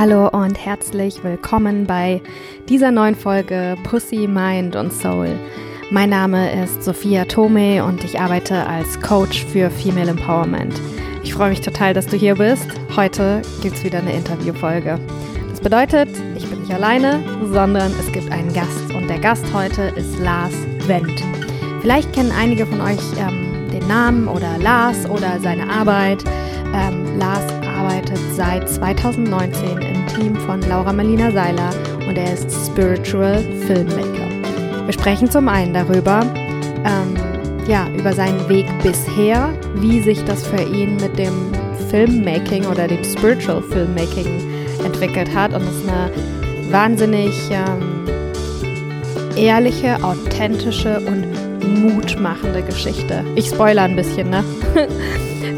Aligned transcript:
Hallo 0.00 0.28
und 0.28 0.54
herzlich 0.54 1.22
willkommen 1.22 1.86
bei 1.86 2.22
dieser 2.70 2.90
neuen 2.90 3.14
Folge 3.14 3.76
Pussy, 3.84 4.26
Mind 4.26 4.74
und 4.74 4.90
Soul. 4.94 5.38
Mein 5.90 6.08
Name 6.08 6.64
ist 6.64 6.82
Sophia 6.82 7.26
Tome 7.26 7.84
und 7.84 8.02
ich 8.02 8.18
arbeite 8.18 8.66
als 8.66 8.98
Coach 9.02 9.44
für 9.44 9.68
Female 9.68 10.12
Empowerment. 10.12 10.80
Ich 11.22 11.34
freue 11.34 11.50
mich 11.50 11.60
total, 11.60 11.92
dass 11.92 12.06
du 12.06 12.16
hier 12.16 12.36
bist. 12.36 12.66
Heute 12.96 13.42
gibt 13.60 13.76
es 13.76 13.84
wieder 13.84 13.98
eine 13.98 14.14
Interviewfolge. 14.14 14.98
Das 15.50 15.60
bedeutet, 15.60 16.08
ich 16.34 16.48
bin 16.48 16.60
nicht 16.60 16.72
alleine, 16.72 17.22
sondern 17.52 17.92
es 18.00 18.10
gibt 18.10 18.32
einen 18.32 18.54
Gast 18.54 18.94
und 18.94 19.06
der 19.06 19.18
Gast 19.18 19.44
heute 19.52 19.82
ist 19.96 20.18
Lars 20.18 20.54
Wendt. 20.86 21.22
Vielleicht 21.82 22.10
kennen 22.14 22.32
einige 22.32 22.64
von 22.64 22.80
euch 22.80 23.02
ähm, 23.18 23.68
den 23.70 23.86
Namen 23.86 24.28
oder 24.28 24.56
Lars 24.56 25.04
oder 25.10 25.38
seine 25.42 25.68
Arbeit. 25.68 26.24
Ähm, 26.72 27.18
Lars 27.18 27.59
arbeitet 27.80 28.18
seit 28.34 28.68
2019 28.68 29.78
im 29.78 30.06
Team 30.06 30.36
von 30.36 30.60
Laura 30.68 30.92
Melina 30.92 31.30
Seiler 31.30 31.70
und 32.06 32.16
er 32.16 32.34
ist 32.34 32.50
Spiritual 32.66 33.42
Filmmaker. 33.66 34.28
Wir 34.84 34.92
sprechen 34.92 35.30
zum 35.30 35.48
einen 35.48 35.72
darüber, 35.72 36.20
ähm, 36.84 37.66
ja, 37.66 37.88
über 37.96 38.12
seinen 38.12 38.46
Weg 38.50 38.66
bisher, 38.82 39.54
wie 39.76 40.00
sich 40.00 40.22
das 40.24 40.46
für 40.46 40.62
ihn 40.62 40.96
mit 40.96 41.18
dem 41.18 41.52
Filmmaking 41.88 42.66
oder 42.66 42.86
dem 42.86 43.02
Spiritual 43.02 43.62
Filmmaking 43.62 44.26
entwickelt 44.84 45.34
hat. 45.34 45.54
Und 45.54 45.62
es 45.62 45.76
ist 45.78 45.88
eine 45.88 46.10
wahnsinnig 46.70 47.32
ähm, 47.50 48.06
ehrliche, 49.36 49.96
authentische 50.02 51.00
und 51.00 51.24
mutmachende 51.80 52.62
Geschichte. 52.62 53.24
Ich 53.36 53.46
spoiler 53.46 53.82
ein 53.82 53.96
bisschen, 53.96 54.28
ne? 54.28 54.44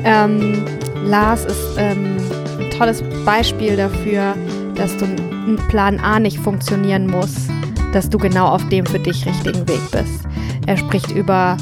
ähm, 0.05 0.65
Lars 1.05 1.45
ist 1.45 1.77
ähm, 1.79 2.17
ein 2.59 2.71
tolles 2.71 3.03
Beispiel 3.25 3.77
dafür, 3.77 4.35
dass 4.75 4.97
du 4.97 5.05
ein 5.05 5.59
Plan 5.69 6.01
A 6.01 6.19
nicht 6.19 6.39
funktionieren 6.39 7.07
muss, 7.07 7.49
dass 7.93 8.09
du 8.09 8.19
genau 8.19 8.47
auf 8.47 8.67
dem 8.69 8.87
für 8.87 8.99
dich 8.99 9.27
richtigen 9.27 9.69
Weg 9.69 9.81
bist. 9.91 10.25
Er 10.67 10.77
spricht 10.77 11.11
über 11.11 11.57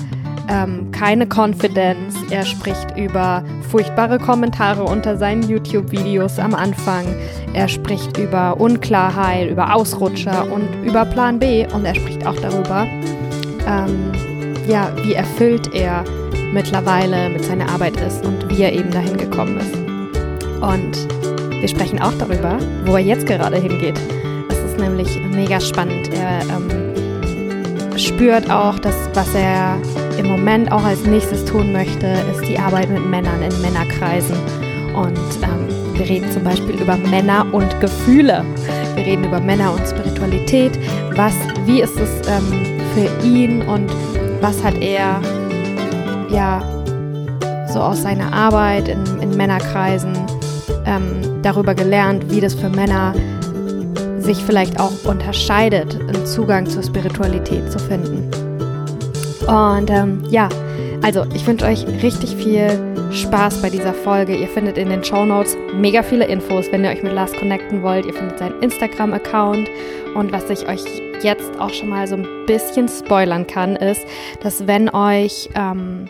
ähm, 0.48 0.90
keine 0.90 1.26
Confidence, 1.26 2.16
er 2.30 2.44
spricht 2.44 2.96
über 2.96 3.42
furchtbare 3.70 4.18
Kommentare 4.18 4.82
unter 4.82 5.16
seinen 5.16 5.48
YouTube-Videos 5.48 6.38
am 6.38 6.54
Anfang, 6.54 7.04
er 7.54 7.68
spricht 7.68 8.18
über 8.18 8.60
Unklarheit, 8.60 9.50
über 9.50 9.74
Ausrutscher 9.74 10.50
und 10.50 10.68
über 10.84 11.04
Plan 11.04 11.38
B 11.38 11.66
und 11.72 11.84
er 11.84 11.94
spricht 11.94 12.26
auch 12.26 12.36
darüber, 12.36 12.86
ähm, 13.66 14.12
ja, 14.68 14.90
wie 15.02 15.14
erfüllt 15.14 15.72
er 15.72 16.04
mittlerweile 16.52 17.28
mit 17.30 17.44
seiner 17.44 17.68
Arbeit 17.68 18.00
ist 18.00 18.24
und 18.24 18.48
wie 18.48 18.62
er 18.62 18.72
eben 18.72 18.90
dahin 18.90 19.16
gekommen 19.16 19.58
ist. 19.58 19.74
Und 20.60 21.08
wir 21.60 21.68
sprechen 21.68 22.00
auch 22.00 22.12
darüber, 22.18 22.58
wo 22.84 22.94
er 22.96 23.02
jetzt 23.02 23.26
gerade 23.26 23.56
hingeht. 23.56 23.98
Es 24.48 24.58
ist 24.58 24.78
nämlich 24.78 25.20
mega 25.30 25.60
spannend. 25.60 26.10
Er 26.12 26.40
ähm, 26.42 27.98
spürt 27.98 28.50
auch, 28.50 28.78
dass 28.78 28.96
was 29.14 29.34
er 29.34 29.78
im 30.18 30.26
Moment 30.26 30.70
auch 30.72 30.84
als 30.84 31.04
nächstes 31.04 31.44
tun 31.44 31.72
möchte, 31.72 32.06
ist 32.32 32.46
die 32.48 32.58
Arbeit 32.58 32.90
mit 32.90 33.04
Männern 33.06 33.42
in 33.42 33.60
Männerkreisen. 33.62 34.36
Und 34.94 35.18
ähm, 35.42 35.68
wir 35.94 36.08
reden 36.08 36.30
zum 36.30 36.44
Beispiel 36.44 36.80
über 36.80 36.96
Männer 36.96 37.46
und 37.52 37.78
Gefühle. 37.80 38.44
Wir 38.94 39.06
reden 39.06 39.24
über 39.24 39.40
Männer 39.40 39.72
und 39.72 39.86
Spiritualität. 39.86 40.78
Was, 41.14 41.34
wie 41.66 41.82
ist 41.82 41.98
es 41.98 42.26
ähm, 42.28 42.80
für 42.94 43.26
ihn 43.26 43.62
und 43.62 43.90
was 44.40 44.62
hat 44.64 44.80
er 44.80 45.20
ja 46.30 46.62
so 47.68 47.80
aus 47.80 48.02
seiner 48.02 48.32
Arbeit 48.32 48.88
in, 48.88 49.04
in 49.20 49.36
Männerkreisen 49.36 50.12
ähm, 50.86 51.42
darüber 51.42 51.74
gelernt, 51.74 52.30
wie 52.30 52.40
das 52.40 52.54
für 52.54 52.68
Männer 52.68 53.14
sich 54.18 54.44
vielleicht 54.44 54.78
auch 54.78 54.92
unterscheidet, 55.04 55.98
einen 56.00 56.26
Zugang 56.26 56.66
zur 56.66 56.82
Spiritualität 56.82 57.70
zu 57.70 57.78
finden. 57.78 58.30
Und 59.46 59.90
ähm, 59.90 60.22
ja, 60.30 60.48
also 61.02 61.24
ich 61.34 61.46
wünsche 61.46 61.64
euch 61.64 61.86
richtig 62.02 62.36
viel 62.36 62.68
Spaß 63.12 63.62
bei 63.62 63.70
dieser 63.70 63.94
Folge. 63.94 64.36
Ihr 64.36 64.48
findet 64.48 64.76
in 64.76 64.90
den 64.90 65.02
Show 65.02 65.24
Notes 65.24 65.56
mega 65.74 66.02
viele 66.02 66.26
Infos, 66.26 66.66
wenn 66.70 66.84
ihr 66.84 66.90
euch 66.90 67.02
mit 67.02 67.12
Lars 67.12 67.32
connecten 67.32 67.82
wollt. 67.82 68.06
Ihr 68.06 68.14
findet 68.14 68.38
seinen 68.38 68.62
Instagram-Account 68.62 69.68
und 70.14 70.32
was 70.32 70.50
ich 70.50 70.68
euch 70.68 70.84
jetzt 71.22 71.58
auch 71.58 71.70
schon 71.70 71.88
mal 71.88 72.06
so 72.06 72.16
ein 72.16 72.26
bisschen 72.46 72.88
spoilern 72.88 73.46
kann, 73.46 73.76
ist, 73.76 74.02
dass 74.42 74.66
wenn 74.66 74.88
euch 74.90 75.48
ähm, 75.54 76.06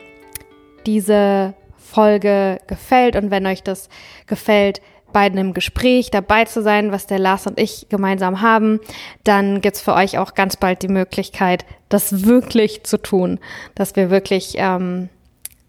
diese 0.87 1.55
Folge 1.77 2.61
gefällt 2.67 3.17
und 3.17 3.31
wenn 3.31 3.47
euch 3.47 3.63
das 3.63 3.89
gefällt, 4.27 4.81
bei 5.13 5.21
einem 5.21 5.55
Gespräch 5.55 6.11
dabei 6.11 6.45
zu 6.45 6.63
sein, 6.63 6.93
was 6.93 7.07
der 7.07 7.19
Lars 7.19 7.47
und 7.47 7.59
ich 7.59 7.89
gemeinsam 7.89 8.43
haben, 8.43 8.81
dann 9.25 9.61
gibt's 9.61 9.81
für 9.81 9.95
euch 9.95 10.19
auch 10.19 10.35
ganz 10.35 10.57
bald 10.57 10.83
die 10.83 10.89
Möglichkeit, 10.89 11.65
das 11.89 12.25
wirklich 12.25 12.85
zu 12.85 12.97
tun, 12.97 13.41
dass 13.75 13.97
wir 13.97 14.11
wirklich 14.11 14.55
ähm, 14.57 15.09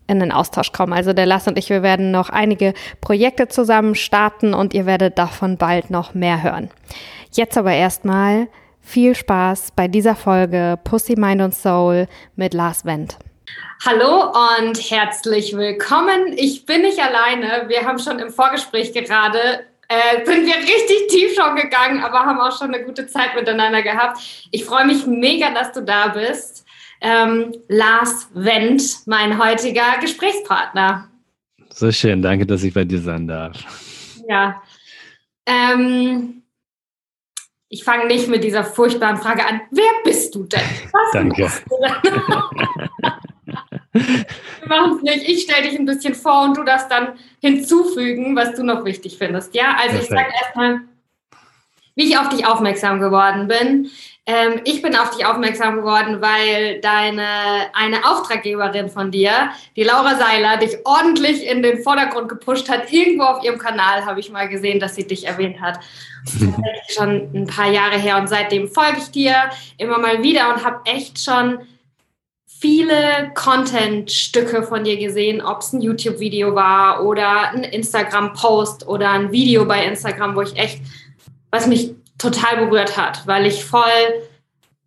in 0.08 0.20
den 0.20 0.32
Austausch 0.32 0.72
kommen. 0.72 0.94
Also 0.94 1.14
der 1.14 1.26
Lars 1.26 1.48
und 1.48 1.58
ich, 1.58 1.70
wir 1.70 1.84
werden 1.84 2.12
noch 2.12 2.30
einige 2.30 2.74
Projekte 3.00 3.48
zusammen 3.48 3.96
starten 3.96 4.54
und 4.54 4.74
ihr 4.74 4.86
werdet 4.86 5.18
davon 5.18 5.58
bald 5.58 5.90
noch 5.90 6.14
mehr 6.14 6.44
hören. 6.44 6.70
Jetzt 7.32 7.58
aber 7.58 7.74
erstmal 7.74 8.48
viel 8.82 9.16
Spaß 9.16 9.72
bei 9.76 9.88
dieser 9.88 10.16
Folge 10.16 10.78
Pussy, 10.84 11.16
Mind 11.18 11.42
und 11.42 11.56
Soul 11.56 12.08
mit 12.36 12.54
Lars 12.54 12.84
Wendt. 12.84 13.18
Hallo 13.86 14.32
und 14.60 14.78
herzlich 14.92 15.56
willkommen. 15.58 16.34
Ich 16.36 16.66
bin 16.66 16.82
nicht 16.82 17.00
alleine. 17.00 17.68
Wir 17.68 17.86
haben 17.86 18.00
schon 18.00 18.20
im 18.20 18.30
Vorgespräch 18.30 18.94
gerade 18.94 19.66
äh, 19.92 20.26
sind 20.26 20.46
wir 20.46 20.56
richtig 20.56 21.08
tief 21.10 21.36
schon 21.36 21.56
gegangen, 21.58 22.02
aber 22.02 22.20
haben 22.20 22.40
auch 22.40 22.58
schon 22.58 22.74
eine 22.74 22.86
gute 22.86 23.08
Zeit 23.08 23.36
miteinander 23.36 23.82
gehabt. 23.82 24.48
Ich 24.52 24.64
freue 24.64 24.86
mich 24.86 25.06
mega, 25.06 25.54
dass 25.54 25.74
du 25.74 25.82
da 25.82 26.08
bist. 26.08 26.66
Ähm, 27.02 27.54
Lars 27.68 28.30
Wendt, 28.34 29.00
mein 29.06 29.44
heutiger 29.44 29.98
Gesprächspartner. 30.00 31.10
So 31.74 31.92
schön, 31.92 32.22
danke, 32.22 32.46
dass 32.46 32.64
ich 32.64 32.74
bei 32.74 32.86
dir 32.86 33.02
sein 33.02 33.28
darf. 33.28 33.58
Ja. 34.30 34.62
Ähm, 35.46 36.44
ich 37.68 37.84
fange 37.84 38.06
nicht 38.06 38.28
mit 38.30 38.44
dieser 38.44 38.64
furchtbaren 38.64 39.18
Frage 39.18 39.46
an. 39.46 39.62
Wer 39.72 39.92
bist 40.06 40.36
du 40.36 40.44
denn? 40.44 40.62
Was 40.92 41.12
Danke. 41.12 41.52
Wir 43.94 44.68
machen 44.68 44.98
es 44.98 45.02
nicht. 45.02 45.30
Ich 45.30 45.44
stelle 45.44 45.70
dich 45.70 45.78
ein 45.78 45.86
bisschen 45.86 46.16
vor 46.16 46.44
und 46.44 46.58
du 46.58 46.64
darfst 46.64 46.90
dann 46.90 47.20
hinzufügen, 47.42 48.36
was 48.36 48.56
du 48.56 48.64
noch 48.64 48.86
wichtig 48.86 49.18
findest. 49.18 49.54
Ja, 49.54 49.76
also 49.78 49.98
Perfekt. 49.98 50.04
ich 50.04 50.10
sage 50.10 50.34
erstmal, 50.42 50.82
wie 51.96 52.10
ich 52.10 52.18
auf 52.18 52.30
dich 52.30 52.46
aufmerksam 52.46 53.00
geworden 53.00 53.48
bin. 53.48 53.90
Ähm, 54.26 54.62
ich 54.66 54.82
bin 54.82 54.96
auf 54.96 55.16
dich 55.16 55.26
aufmerksam 55.26 55.78
geworden, 55.78 56.22
weil 56.22 56.80
deine 56.80 57.26
eine 57.74 58.06
Auftraggeberin 58.06 58.90
von 58.90 59.12
dir, 59.12 59.50
die 59.76 59.84
Laura 59.84 60.16
Seiler, 60.16 60.58
dich 60.58 60.78
ordentlich 60.86 61.46
in 61.46 61.64
den 61.64 61.82
Vordergrund 61.82 62.30
gepusht 62.30 62.70
hat. 62.70 62.94
Irgendwo 62.94 63.24
auf 63.24 63.44
ihrem 63.44 63.58
Kanal 63.58 64.06
habe 64.06 64.20
ich 64.20 64.32
mal 64.32 64.48
gesehen, 64.48 64.80
dass 64.80 64.96
sie 64.96 65.08
dich 65.08 65.26
erwähnt 65.26 65.60
hat. 65.60 65.80
Das 66.24 66.36
ist 66.36 66.52
schon 66.96 67.32
ein 67.34 67.48
paar 67.48 67.72
Jahre 67.72 67.98
her 67.98 68.18
und 68.18 68.28
seitdem 68.28 68.70
folge 68.70 69.00
ich 69.00 69.10
dir 69.10 69.36
immer 69.78 69.98
mal 69.98 70.22
wieder 70.22 70.54
und 70.54 70.64
habe 70.64 70.82
echt 70.86 71.20
schon 71.20 71.60
viele 72.62 73.32
Content-Stücke 73.34 74.62
von 74.62 74.84
dir 74.84 74.96
gesehen, 74.98 75.42
ob 75.42 75.62
es 75.62 75.74
ein 75.74 75.82
YouTube-Video 75.82 76.54
war 76.54 77.04
oder 77.04 77.50
ein 77.50 77.64
Instagram-Post 77.64 78.88
oder 78.88 79.10
ein 79.10 79.32
Video 79.32 79.66
bei 79.66 79.84
Instagram, 79.84 80.36
wo 80.36 80.42
ich 80.42 80.56
echt, 80.56 80.80
was 81.50 81.66
mich 81.66 81.96
total 82.20 82.66
berührt 82.66 82.98
hat, 82.98 83.26
weil 83.26 83.48
ich 83.48 83.66
voll 83.66 83.82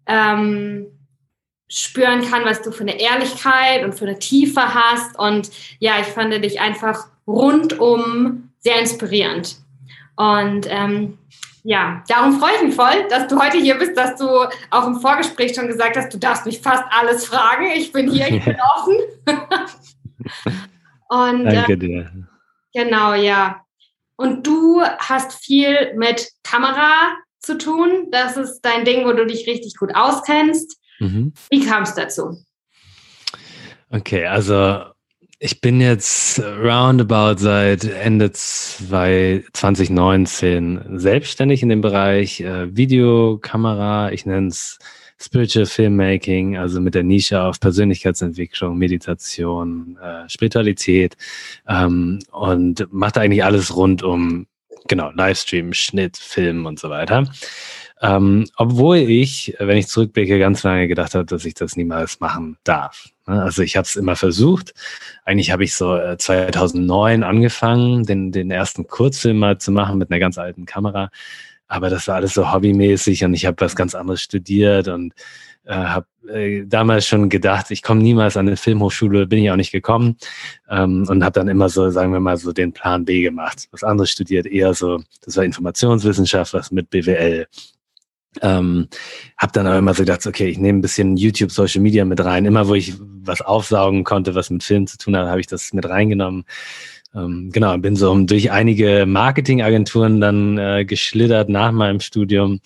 ähm, 0.06 0.86
spüren 1.68 2.22
kann, 2.22 2.44
was 2.44 2.62
du 2.62 2.70
für 2.70 2.84
eine 2.84 3.00
Ehrlichkeit 3.00 3.84
und 3.84 3.94
für 3.94 4.06
eine 4.06 4.20
Tiefe 4.20 4.62
hast. 4.62 5.18
Und 5.18 5.50
ja, 5.80 5.94
ich 6.00 6.06
fand 6.06 6.32
dich 6.44 6.60
einfach 6.60 7.08
rundum 7.26 8.50
sehr 8.60 8.78
inspirierend. 8.78 9.56
Und 10.14 10.68
ähm, 10.70 11.18
ja, 11.66 12.04
darum 12.08 12.38
freue 12.38 12.56
ich 12.56 12.62
mich 12.62 12.74
voll, 12.74 13.08
dass 13.08 13.26
du 13.26 13.40
heute 13.40 13.56
hier 13.56 13.78
bist, 13.78 13.96
dass 13.96 14.16
du 14.16 14.28
auch 14.70 14.86
im 14.86 15.00
Vorgespräch 15.00 15.54
schon 15.54 15.66
gesagt 15.66 15.96
hast, 15.96 16.12
du 16.12 16.18
darfst 16.18 16.44
mich 16.44 16.60
fast 16.60 16.84
alles 16.90 17.24
fragen. 17.24 17.66
Ich 17.74 17.90
bin 17.90 18.10
hier, 18.10 18.28
ich 18.28 18.44
bin 18.44 18.56
offen. 18.76 18.98
Und, 21.08 21.44
Danke 21.46 21.72
äh, 21.72 21.76
dir. 21.76 22.28
Genau, 22.74 23.14
ja. 23.14 23.64
Und 24.16 24.46
du 24.46 24.82
hast 24.82 25.42
viel 25.42 25.94
mit 25.94 26.28
Kamera 26.42 27.16
zu 27.40 27.56
tun. 27.56 28.08
Das 28.10 28.36
ist 28.36 28.60
dein 28.60 28.84
Ding, 28.84 29.06
wo 29.06 29.12
du 29.12 29.24
dich 29.24 29.46
richtig 29.46 29.76
gut 29.76 29.94
auskennst. 29.94 30.78
Mhm. 30.98 31.32
Wie 31.48 31.64
kam 31.64 31.84
es 31.84 31.94
dazu? 31.94 32.44
Okay, 33.88 34.26
also 34.26 34.84
ich 35.44 35.60
bin 35.60 35.80
jetzt 35.82 36.40
roundabout 36.40 37.36
seit 37.36 37.84
Ende 37.84 38.32
2019 38.32 40.80
selbstständig 40.94 41.62
in 41.62 41.68
dem 41.68 41.82
Bereich 41.82 42.40
äh, 42.40 42.74
Videokamera. 42.74 44.10
Ich 44.10 44.24
nenne 44.24 44.48
es 44.48 44.78
Spiritual 45.20 45.66
Filmmaking, 45.66 46.56
also 46.56 46.80
mit 46.80 46.94
der 46.94 47.02
Nische 47.02 47.42
auf 47.42 47.60
Persönlichkeitsentwicklung, 47.60 48.78
Meditation, 48.78 49.98
äh, 50.02 50.26
Spiritualität 50.30 51.18
ähm, 51.68 52.20
und 52.32 52.90
macht 52.90 53.18
eigentlich 53.18 53.44
alles 53.44 53.76
rund 53.76 54.02
um 54.02 54.46
genau, 54.88 55.10
Livestream, 55.10 55.74
Schnitt, 55.74 56.16
Film 56.16 56.64
und 56.64 56.80
so 56.80 56.88
weiter. 56.88 57.28
Ähm, 58.04 58.46
obwohl 58.56 58.98
ich, 58.98 59.56
wenn 59.58 59.78
ich 59.78 59.88
zurückblicke, 59.88 60.38
ganz 60.38 60.62
lange 60.62 60.88
gedacht 60.88 61.14
habe, 61.14 61.24
dass 61.24 61.46
ich 61.46 61.54
das 61.54 61.74
niemals 61.74 62.20
machen 62.20 62.58
darf. 62.62 63.08
Ne? 63.26 63.42
Also 63.42 63.62
ich 63.62 63.78
habe 63.78 63.86
es 63.86 63.96
immer 63.96 64.14
versucht. 64.14 64.74
Eigentlich 65.24 65.50
habe 65.50 65.64
ich 65.64 65.74
so 65.74 65.98
2009 66.18 67.22
äh, 67.22 67.24
angefangen, 67.24 68.04
den, 68.04 68.30
den 68.30 68.50
ersten 68.50 68.86
Kurzfilm 68.86 69.38
mal 69.38 69.56
zu 69.56 69.72
machen 69.72 69.96
mit 69.96 70.10
einer 70.10 70.20
ganz 70.20 70.36
alten 70.36 70.66
Kamera. 70.66 71.08
Aber 71.66 71.88
das 71.88 72.06
war 72.06 72.16
alles 72.16 72.34
so 72.34 72.52
hobbymäßig 72.52 73.24
und 73.24 73.32
ich 73.32 73.46
habe 73.46 73.64
was 73.64 73.74
ganz 73.74 73.94
anderes 73.94 74.20
studiert 74.20 74.88
und 74.88 75.14
äh, 75.64 75.72
habe 75.72 76.06
äh, 76.28 76.66
damals 76.66 77.06
schon 77.06 77.30
gedacht, 77.30 77.70
ich 77.70 77.82
komme 77.82 78.02
niemals 78.02 78.36
an 78.36 78.46
eine 78.46 78.58
Filmhochschule, 78.58 79.26
bin 79.26 79.42
ich 79.42 79.50
auch 79.50 79.56
nicht 79.56 79.72
gekommen 79.72 80.18
ähm, 80.68 81.06
und 81.08 81.24
habe 81.24 81.40
dann 81.40 81.48
immer 81.48 81.70
so, 81.70 81.88
sagen 81.88 82.12
wir 82.12 82.20
mal, 82.20 82.36
so 82.36 82.52
den 82.52 82.74
Plan 82.74 83.06
B 83.06 83.22
gemacht. 83.22 83.66
Was 83.70 83.82
anderes 83.82 84.10
studiert, 84.10 84.44
eher 84.44 84.74
so, 84.74 85.00
das 85.24 85.38
war 85.38 85.44
Informationswissenschaft, 85.44 86.52
was 86.52 86.70
mit 86.70 86.90
BWL. 86.90 87.46
Ähm, 88.42 88.88
habe 89.38 89.52
dann 89.52 89.66
aber 89.66 89.78
immer 89.78 89.94
so 89.94 90.02
gedacht, 90.02 90.26
okay, 90.26 90.48
ich 90.48 90.58
nehme 90.58 90.78
ein 90.78 90.82
bisschen 90.82 91.16
YouTube, 91.16 91.52
Social 91.52 91.80
Media 91.80 92.04
mit 92.04 92.24
rein. 92.24 92.44
Immer 92.44 92.68
wo 92.68 92.74
ich 92.74 92.94
was 92.98 93.40
aufsaugen 93.40 94.04
konnte, 94.04 94.34
was 94.34 94.50
mit 94.50 94.62
Film 94.62 94.86
zu 94.86 94.98
tun 94.98 95.16
hat, 95.16 95.28
habe 95.28 95.40
ich 95.40 95.46
das 95.46 95.72
mit 95.72 95.88
reingenommen. 95.88 96.44
Ähm, 97.14 97.50
genau, 97.52 97.76
bin 97.78 97.94
so 97.94 98.16
durch 98.24 98.50
einige 98.50 99.04
Marketingagenturen 99.06 100.20
dann 100.20 100.58
äh, 100.58 100.84
geschlittert 100.84 101.48
nach 101.48 101.70
meinem 101.70 102.00
Studium, 102.00 102.60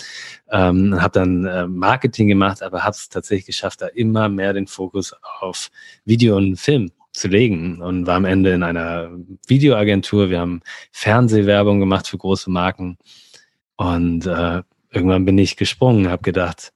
ähm, 0.50 1.00
habe 1.00 1.12
dann 1.12 1.44
äh, 1.44 1.66
Marketing 1.66 2.28
gemacht, 2.28 2.62
aber 2.62 2.82
habe 2.82 2.96
es 2.96 3.10
tatsächlich 3.10 3.46
geschafft, 3.46 3.82
da 3.82 3.88
immer 3.88 4.28
mehr 4.28 4.54
den 4.54 4.66
Fokus 4.66 5.14
auf 5.40 5.70
Video 6.06 6.36
und 6.36 6.56
Film 6.56 6.90
zu 7.12 7.28
legen 7.28 7.82
und 7.82 8.06
war 8.06 8.16
am 8.16 8.24
Ende 8.24 8.52
in 8.52 8.62
einer 8.62 9.10
Videoagentur. 9.46 10.30
Wir 10.30 10.40
haben 10.40 10.62
Fernsehwerbung 10.92 11.80
gemacht 11.80 12.08
für 12.08 12.16
große 12.16 12.50
Marken 12.50 12.96
und 13.76 14.26
äh, 14.26 14.62
irgendwann 14.90 15.24
bin 15.24 15.38
ich 15.38 15.56
gesprungen, 15.56 16.08
habe 16.08 16.22
gedacht, 16.22 16.72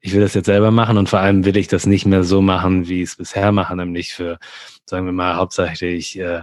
ich 0.00 0.12
will 0.12 0.20
das 0.20 0.34
jetzt 0.34 0.46
selber 0.46 0.70
machen 0.70 0.98
und 0.98 1.08
vor 1.08 1.18
allem 1.18 1.44
will 1.44 1.56
ich 1.56 1.68
das 1.68 1.86
nicht 1.86 2.06
mehr 2.06 2.22
so 2.22 2.40
machen, 2.40 2.88
wie 2.88 3.02
ich 3.02 3.10
es 3.10 3.16
bisher 3.16 3.50
mache, 3.50 3.74
nämlich 3.74 4.12
für, 4.12 4.38
sagen 4.84 5.06
wir 5.06 5.12
mal, 5.12 5.36
hauptsächlich 5.36 6.18
äh, 6.18 6.42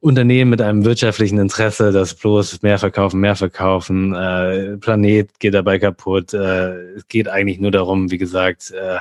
Unternehmen 0.00 0.50
mit 0.50 0.60
einem 0.60 0.84
wirtschaftlichen 0.84 1.38
Interesse, 1.38 1.90
das 1.90 2.14
bloß 2.14 2.62
mehr 2.62 2.78
verkaufen, 2.78 3.20
mehr 3.20 3.36
verkaufen, 3.36 4.14
äh, 4.14 4.76
Planet 4.76 5.40
geht 5.40 5.54
dabei 5.54 5.78
kaputt. 5.78 6.34
Äh, 6.34 6.96
es 6.96 7.08
geht 7.08 7.26
eigentlich 7.26 7.58
nur 7.58 7.70
darum, 7.70 8.10
wie 8.10 8.18
gesagt, 8.18 8.70
äh, 8.70 8.98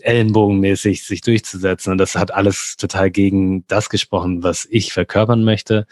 ellenbogenmäßig 0.00 1.04
sich 1.04 1.22
durchzusetzen. 1.22 1.92
Und 1.92 1.98
das 1.98 2.14
hat 2.14 2.32
alles 2.32 2.76
total 2.76 3.10
gegen 3.10 3.66
das 3.68 3.88
gesprochen, 3.88 4.42
was 4.42 4.66
ich 4.70 4.92
verkörpern 4.92 5.44
möchte 5.44 5.86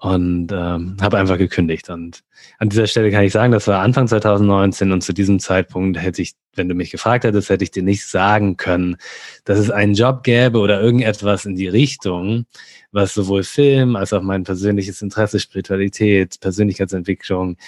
und 0.00 0.50
ähm, 0.50 0.96
habe 0.98 1.18
einfach 1.18 1.36
gekündigt. 1.36 1.90
Und 1.90 2.22
an 2.58 2.70
dieser 2.70 2.86
Stelle 2.86 3.10
kann 3.10 3.22
ich 3.22 3.32
sagen, 3.32 3.52
das 3.52 3.66
war 3.66 3.80
Anfang 3.80 4.08
2019 4.08 4.92
und 4.92 5.02
zu 5.02 5.12
diesem 5.12 5.38
Zeitpunkt 5.38 5.98
hätte 5.98 6.22
ich, 6.22 6.32
wenn 6.54 6.70
du 6.70 6.74
mich 6.74 6.90
gefragt 6.90 7.24
hättest, 7.24 7.50
hätte 7.50 7.64
ich 7.64 7.70
dir 7.70 7.82
nicht 7.82 8.06
sagen 8.06 8.56
können, 8.56 8.96
dass 9.44 9.58
es 9.58 9.70
einen 9.70 9.92
Job 9.92 10.22
gäbe 10.22 10.58
oder 10.58 10.80
irgendetwas 10.80 11.44
in 11.44 11.54
die 11.54 11.68
Richtung, 11.68 12.46
was 12.92 13.12
sowohl 13.12 13.42
Film 13.42 13.94
als 13.94 14.14
auch 14.14 14.22
mein 14.22 14.42
persönliches 14.42 15.02
Interesse, 15.02 15.38
Spiritualität, 15.38 16.40
Persönlichkeitsentwicklung 16.40 17.58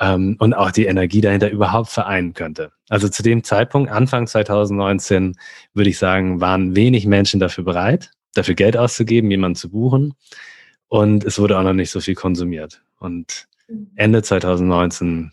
ähm, 0.00 0.34
und 0.40 0.54
auch 0.54 0.72
die 0.72 0.86
Energie 0.86 1.20
dahinter 1.20 1.50
überhaupt 1.50 1.90
vereinen 1.90 2.34
könnte. 2.34 2.72
Also 2.88 3.08
zu 3.08 3.22
dem 3.22 3.44
Zeitpunkt, 3.44 3.92
Anfang 3.92 4.26
2019, 4.26 5.36
würde 5.72 5.90
ich 5.90 5.98
sagen, 5.98 6.40
waren 6.40 6.74
wenig 6.74 7.06
Menschen 7.06 7.38
dafür 7.38 7.62
bereit, 7.62 8.10
dafür 8.34 8.56
Geld 8.56 8.76
auszugeben, 8.76 9.30
jemanden 9.30 9.54
zu 9.54 9.70
buchen. 9.70 10.14
Und 10.88 11.24
es 11.24 11.38
wurde 11.38 11.58
auch 11.58 11.62
noch 11.62 11.72
nicht 11.72 11.90
so 11.90 12.00
viel 12.00 12.14
konsumiert. 12.14 12.82
Und 12.98 13.46
mhm. 13.68 13.90
Ende 13.96 14.22
2019 14.22 15.32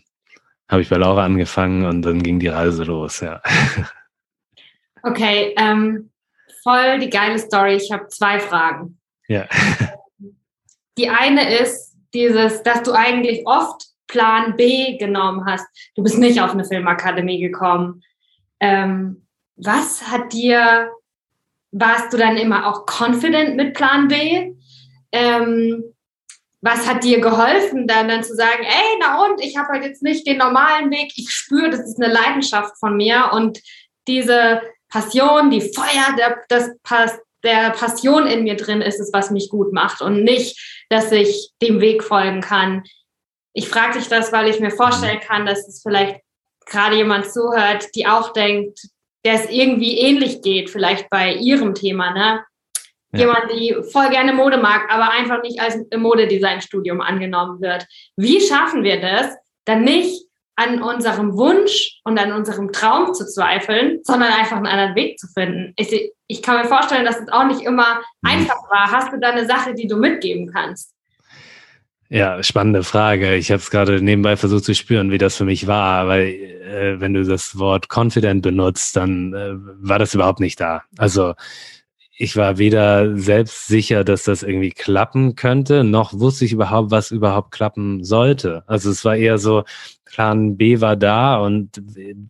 habe 0.68 0.82
ich 0.82 0.88
bei 0.88 0.96
Laura 0.96 1.24
angefangen 1.24 1.84
und 1.84 2.02
dann 2.02 2.22
ging 2.22 2.38
die 2.38 2.48
Reise 2.48 2.84
los, 2.84 3.20
ja. 3.20 3.40
Okay, 5.02 5.54
ähm, 5.58 6.10
voll 6.62 6.98
die 6.98 7.10
geile 7.10 7.38
Story. 7.38 7.74
Ich 7.74 7.92
habe 7.92 8.08
zwei 8.08 8.40
Fragen. 8.40 8.98
Ja. 9.28 9.46
Die 10.96 11.08
eine 11.08 11.58
ist 11.58 11.96
dieses, 12.14 12.62
dass 12.62 12.82
du 12.84 12.92
eigentlich 12.92 13.42
oft 13.46 13.88
Plan 14.06 14.56
B 14.56 14.96
genommen 14.96 15.44
hast. 15.44 15.66
Du 15.96 16.02
bist 16.02 16.18
nicht 16.18 16.40
auf 16.40 16.52
eine 16.52 16.64
Filmakademie 16.64 17.40
gekommen. 17.40 18.02
Ähm, 18.60 19.26
was 19.56 20.08
hat 20.08 20.32
dir, 20.32 20.90
warst 21.72 22.12
du 22.12 22.16
dann 22.16 22.36
immer 22.36 22.66
auch 22.66 22.86
confident 22.86 23.56
mit 23.56 23.74
Plan 23.74 24.08
B? 24.08 24.53
Ähm, 25.14 25.94
was 26.60 26.88
hat 26.88 27.04
dir 27.04 27.20
geholfen, 27.20 27.86
dann, 27.86 28.08
dann 28.08 28.24
zu 28.24 28.34
sagen, 28.34 28.64
ey, 28.64 28.98
na 28.98 29.22
und, 29.24 29.40
ich 29.40 29.56
habe 29.56 29.68
halt 29.68 29.84
jetzt 29.84 30.02
nicht 30.02 30.26
den 30.26 30.38
normalen 30.38 30.90
Weg, 30.90 31.12
ich 31.16 31.30
spüre, 31.30 31.70
das 31.70 31.80
ist 31.80 32.02
eine 32.02 32.12
Leidenschaft 32.12 32.78
von 32.78 32.96
mir 32.96 33.30
und 33.32 33.60
diese 34.08 34.60
Passion, 34.88 35.50
die 35.50 35.60
Feuer 35.60 36.16
der, 36.18 36.42
das, 36.48 36.70
der 37.44 37.70
Passion 37.70 38.26
in 38.26 38.42
mir 38.44 38.56
drin 38.56 38.80
ist 38.80 38.98
es, 38.98 39.12
was 39.12 39.30
mich 39.30 39.50
gut 39.50 39.72
macht 39.72 40.00
und 40.02 40.24
nicht, 40.24 40.84
dass 40.88 41.12
ich 41.12 41.50
dem 41.62 41.80
Weg 41.80 42.02
folgen 42.02 42.40
kann. 42.40 42.82
Ich 43.52 43.68
frage 43.68 43.98
dich 43.98 44.08
das, 44.08 44.32
weil 44.32 44.48
ich 44.48 44.58
mir 44.58 44.70
vorstellen 44.70 45.20
kann, 45.20 45.46
dass 45.46 45.68
es 45.68 45.82
vielleicht 45.82 46.20
gerade 46.66 46.96
jemand 46.96 47.30
zuhört, 47.30 47.94
die 47.94 48.06
auch 48.06 48.32
denkt, 48.32 48.80
der 49.24 49.34
es 49.34 49.50
irgendwie 49.50 49.98
ähnlich 49.98 50.42
geht, 50.42 50.70
vielleicht 50.70 51.08
bei 51.10 51.34
ihrem 51.34 51.74
Thema, 51.74 52.10
ne? 52.12 52.44
Jemand, 53.18 53.50
die 53.50 53.76
voll 53.92 54.08
gerne 54.10 54.32
Mode 54.32 54.58
mag, 54.58 54.82
aber 54.90 55.10
einfach 55.10 55.42
nicht 55.42 55.60
als 55.60 55.78
Modedesign-Studium 55.94 57.00
angenommen 57.00 57.60
wird. 57.60 57.86
Wie 58.16 58.40
schaffen 58.40 58.82
wir 58.82 59.00
das, 59.00 59.34
dann 59.64 59.84
nicht 59.84 60.24
an 60.56 60.82
unserem 60.82 61.36
Wunsch 61.36 62.00
und 62.04 62.18
an 62.18 62.32
unserem 62.32 62.72
Traum 62.72 63.12
zu 63.12 63.26
zweifeln, 63.26 64.00
sondern 64.04 64.32
einfach 64.32 64.56
einen 64.56 64.66
anderen 64.66 64.94
Weg 64.94 65.18
zu 65.18 65.26
finden? 65.28 65.72
Ich, 65.76 66.12
ich 66.26 66.42
kann 66.42 66.60
mir 66.60 66.68
vorstellen, 66.68 67.04
dass 67.04 67.20
es 67.20 67.28
auch 67.28 67.46
nicht 67.46 67.62
immer 67.62 68.00
mhm. 68.22 68.30
einfach 68.30 68.58
war. 68.70 68.90
Hast 68.90 69.12
du 69.12 69.18
da 69.18 69.30
eine 69.30 69.46
Sache, 69.46 69.74
die 69.74 69.86
du 69.86 69.96
mitgeben 69.96 70.50
kannst? 70.52 70.94
Ja, 72.10 72.42
spannende 72.42 72.84
Frage. 72.84 73.34
Ich 73.34 73.50
habe 73.50 73.60
es 73.60 73.70
gerade 73.70 74.00
nebenbei 74.00 74.36
versucht 74.36 74.64
zu 74.64 74.74
spüren, 74.74 75.10
wie 75.10 75.18
das 75.18 75.36
für 75.36 75.44
mich 75.44 75.66
war, 75.66 76.06
weil 76.06 76.28
äh, 76.28 77.00
wenn 77.00 77.14
du 77.14 77.24
das 77.24 77.58
Wort 77.58 77.88
confident 77.92 78.42
benutzt, 78.42 78.94
dann 78.96 79.32
äh, 79.32 79.54
war 79.54 79.98
das 79.98 80.14
überhaupt 80.14 80.38
nicht 80.38 80.60
da. 80.60 80.82
Also 80.98 81.34
ich 82.16 82.36
war 82.36 82.58
weder 82.58 83.16
selbst 83.16 83.66
sicher, 83.66 84.04
dass 84.04 84.22
das 84.24 84.42
irgendwie 84.42 84.70
klappen 84.70 85.34
könnte, 85.34 85.82
noch 85.82 86.12
wusste 86.12 86.44
ich 86.44 86.52
überhaupt, 86.52 86.90
was 86.90 87.10
überhaupt 87.10 87.50
klappen 87.50 88.04
sollte. 88.04 88.62
Also 88.66 88.90
es 88.90 89.04
war 89.04 89.16
eher 89.16 89.38
so, 89.38 89.64
Plan 90.04 90.56
B 90.56 90.80
war 90.80 90.96
da 90.96 91.38
und 91.38 91.82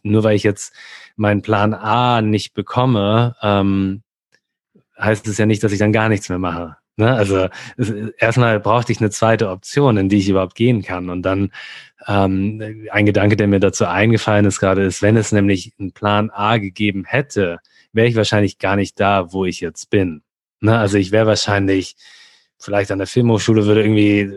nur 0.03 0.25
weil 0.25 0.37
ich 0.37 0.43
jetzt 0.43 0.75
meinen 1.17 1.43
Plan 1.43 1.75
A 1.75 2.23
nicht 2.23 2.55
bekomme, 2.55 3.37
ähm, 3.43 4.03
heißt 4.99 5.29
es 5.29 5.39
ja 5.39 5.47
nicht, 5.47 5.63
dass 5.63 5.73
ich 5.73 5.79
dann 5.79 5.93
gar 5.93 6.09
nichts 6.09 6.29
mehr 6.31 6.39
mache. 6.39 6.77
Ne? 6.97 7.13
Also 7.13 7.49
es, 7.77 7.91
erstmal 8.19 8.61
brauchte 8.61 8.93
ich 8.93 9.01
eine 9.01 9.11
zweite 9.11 9.51
Option, 9.51 9.97
in 9.99 10.09
die 10.09 10.19
ich 10.19 10.29
überhaupt 10.29 10.55
gehen 10.55 10.83
kann. 10.83 11.11
Und 11.11 11.23
dann 11.23 11.51
ähm, 12.07 12.63
ein 12.91 13.07
Gedanke, 13.07 13.37
der 13.37 13.49
mir 13.49 13.61
dazu 13.61 13.85
eingefallen 13.87 14.47
ist 14.47 14.61
gerade, 14.61 14.85
ist, 14.85 15.03
wenn 15.03 15.17
es 15.17 15.33
nämlich 15.33 15.75
einen 15.79 15.93
Plan 15.93 16.31
A 16.31 16.57
gegeben 16.59 17.05
hätte, 17.05 17.59
wäre 17.95 18.09
ich 18.09 18.17
wahrscheinlich 18.17 18.59
gar 18.59 18.77
nicht 18.77 19.01
da, 19.01 19.33
wo 19.33 19.45
ich 19.45 19.61
jetzt 19.61 19.91
bin. 19.91 20.23
Ne? 20.61 20.79
Also 20.79 20.99
ich 20.99 21.13
wäre 21.13 21.27
wahrscheinlich 21.27 21.97
vielleicht 22.59 22.91
an 22.91 22.99
der 22.99 23.07
Filmhochschule, 23.07 23.67
würde 23.67 23.83
irgendwie 23.83 24.31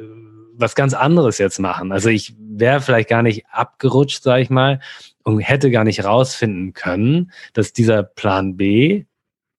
was 0.60 0.76
ganz 0.76 0.94
anderes 0.94 1.38
jetzt 1.38 1.60
machen. 1.60 1.92
Also 1.92 2.10
ich 2.10 2.36
wäre 2.40 2.82
vielleicht 2.82 3.10
gar 3.10 3.22
nicht 3.22 3.46
abgerutscht, 3.48 4.24
sage 4.24 4.42
ich 4.42 4.50
mal, 4.50 4.80
und 5.24 5.40
hätte 5.40 5.72
gar 5.72 5.84
nicht 5.84 6.04
rausfinden 6.04 6.74
können, 6.74 7.32
dass 7.54 7.74
dieser 7.74 8.04
Plan 8.04 8.58
B, 8.58 9.06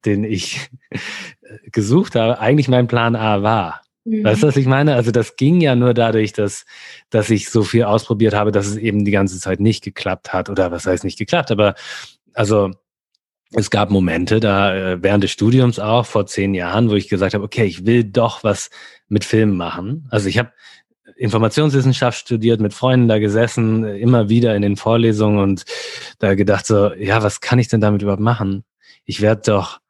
den 0.05 0.25
ich 0.25 0.71
gesucht 1.73 2.15
habe, 2.15 2.41
eigentlich 2.41 2.69
mein 2.69 2.89
Plan 2.89 3.17
A 3.17 3.43
war. 3.43 3.83
Mhm. 4.05 4.25
Weißt 4.25 4.43
du, 4.43 4.49
was 4.49 4.57
ich 4.57 4.67
meine? 4.67 4.95
Also 4.95 5.11
das 5.11 5.37
ging 5.37 5.61
ja 5.61 5.77
nur 5.77 5.95
dadurch, 5.95 6.33
dass, 6.33 6.65
dass 7.11 7.31
ich 7.31 7.51
so 7.51 7.63
viel 7.63 7.85
ausprobiert 7.85 8.35
habe, 8.35 8.53
dass 8.53 8.67
es 8.67 8.77
eben 8.77 9.05
die 9.05 9.11
ganze 9.11 9.39
Zeit 9.39 9.61
nicht 9.61 9.85
geklappt 9.85 10.33
hat. 10.33 10.51
Oder 10.51 10.71
was 10.73 10.87
heißt 10.87 11.05
nicht 11.05 11.19
geklappt, 11.19 11.51
aber 11.51 11.75
also 12.35 12.73
es 13.53 13.71
gab 13.71 13.91
Momente 13.91 14.41
da 14.41 14.75
äh, 14.75 15.03
während 15.03 15.25
des 15.25 15.31
Studiums 15.31 15.79
auch 15.79 16.05
vor 16.07 16.27
zehn 16.27 16.55
Jahren, 16.55 16.91
wo 16.91 16.95
ich 16.95 17.09
gesagt 17.09 17.35
habe, 17.35 17.45
okay, 17.45 17.65
ich 17.65 17.87
will 17.87 18.05
doch 18.05 18.45
was 18.45 18.71
mit 19.09 19.25
Filmen 19.25 19.57
machen. 19.57 20.07
Also 20.11 20.29
ich 20.29 20.39
habe 20.39 20.53
Informationswissenschaft 21.17 22.19
studiert, 22.19 22.61
mit 22.61 22.75
Freunden 22.75 23.09
da 23.09 23.19
gesessen, 23.19 23.85
immer 23.85 24.29
wieder 24.29 24.55
in 24.55 24.63
den 24.63 24.77
Vorlesungen 24.77 25.39
und 25.39 25.65
da 26.19 26.35
gedacht 26.35 26.67
so, 26.67 26.93
ja, 26.95 27.23
was 27.23 27.41
kann 27.41 27.59
ich 27.59 27.69
denn 27.69 27.81
damit 27.81 28.03
überhaupt 28.03 28.23
machen? 28.23 28.65
Ich 29.05 29.21
werde 29.21 29.43
doch, 29.47 29.81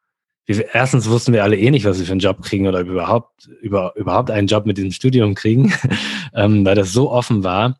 erstens 0.47 1.07
wussten 1.07 1.33
wir 1.33 1.43
alle 1.43 1.57
eh 1.57 1.69
nicht, 1.69 1.85
was 1.85 1.99
wir 1.99 2.05
für 2.05 2.13
einen 2.13 2.21
Job 2.21 2.41
kriegen 2.41 2.67
oder 2.67 2.79
überhaupt, 2.79 3.47
über, 3.61 3.93
überhaupt 3.95 4.31
einen 4.31 4.47
Job 4.47 4.65
mit 4.65 4.77
diesem 4.77 4.91
Studium 4.91 5.35
kriegen, 5.35 5.73
ähm, 6.33 6.65
weil 6.65 6.75
das 6.75 6.93
so 6.93 7.11
offen 7.11 7.43
war. 7.43 7.77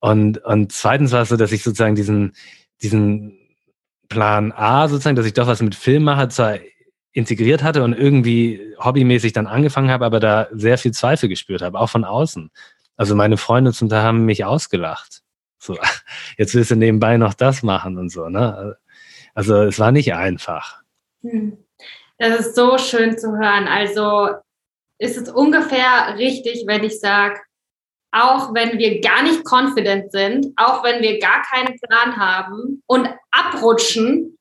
Und, 0.00 0.38
und 0.44 0.72
zweitens 0.72 1.12
war 1.12 1.22
es 1.22 1.30
so, 1.30 1.36
dass 1.36 1.52
ich 1.52 1.62
sozusagen 1.62 1.94
diesen, 1.94 2.34
diesen 2.82 3.38
Plan 4.14 4.52
A 4.52 4.86
sozusagen, 4.86 5.16
dass 5.16 5.26
ich 5.26 5.34
doch 5.34 5.48
was 5.48 5.60
mit 5.60 5.74
Film 5.74 6.04
mache, 6.04 6.28
zwar 6.28 6.58
integriert 7.12 7.64
hatte 7.64 7.82
und 7.82 7.92
irgendwie 7.92 8.74
hobbymäßig 8.78 9.32
dann 9.32 9.48
angefangen 9.48 9.90
habe, 9.90 10.04
aber 10.04 10.20
da 10.20 10.46
sehr 10.52 10.78
viel 10.78 10.92
Zweifel 10.92 11.28
gespürt 11.28 11.62
habe, 11.62 11.80
auch 11.80 11.90
von 11.90 12.04
außen. 12.04 12.50
Also 12.96 13.16
meine 13.16 13.36
Freunde 13.36 13.72
zum 13.72 13.88
Teil 13.88 14.02
haben 14.02 14.24
mich 14.24 14.44
ausgelacht. 14.44 15.22
So, 15.58 15.76
jetzt 16.38 16.54
willst 16.54 16.70
du 16.70 16.76
nebenbei 16.76 17.16
noch 17.16 17.34
das 17.34 17.64
machen 17.64 17.98
und 17.98 18.10
so, 18.10 18.28
ne? 18.28 18.76
Also 19.34 19.62
es 19.62 19.80
war 19.80 19.90
nicht 19.90 20.14
einfach. 20.14 20.80
Hm. 21.22 21.58
Das 22.18 22.38
ist 22.38 22.54
so 22.54 22.78
schön 22.78 23.18
zu 23.18 23.32
hören. 23.32 23.66
Also 23.66 24.28
ist 24.98 25.16
es 25.16 25.28
ungefähr 25.28 26.14
richtig, 26.16 26.64
wenn 26.66 26.84
ich 26.84 27.00
sage, 27.00 27.40
auch 28.14 28.54
wenn 28.54 28.78
wir 28.78 29.00
gar 29.00 29.22
nicht 29.24 29.42
confident 29.44 30.12
sind, 30.12 30.46
auch 30.56 30.84
wenn 30.84 31.02
wir 31.02 31.18
gar 31.18 31.42
keinen 31.42 31.76
Plan 31.80 32.16
haben 32.16 32.82
und 32.86 33.08
abrutschen, 33.32 34.38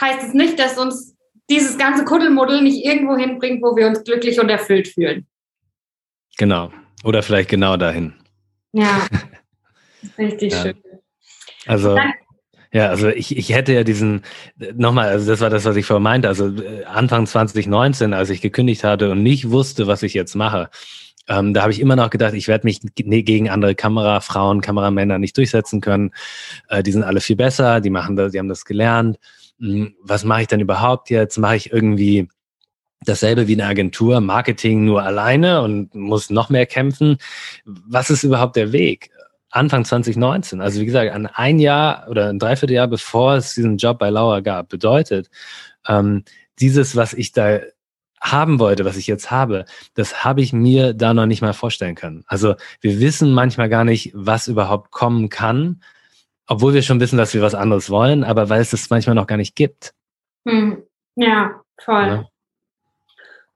heißt 0.00 0.22
es 0.28 0.34
nicht, 0.34 0.58
dass 0.58 0.76
uns 0.76 1.16
dieses 1.48 1.78
ganze 1.78 2.04
Kuddelmuddel 2.04 2.62
nicht 2.62 2.84
irgendwo 2.84 3.16
hinbringt, 3.16 3.62
wo 3.62 3.76
wir 3.76 3.86
uns 3.86 4.02
glücklich 4.02 4.40
und 4.40 4.48
erfüllt 4.48 4.88
fühlen. 4.88 5.26
Genau. 6.36 6.72
Oder 7.04 7.22
vielleicht 7.22 7.48
genau 7.50 7.76
dahin. 7.76 8.14
Ja, 8.72 9.06
richtig 10.18 10.52
Ja. 10.52 10.62
schön. 10.62 10.82
Also, 11.66 11.94
Dann- 11.94 12.12
ja, 12.72 12.88
also 12.88 13.08
ich, 13.08 13.36
ich 13.36 13.52
hätte 13.54 13.72
ja 13.74 13.84
diesen, 13.84 14.22
nochmal, 14.74 15.08
also 15.08 15.30
das 15.30 15.40
war 15.40 15.50
das, 15.50 15.64
was 15.66 15.76
ich 15.76 15.84
vorhin 15.84 16.02
meinte, 16.02 16.26
also 16.26 16.48
äh, 16.48 16.84
Anfang 16.84 17.26
2019, 17.26 18.14
als 18.14 18.30
ich 18.30 18.40
gekündigt 18.40 18.82
hatte 18.82 19.10
und 19.10 19.22
nicht 19.22 19.50
wusste, 19.50 19.86
was 19.86 20.02
ich 20.02 20.14
jetzt 20.14 20.34
mache, 20.34 20.70
ähm, 21.28 21.54
da 21.54 21.62
habe 21.62 21.72
ich 21.72 21.80
immer 21.80 21.96
noch 21.96 22.10
gedacht, 22.10 22.34
ich 22.34 22.48
werde 22.48 22.66
mich 22.66 22.80
gegen 22.94 23.48
andere 23.48 23.74
Kamerafrauen, 23.74 24.60
Kameramänner 24.60 25.18
nicht 25.18 25.36
durchsetzen 25.36 25.80
können. 25.80 26.10
Äh, 26.68 26.82
die 26.82 26.92
sind 26.92 27.04
alle 27.04 27.20
viel 27.20 27.36
besser, 27.36 27.80
die 27.80 27.90
machen 27.90 28.16
das, 28.16 28.32
die 28.32 28.38
haben 28.38 28.48
das 28.48 28.64
gelernt. 28.64 29.18
Hm, 29.58 29.94
Was 30.02 30.24
mache 30.24 30.42
ich 30.42 30.48
denn 30.48 30.60
überhaupt 30.60 31.10
jetzt? 31.10 31.38
Mache 31.38 31.56
ich 31.56 31.72
irgendwie 31.72 32.28
dasselbe 33.04 33.48
wie 33.48 33.54
eine 33.54 33.66
Agentur, 33.66 34.20
Marketing 34.20 34.84
nur 34.84 35.02
alleine 35.02 35.62
und 35.62 35.94
muss 35.94 36.30
noch 36.30 36.50
mehr 36.50 36.66
kämpfen? 36.66 37.18
Was 37.64 38.10
ist 38.10 38.24
überhaupt 38.24 38.56
der 38.56 38.72
Weg? 38.72 39.10
Anfang 39.50 39.84
2019, 39.84 40.62
also 40.62 40.80
wie 40.80 40.86
gesagt, 40.86 41.12
an 41.12 41.26
ein 41.26 41.58
Jahr 41.58 42.06
oder 42.08 42.30
ein 42.30 42.38
Dreivierteljahr 42.38 42.88
bevor 42.88 43.34
es 43.34 43.54
diesen 43.54 43.76
Job 43.76 43.98
bei 43.98 44.08
Lauer 44.08 44.40
gab, 44.40 44.70
bedeutet, 44.70 45.28
ähm, 45.86 46.24
dieses, 46.58 46.96
was 46.96 47.12
ich 47.12 47.32
da 47.32 47.60
haben 48.22 48.60
wollte, 48.60 48.84
was 48.84 48.96
ich 48.96 49.08
jetzt 49.08 49.30
habe, 49.30 49.64
das 49.94 50.24
habe 50.24 50.40
ich 50.40 50.52
mir 50.52 50.94
da 50.94 51.12
noch 51.12 51.26
nicht 51.26 51.42
mal 51.42 51.52
vorstellen 51.52 51.96
können. 51.96 52.24
Also 52.26 52.54
wir 52.80 53.00
wissen 53.00 53.32
manchmal 53.34 53.68
gar 53.68 53.84
nicht, 53.84 54.12
was 54.14 54.46
überhaupt 54.46 54.92
kommen 54.92 55.28
kann, 55.28 55.82
obwohl 56.46 56.72
wir 56.72 56.82
schon 56.82 57.00
wissen, 57.00 57.18
dass 57.18 57.34
wir 57.34 57.42
was 57.42 57.56
anderes 57.56 57.90
wollen, 57.90 58.22
aber 58.22 58.48
weil 58.48 58.60
es 58.60 58.70
das 58.70 58.90
manchmal 58.90 59.16
noch 59.16 59.26
gar 59.26 59.36
nicht 59.36 59.56
gibt. 59.56 59.92
Hm. 60.46 60.82
Ja, 61.16 61.60
voll. 61.78 62.06
Ja. 62.06 62.28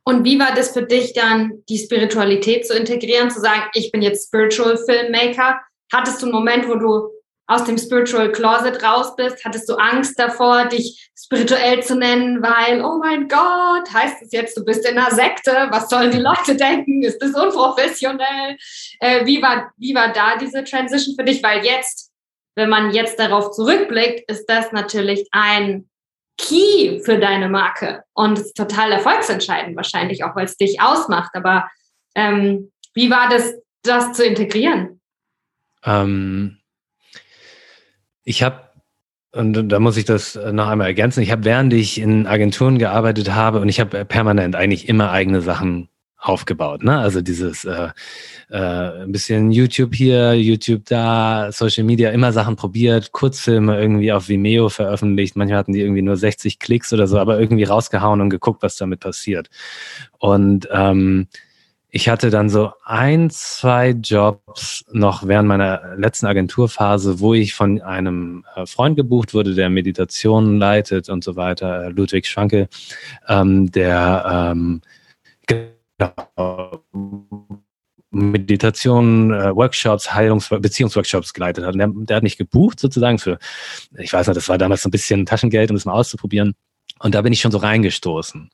Und 0.02 0.24
wie 0.24 0.38
war 0.38 0.54
das 0.54 0.72
für 0.72 0.82
dich 0.82 1.14
dann, 1.14 1.64
die 1.68 1.78
Spiritualität 1.78 2.66
zu 2.66 2.76
integrieren, 2.76 3.30
zu 3.30 3.40
sagen, 3.40 3.62
ich 3.74 3.90
bin 3.92 4.02
jetzt 4.02 4.26
Spiritual 4.26 4.76
Filmmaker? 4.76 5.60
Hattest 5.92 6.22
du 6.22 6.26
einen 6.26 6.34
Moment, 6.34 6.68
wo 6.68 6.74
du 6.74 7.08
aus 7.46 7.64
dem 7.64 7.78
Spiritual 7.78 8.32
Closet 8.32 8.82
raus 8.82 9.14
bist? 9.16 9.44
Hattest 9.44 9.68
du 9.68 9.74
Angst 9.74 10.18
davor, 10.18 10.66
dich 10.66 11.10
spirituell 11.16 11.82
zu 11.82 11.96
nennen, 11.96 12.42
weil, 12.42 12.84
oh 12.84 12.98
mein 12.98 13.28
Gott, 13.28 13.92
heißt 13.92 14.22
es 14.22 14.32
jetzt, 14.32 14.56
du 14.56 14.64
bist 14.64 14.86
in 14.88 14.98
einer 14.98 15.14
Sekte? 15.14 15.68
Was 15.70 15.88
sollen 15.88 16.10
die 16.10 16.20
Leute 16.20 16.56
denken? 16.56 17.02
Ist 17.02 17.18
das 17.22 17.34
unprofessionell? 17.34 18.56
Äh, 19.00 19.24
wie, 19.26 19.40
war, 19.42 19.72
wie 19.76 19.94
war 19.94 20.12
da 20.12 20.36
diese 20.36 20.64
Transition 20.64 21.14
für 21.16 21.24
dich? 21.24 21.42
Weil 21.42 21.64
jetzt, 21.64 22.12
wenn 22.56 22.68
man 22.68 22.92
jetzt 22.92 23.18
darauf 23.18 23.52
zurückblickt, 23.52 24.30
ist 24.30 24.46
das 24.46 24.72
natürlich 24.72 25.28
ein 25.30 25.88
Key 26.38 27.00
für 27.02 27.18
deine 27.18 27.48
Marke 27.48 28.02
und 28.12 28.38
ist 28.38 28.56
total 28.56 28.92
erfolgsentscheidend 28.92 29.74
wahrscheinlich, 29.76 30.22
auch 30.24 30.36
weil 30.36 30.44
es 30.44 30.56
dich 30.56 30.80
ausmacht. 30.80 31.30
Aber 31.34 31.68
ähm, 32.14 32.72
wie 32.92 33.10
war 33.10 33.28
das, 33.28 33.54
das 33.82 34.12
zu 34.12 34.24
integrieren? 34.24 35.00
Ähm, 35.84 36.58
ich 38.26 38.42
habe, 38.42 38.60
und 39.32 39.68
da 39.68 39.78
muss 39.78 39.96
ich 39.96 40.04
das 40.04 40.34
noch 40.52 40.66
einmal 40.66 40.88
ergänzen, 40.88 41.22
ich 41.22 41.30
habe, 41.30 41.44
während 41.44 41.72
ich 41.72 41.98
in 41.98 42.26
Agenturen 42.26 42.78
gearbeitet 42.78 43.32
habe, 43.32 43.60
und 43.60 43.68
ich 43.68 43.80
habe 43.80 44.04
permanent 44.04 44.56
eigentlich 44.56 44.88
immer 44.88 45.10
eigene 45.10 45.40
Sachen 45.40 45.88
aufgebaut. 46.18 46.82
Ne? 46.82 46.98
Also 46.98 47.20
dieses 47.20 47.64
äh, 47.64 47.90
äh, 48.50 48.56
ein 48.56 49.12
bisschen 49.12 49.52
YouTube 49.52 49.94
hier, 49.94 50.34
YouTube 50.34 50.84
da, 50.86 51.52
Social 51.52 51.84
Media, 51.84 52.10
immer 52.10 52.32
Sachen 52.32 52.56
probiert, 52.56 53.12
Kurzfilme 53.12 53.78
irgendwie 53.80 54.12
auf 54.12 54.28
Vimeo 54.28 54.68
veröffentlicht. 54.68 55.36
Manchmal 55.36 55.58
hatten 55.58 55.72
die 55.72 55.82
irgendwie 55.82 56.02
nur 56.02 56.16
60 56.16 56.58
Klicks 56.58 56.92
oder 56.92 57.06
so, 57.06 57.18
aber 57.18 57.38
irgendwie 57.38 57.64
rausgehauen 57.64 58.20
und 58.20 58.30
geguckt, 58.30 58.62
was 58.62 58.76
damit 58.76 59.00
passiert. 59.00 59.50
Und 60.18 60.68
ähm, 60.72 61.28
ich 61.96 62.10
hatte 62.10 62.28
dann 62.28 62.50
so 62.50 62.72
ein, 62.84 63.30
zwei 63.30 63.88
Jobs 63.88 64.84
noch 64.92 65.26
während 65.26 65.48
meiner 65.48 65.96
letzten 65.96 66.26
Agenturphase, 66.26 67.20
wo 67.20 67.32
ich 67.32 67.54
von 67.54 67.80
einem 67.80 68.44
äh, 68.54 68.66
Freund 68.66 68.96
gebucht 68.96 69.32
wurde, 69.32 69.54
der 69.54 69.70
Meditationen 69.70 70.58
leitet 70.58 71.08
und 71.08 71.24
so 71.24 71.36
weiter, 71.36 71.86
äh, 71.86 71.88
Ludwig 71.88 72.26
Schwanke, 72.26 72.68
ähm, 73.28 73.70
der 73.70 74.52
ähm, 74.52 74.82
genau, 75.46 76.82
Meditation, 78.10 79.32
äh, 79.32 79.56
Workshops, 79.56 80.12
Heilungs-, 80.12 80.50
Beziehungsworkshops 80.50 81.32
geleitet 81.32 81.64
hat. 81.64 81.72
Und 81.72 81.78
der, 81.78 81.88
der 81.94 82.16
hat 82.16 82.22
mich 82.24 82.36
gebucht 82.36 82.78
sozusagen 82.78 83.18
für, 83.18 83.38
ich 83.96 84.12
weiß 84.12 84.26
nicht, 84.26 84.36
das 84.36 84.50
war 84.50 84.58
damals 84.58 84.82
so 84.82 84.90
ein 84.90 84.92
bisschen 84.92 85.24
Taschengeld, 85.24 85.70
um 85.70 85.76
das 85.76 85.86
mal 85.86 85.94
auszuprobieren. 85.94 86.52
Und 86.98 87.14
da 87.14 87.22
bin 87.22 87.32
ich 87.32 87.40
schon 87.40 87.52
so 87.52 87.58
reingestoßen. 87.58 88.50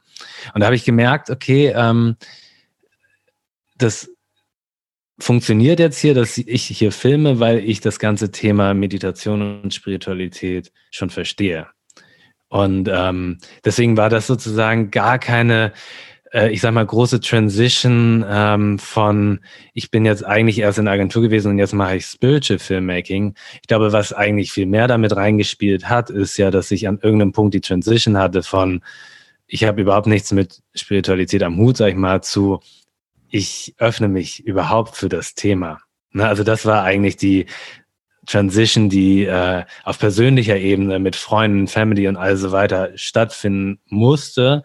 Und 0.54 0.60
da 0.60 0.66
habe 0.66 0.76
ich 0.76 0.84
gemerkt, 0.84 1.28
okay, 1.28 1.72
ähm, 1.74 2.14
das 3.76 4.10
funktioniert 5.18 5.78
jetzt 5.78 5.98
hier, 5.98 6.14
dass 6.14 6.38
ich 6.38 6.64
hier 6.64 6.92
filme, 6.92 7.38
weil 7.38 7.58
ich 7.58 7.80
das 7.80 7.98
ganze 7.98 8.30
Thema 8.30 8.74
Meditation 8.74 9.62
und 9.62 9.72
Spiritualität 9.72 10.72
schon 10.90 11.10
verstehe. 11.10 11.68
Und 12.48 12.88
ähm, 12.92 13.38
deswegen 13.64 13.96
war 13.96 14.10
das 14.10 14.26
sozusagen 14.26 14.90
gar 14.90 15.18
keine, 15.18 15.72
äh, 16.32 16.50
ich 16.50 16.60
sag 16.60 16.74
mal, 16.74 16.84
große 16.84 17.20
Transition 17.20 18.24
ähm, 18.28 18.78
von, 18.78 19.40
ich 19.72 19.90
bin 19.90 20.04
jetzt 20.04 20.24
eigentlich 20.24 20.58
erst 20.58 20.78
in 20.78 20.84
der 20.84 20.94
Agentur 20.94 21.22
gewesen 21.22 21.52
und 21.52 21.58
jetzt 21.58 21.72
mache 21.72 21.96
ich 21.96 22.04
Spiritual 22.04 22.58
Filmmaking. 22.58 23.34
Ich 23.62 23.68
glaube, 23.68 23.92
was 23.92 24.12
eigentlich 24.12 24.52
viel 24.52 24.66
mehr 24.66 24.86
damit 24.86 25.16
reingespielt 25.16 25.88
hat, 25.88 26.10
ist 26.10 26.36
ja, 26.36 26.50
dass 26.50 26.70
ich 26.70 26.88
an 26.88 26.98
irgendeinem 27.00 27.32
Punkt 27.32 27.54
die 27.54 27.60
Transition 27.62 28.18
hatte 28.18 28.42
von, 28.42 28.82
ich 29.46 29.64
habe 29.64 29.82
überhaupt 29.82 30.06
nichts 30.06 30.32
mit 30.32 30.62
Spiritualität 30.74 31.42
am 31.42 31.56
Hut, 31.58 31.76
sag 31.76 31.88
ich 31.88 31.96
mal, 31.96 32.22
zu, 32.22 32.60
ich 33.32 33.74
öffne 33.78 34.08
mich 34.08 34.44
überhaupt 34.44 34.94
für 34.94 35.08
das 35.08 35.34
Thema. 35.34 35.80
Ne, 36.12 36.28
also 36.28 36.44
das 36.44 36.66
war 36.66 36.84
eigentlich 36.84 37.16
die 37.16 37.46
Transition, 38.26 38.88
die 38.88 39.24
äh, 39.24 39.64
auf 39.84 39.98
persönlicher 39.98 40.56
Ebene 40.58 40.98
mit 40.98 41.16
Freunden, 41.16 41.66
Family 41.66 42.06
und 42.06 42.16
all 42.16 42.36
so 42.36 42.52
weiter 42.52 42.90
stattfinden 42.94 43.80
musste. 43.88 44.62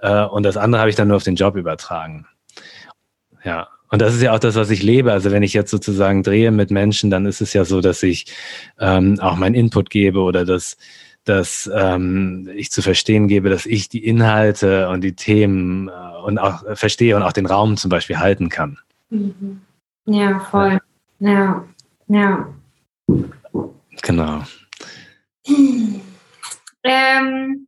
Äh, 0.00 0.24
und 0.24 0.42
das 0.42 0.56
andere 0.56 0.80
habe 0.80 0.90
ich 0.90 0.96
dann 0.96 1.08
nur 1.08 1.16
auf 1.16 1.22
den 1.22 1.36
Job 1.36 1.56
übertragen. 1.56 2.26
Ja, 3.44 3.68
und 3.88 4.02
das 4.02 4.14
ist 4.14 4.22
ja 4.22 4.34
auch 4.34 4.40
das, 4.40 4.56
was 4.56 4.68
ich 4.68 4.82
lebe. 4.82 5.12
Also 5.12 5.30
wenn 5.30 5.44
ich 5.44 5.54
jetzt 5.54 5.70
sozusagen 5.70 6.24
drehe 6.24 6.50
mit 6.50 6.72
Menschen, 6.72 7.10
dann 7.10 7.24
ist 7.24 7.40
es 7.40 7.52
ja 7.52 7.64
so, 7.64 7.80
dass 7.80 8.02
ich 8.02 8.26
ähm, 8.80 9.18
auch 9.20 9.36
meinen 9.36 9.54
Input 9.54 9.90
gebe 9.90 10.20
oder 10.20 10.44
dass, 10.44 10.76
dass 11.28 11.70
ähm, 11.74 12.48
ich 12.54 12.70
zu 12.70 12.82
verstehen 12.82 13.28
gebe, 13.28 13.50
dass 13.50 13.66
ich 13.66 13.88
die 13.88 14.04
Inhalte 14.04 14.88
und 14.88 15.02
die 15.02 15.14
Themen 15.14 15.88
äh, 15.88 15.92
und 16.24 16.38
auch 16.38 16.64
äh, 16.64 16.76
verstehe 16.76 17.16
und 17.16 17.22
auch 17.22 17.32
den 17.32 17.46
Raum 17.46 17.76
zum 17.76 17.90
Beispiel 17.90 18.18
halten 18.18 18.48
kann. 18.48 18.78
Mhm. 19.10 19.60
Ja, 20.06 20.40
voll. 20.50 20.78
Ja, 21.20 21.64
ja. 22.08 22.48
Genau. 24.02 24.42
Ähm, 26.84 27.66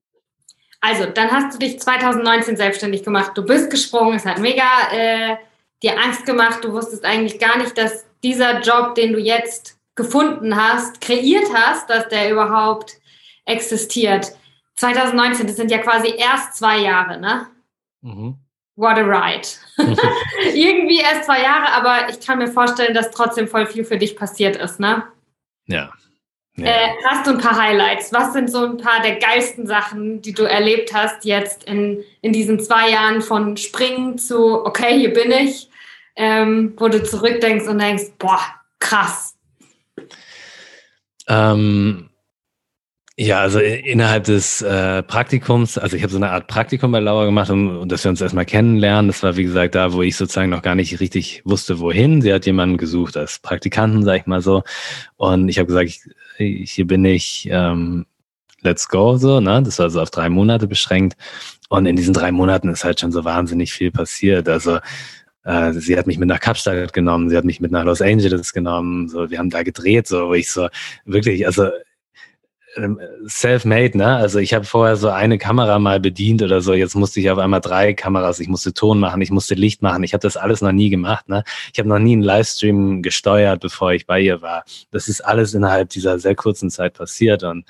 also, 0.80 1.06
dann 1.06 1.30
hast 1.30 1.54
du 1.54 1.58
dich 1.58 1.78
2019 1.78 2.56
selbstständig 2.56 3.02
gemacht. 3.02 3.32
Du 3.34 3.44
bist 3.44 3.70
gesprungen, 3.70 4.16
es 4.16 4.24
hat 4.24 4.38
mega 4.38 4.64
äh, 4.92 5.36
dir 5.82 6.00
Angst 6.00 6.24
gemacht. 6.24 6.64
Du 6.64 6.72
wusstest 6.72 7.04
eigentlich 7.04 7.38
gar 7.38 7.58
nicht, 7.58 7.76
dass 7.76 8.06
dieser 8.22 8.60
Job, 8.60 8.94
den 8.94 9.12
du 9.12 9.18
jetzt 9.18 9.78
gefunden 9.94 10.56
hast, 10.56 11.00
kreiert 11.00 11.48
hast, 11.52 11.90
dass 11.90 12.08
der 12.08 12.30
überhaupt 12.30 12.99
existiert. 13.44 14.32
2019, 14.76 15.46
das 15.46 15.56
sind 15.56 15.70
ja 15.70 15.78
quasi 15.78 16.14
erst 16.16 16.56
zwei 16.56 16.78
Jahre, 16.78 17.20
ne? 17.20 17.46
Mhm. 18.02 18.36
What 18.76 18.96
a 18.96 19.02
ride. 19.02 19.46
Irgendwie 20.54 21.00
erst 21.00 21.24
zwei 21.24 21.42
Jahre, 21.42 21.70
aber 21.72 22.08
ich 22.08 22.24
kann 22.24 22.38
mir 22.38 22.48
vorstellen, 22.48 22.94
dass 22.94 23.10
trotzdem 23.10 23.46
voll 23.46 23.66
viel 23.66 23.84
für 23.84 23.98
dich 23.98 24.16
passiert 24.16 24.56
ist, 24.56 24.80
ne? 24.80 25.04
Ja. 25.66 25.92
ja. 26.56 26.64
Äh, 26.64 26.88
hast 27.06 27.26
du 27.26 27.32
ein 27.32 27.38
paar 27.38 27.60
Highlights? 27.60 28.12
Was 28.12 28.32
sind 28.32 28.50
so 28.50 28.64
ein 28.64 28.78
paar 28.78 29.02
der 29.02 29.16
geilsten 29.16 29.66
Sachen, 29.66 30.22
die 30.22 30.32
du 30.32 30.44
erlebt 30.44 30.94
hast 30.94 31.26
jetzt 31.26 31.64
in, 31.64 32.02
in 32.22 32.32
diesen 32.32 32.58
zwei 32.58 32.90
Jahren 32.90 33.20
von 33.20 33.58
Springen 33.58 34.16
zu, 34.16 34.64
okay, 34.64 34.98
hier 34.98 35.12
bin 35.12 35.30
ich, 35.30 35.68
ähm, 36.16 36.74
wo 36.78 36.88
du 36.88 37.02
zurückdenkst 37.02 37.66
und 37.66 37.78
denkst, 37.78 38.12
boah, 38.18 38.40
krass. 38.78 39.36
Ähm, 41.28 42.09
Ja, 43.22 43.40
also 43.40 43.58
innerhalb 43.58 44.24
des 44.24 44.62
äh, 44.62 45.02
Praktikums, 45.02 45.76
also 45.76 45.94
ich 45.94 46.02
habe 46.02 46.10
so 46.10 46.16
eine 46.16 46.30
Art 46.30 46.46
Praktikum 46.46 46.90
bei 46.90 47.00
Laura 47.00 47.26
gemacht, 47.26 47.50
um, 47.50 47.76
um 47.80 47.86
dass 47.86 48.02
wir 48.02 48.10
uns 48.10 48.22
erstmal 48.22 48.46
kennenlernen. 48.46 49.08
Das 49.08 49.22
war, 49.22 49.36
wie 49.36 49.42
gesagt, 49.42 49.74
da, 49.74 49.92
wo 49.92 50.00
ich 50.00 50.16
sozusagen 50.16 50.48
noch 50.48 50.62
gar 50.62 50.74
nicht 50.74 51.00
richtig 51.00 51.42
wusste, 51.44 51.80
wohin. 51.80 52.22
Sie 52.22 52.32
hat 52.32 52.46
jemanden 52.46 52.78
gesucht 52.78 53.18
als 53.18 53.38
Praktikanten, 53.38 54.04
sag 54.04 54.20
ich 54.20 54.26
mal 54.26 54.40
so. 54.40 54.62
Und 55.18 55.50
ich 55.50 55.58
habe 55.58 55.66
gesagt, 55.66 55.90
ich, 56.38 56.70
hier 56.72 56.86
bin 56.86 57.04
ich, 57.04 57.46
ähm, 57.50 58.06
let's 58.62 58.88
go, 58.88 59.18
so, 59.18 59.38
ne? 59.38 59.62
Das 59.62 59.78
war 59.78 59.90
so 59.90 60.00
auf 60.00 60.10
drei 60.10 60.30
Monate 60.30 60.66
beschränkt. 60.66 61.14
Und 61.68 61.84
in 61.84 61.96
diesen 61.96 62.14
drei 62.14 62.32
Monaten 62.32 62.70
ist 62.70 62.84
halt 62.84 63.00
schon 63.00 63.12
so 63.12 63.26
wahnsinnig 63.26 63.74
viel 63.74 63.90
passiert. 63.90 64.48
Also 64.48 64.78
äh, 65.44 65.74
sie 65.74 65.98
hat 65.98 66.06
mich 66.06 66.16
mit 66.16 66.30
nach 66.30 66.40
Kapstadt 66.40 66.94
genommen, 66.94 67.28
sie 67.28 67.36
hat 67.36 67.44
mich 67.44 67.60
mit 67.60 67.70
nach 67.70 67.84
Los 67.84 68.00
Angeles 68.00 68.54
genommen, 68.54 69.10
so, 69.10 69.30
wir 69.30 69.38
haben 69.38 69.50
da 69.50 69.62
gedreht, 69.62 70.06
so, 70.08 70.28
wo 70.28 70.32
ich 70.32 70.50
so 70.50 70.68
wirklich, 71.04 71.44
also 71.46 71.68
self-made, 73.26 73.98
ne? 73.98 74.16
Also 74.16 74.38
ich 74.38 74.54
habe 74.54 74.64
vorher 74.64 74.96
so 74.96 75.08
eine 75.08 75.38
Kamera 75.38 75.78
mal 75.78 75.98
bedient 75.98 76.42
oder 76.42 76.60
so. 76.60 76.72
Jetzt 76.72 76.94
musste 76.94 77.20
ich 77.20 77.30
auf 77.30 77.38
einmal 77.38 77.60
drei 77.60 77.94
Kameras. 77.94 78.38
Ich 78.40 78.48
musste 78.48 78.72
Ton 78.72 79.00
machen, 79.00 79.20
ich 79.22 79.30
musste 79.30 79.54
Licht 79.54 79.82
machen. 79.82 80.04
Ich 80.04 80.12
habe 80.12 80.22
das 80.22 80.36
alles 80.36 80.60
noch 80.60 80.72
nie 80.72 80.90
gemacht, 80.90 81.28
ne? 81.28 81.42
Ich 81.72 81.78
habe 81.78 81.88
noch 81.88 81.98
nie 81.98 82.12
einen 82.12 82.22
Livestream 82.22 83.02
gesteuert, 83.02 83.60
bevor 83.60 83.92
ich 83.92 84.06
bei 84.06 84.20
ihr 84.20 84.40
war. 84.40 84.64
Das 84.90 85.08
ist 85.08 85.20
alles 85.20 85.54
innerhalb 85.54 85.90
dieser 85.90 86.18
sehr 86.18 86.34
kurzen 86.34 86.70
Zeit 86.70 86.94
passiert 86.94 87.42
und 87.42 87.64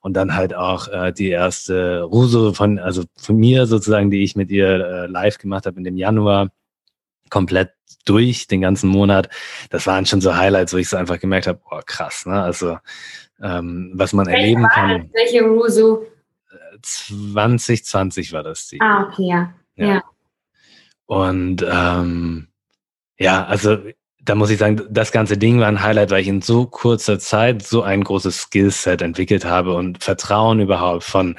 und 0.00 0.14
dann 0.14 0.34
halt 0.34 0.54
auch 0.54 0.88
äh, 0.88 1.12
die 1.12 1.30
erste 1.30 2.02
Ruso 2.02 2.52
von 2.52 2.78
also 2.78 3.04
von 3.16 3.36
mir 3.36 3.66
sozusagen, 3.66 4.10
die 4.10 4.22
ich 4.22 4.36
mit 4.36 4.50
ihr 4.50 4.68
äh, 4.68 5.06
live 5.06 5.38
gemacht 5.38 5.66
habe 5.66 5.78
in 5.78 5.84
dem 5.84 5.96
Januar 5.96 6.50
komplett 7.30 7.70
durch 8.04 8.46
den 8.46 8.60
ganzen 8.60 8.88
Monat. 8.88 9.28
Das 9.70 9.86
waren 9.86 10.06
schon 10.06 10.20
so 10.20 10.36
Highlights, 10.36 10.72
wo 10.72 10.76
ich 10.76 10.88
so 10.88 10.96
einfach 10.96 11.18
gemerkt 11.18 11.46
habe, 11.46 11.60
oh 11.70 11.80
krass, 11.84 12.26
ne? 12.26 12.42
Also 12.42 12.78
ähm, 13.42 13.92
was 13.94 14.12
man 14.12 14.26
Welche 14.26 14.40
erleben 14.40 14.68
kann. 14.68 15.10
Welche 15.12 15.42
Rusu? 15.42 16.04
2020 16.82 18.32
war 18.32 18.42
das 18.42 18.68
die. 18.68 18.80
Ah, 18.80 19.04
okay, 19.04 19.28
ja. 19.28 19.54
ja. 19.76 19.86
ja. 19.86 20.02
Und 21.06 21.64
ähm, 21.68 22.48
ja, 23.18 23.44
also 23.44 23.78
da 24.24 24.34
muss 24.34 24.50
ich 24.50 24.58
sagen, 24.58 24.82
das 24.90 25.12
ganze 25.12 25.36
Ding 25.36 25.60
war 25.60 25.68
ein 25.68 25.82
Highlight, 25.82 26.10
weil 26.10 26.22
ich 26.22 26.28
in 26.28 26.40
so 26.40 26.66
kurzer 26.66 27.18
Zeit 27.18 27.62
so 27.62 27.82
ein 27.82 28.02
großes 28.02 28.42
Skillset 28.42 29.02
entwickelt 29.02 29.44
habe 29.44 29.74
und 29.74 30.02
Vertrauen 30.02 30.60
überhaupt 30.60 31.04
von, 31.04 31.36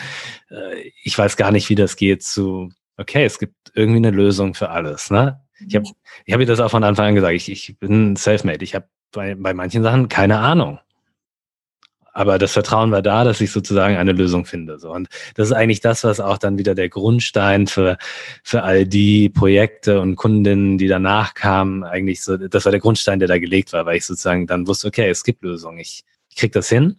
äh, 0.51 0.91
ich 1.03 1.17
weiß 1.17 1.35
gar 1.35 1.51
nicht, 1.51 1.69
wie 1.69 1.75
das 1.75 1.95
geht, 1.95 2.21
zu, 2.21 2.69
okay, 2.97 3.25
es 3.25 3.39
gibt 3.39 3.55
irgendwie 3.73 3.97
eine 3.97 4.11
Lösung 4.11 4.53
für 4.53 4.69
alles. 4.69 5.09
Ne? 5.09 5.41
Ich 5.67 5.75
habe 5.75 5.87
ich 6.25 6.33
hab 6.33 6.39
ihr 6.39 6.45
das 6.45 6.59
auch 6.59 6.69
von 6.69 6.83
Anfang 6.83 7.07
an 7.07 7.15
gesagt, 7.15 7.33
ich, 7.33 7.51
ich 7.51 7.79
bin 7.79 8.15
self-made, 8.15 8.63
ich 8.63 8.75
habe 8.75 8.87
bei, 9.11 9.33
bei 9.33 9.53
manchen 9.53 9.81
Sachen 9.81 10.07
keine 10.07 10.39
Ahnung. 10.39 10.79
Aber 12.15 12.37
das 12.37 12.53
Vertrauen 12.53 12.91
war 12.91 13.01
da, 13.01 13.25
dass 13.25 13.41
ich 13.41 13.51
sozusagen 13.51 13.97
eine 13.97 14.13
Lösung 14.13 14.45
finde. 14.45 14.79
So. 14.79 14.89
Und 14.89 15.09
das 15.35 15.49
ist 15.49 15.53
eigentlich 15.53 15.81
das, 15.81 16.05
was 16.05 16.21
auch 16.21 16.37
dann 16.37 16.57
wieder 16.57 16.73
der 16.73 16.87
Grundstein 16.87 17.67
für, 17.67 17.97
für 18.41 18.63
all 18.63 18.85
die 18.85 19.27
Projekte 19.27 19.99
und 19.99 20.15
Kundinnen, 20.15 20.77
die 20.77 20.87
danach 20.87 21.33
kamen, 21.33 21.83
eigentlich 21.83 22.23
so, 22.23 22.37
das 22.37 22.63
war 22.63 22.71
der 22.71 22.79
Grundstein, 22.79 23.19
der 23.19 23.27
da 23.27 23.37
gelegt 23.37 23.73
war, 23.73 23.85
weil 23.85 23.97
ich 23.97 24.05
sozusagen 24.05 24.47
dann 24.47 24.65
wusste, 24.65 24.87
okay, 24.87 25.09
es 25.09 25.25
gibt 25.25 25.43
Lösungen. 25.43 25.77
Ich, 25.79 26.05
ich 26.29 26.37
krieg 26.37 26.53
das 26.53 26.69
hin. 26.69 26.95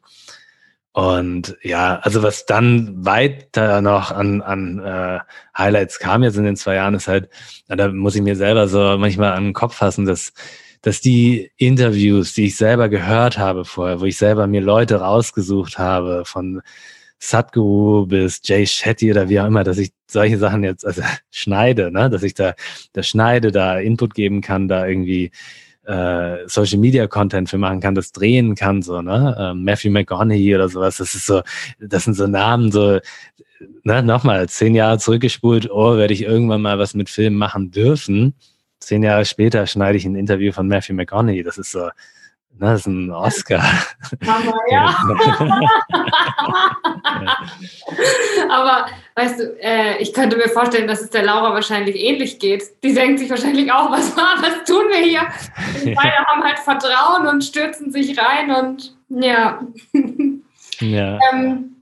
Und 0.92 1.56
ja, 1.62 1.98
also 2.00 2.22
was 2.22 2.44
dann 2.44 3.06
weiter 3.06 3.80
noch 3.80 4.10
an, 4.10 4.42
an 4.42 4.80
äh, 4.84 5.20
Highlights 5.56 5.98
kam 5.98 6.24
jetzt 6.24 6.36
in 6.36 6.44
den 6.44 6.56
zwei 6.56 6.74
Jahren, 6.74 6.92
ist 6.92 7.08
halt, 7.08 7.30
da 7.68 7.88
muss 7.88 8.16
ich 8.16 8.22
mir 8.22 8.36
selber 8.36 8.68
so 8.68 8.98
manchmal 8.98 9.32
an 9.32 9.44
den 9.44 9.52
Kopf 9.54 9.76
fassen, 9.76 10.04
dass 10.04 10.34
dass 10.82 11.00
die 11.00 11.50
Interviews, 11.56 12.34
die 12.34 12.46
ich 12.46 12.56
selber 12.56 12.88
gehört 12.88 13.38
habe 13.38 13.64
vorher, 13.64 14.00
wo 14.00 14.04
ich 14.04 14.16
selber 14.16 14.46
mir 14.46 14.60
Leute 14.60 14.96
rausgesucht 14.96 15.78
habe, 15.78 16.24
von 16.24 16.62
Sadhguru 17.18 18.06
bis 18.06 18.40
Jay 18.44 18.66
Shetty 18.66 19.10
oder 19.10 19.28
wie 19.28 19.40
auch 19.40 19.46
immer, 19.46 19.64
dass 19.64 19.78
ich 19.78 19.90
solche 20.06 20.38
Sachen 20.38 20.64
jetzt 20.64 20.86
also 20.86 21.02
schneide, 21.30 21.90
ne? 21.90 22.10
dass 22.10 22.22
ich 22.22 22.34
da, 22.34 22.54
da 22.92 23.02
schneide, 23.02 23.52
da 23.52 23.78
Input 23.78 24.14
geben 24.14 24.40
kann, 24.40 24.68
da 24.68 24.86
irgendwie 24.86 25.30
äh, 25.84 26.46
Social 26.46 26.78
Media 26.78 27.06
Content 27.06 27.48
für 27.48 27.58
machen 27.58 27.80
kann, 27.80 27.94
das 27.94 28.12
drehen 28.12 28.54
kann, 28.54 28.82
so, 28.82 29.02
ne? 29.02 29.36
Ähm, 29.38 29.62
Matthew 29.62 29.90
McConaughey 29.90 30.54
oder 30.54 30.68
sowas, 30.68 30.96
das 30.96 31.14
ist 31.14 31.26
so, 31.26 31.42
das 31.78 32.04
sind 32.04 32.14
so 32.14 32.26
Namen, 32.26 32.72
so, 32.72 32.98
ne, 33.84 34.02
nochmal, 34.02 34.48
zehn 34.48 34.74
Jahre 34.74 34.98
zurückgespult, 34.98 35.70
oh, 35.70 35.96
werde 35.96 36.12
ich 36.12 36.22
irgendwann 36.22 36.62
mal 36.62 36.80
was 36.80 36.94
mit 36.94 37.08
Filmen 37.08 37.36
machen 37.36 37.70
dürfen 37.70 38.34
zehn 38.86 39.02
Jahre 39.02 39.24
später 39.24 39.66
schneide 39.66 39.98
ich 39.98 40.04
ein 40.04 40.14
Interview 40.14 40.52
von 40.52 40.68
Matthew 40.68 40.94
McConaughey. 40.94 41.42
Das 41.42 41.58
ist 41.58 41.72
so, 41.72 41.80
ne, 41.80 41.90
das 42.58 42.80
ist 42.80 42.86
ein 42.86 43.10
Oscar. 43.10 43.64
Aber 44.24 44.54
ja. 44.70 44.96
Aber 48.48 48.86
weißt 49.16 49.40
du, 49.40 49.58
äh, 49.60 49.98
ich 49.98 50.14
könnte 50.14 50.36
mir 50.36 50.48
vorstellen, 50.48 50.86
dass 50.86 51.00
es 51.00 51.10
der 51.10 51.24
Laura 51.24 51.52
wahrscheinlich 51.52 51.96
ähnlich 51.96 52.38
geht. 52.38 52.62
Die 52.84 52.94
denkt 52.94 53.18
sich 53.18 53.28
wahrscheinlich 53.28 53.72
auch, 53.72 53.90
was, 53.90 54.16
was 54.16 54.64
tun 54.64 54.84
wir 54.88 54.98
hier? 54.98 55.26
Die 55.84 55.92
beide 55.92 56.16
haben 56.26 56.44
halt 56.44 56.60
Vertrauen 56.60 57.26
und 57.26 57.42
stürzen 57.42 57.90
sich 57.90 58.16
rein 58.16 58.52
und 58.52 58.96
ja. 59.08 59.60
ja. 60.78 61.18
Ähm, 61.32 61.72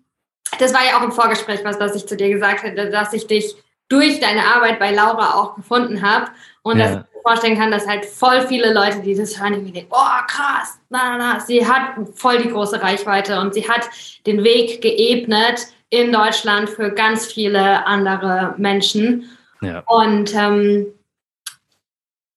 das 0.59 0.73
war 0.73 0.81
ja 0.87 0.99
auch 0.99 1.03
im 1.03 1.12
Vorgespräch 1.12 1.61
was, 1.64 1.79
was 1.79 1.97
ich 1.97 2.07
zu 2.07 2.17
dir 2.17 2.31
gesagt 2.31 2.62
hätte, 2.62 2.88
dass 2.88 3.12
ich 3.12 3.27
dich 3.27 3.57
durch 3.88 4.20
deine 4.20 4.47
Arbeit 4.47 4.79
bei 4.79 4.90
Laura 4.92 5.35
auch 5.35 5.55
gefunden 5.55 6.03
habe. 6.03 6.31
Und 6.62 6.79
ja. 6.79 6.85
dass 6.85 6.92
ich 6.92 6.99
mir 6.99 7.23
vorstellen 7.23 7.59
kann, 7.59 7.70
dass 7.70 7.87
halt 7.87 8.05
voll 8.05 8.47
viele 8.47 8.73
Leute, 8.73 9.01
die 9.01 9.14
das 9.14 9.40
hören, 9.40 9.55
irgendwie 9.55 9.73
denken, 9.73 9.92
oh 9.92 10.27
krass, 10.27 10.79
na, 10.88 11.16
na, 11.16 11.35
na, 11.35 11.40
sie 11.40 11.66
hat 11.66 11.97
voll 12.14 12.38
die 12.38 12.49
große 12.49 12.81
Reichweite 12.81 13.38
und 13.40 13.55
sie 13.55 13.68
hat 13.68 13.88
den 14.27 14.42
Weg 14.44 14.81
geebnet 14.81 15.66
in 15.90 16.12
Deutschland 16.12 16.70
für 16.70 16.90
ganz 16.90 17.27
viele 17.27 17.87
andere 17.87 18.55
Menschen. 18.57 19.31
Ja. 19.61 19.81
Und 19.87 20.35
ähm, 20.35 20.87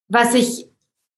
was 0.10 0.34
ich, 0.34 0.68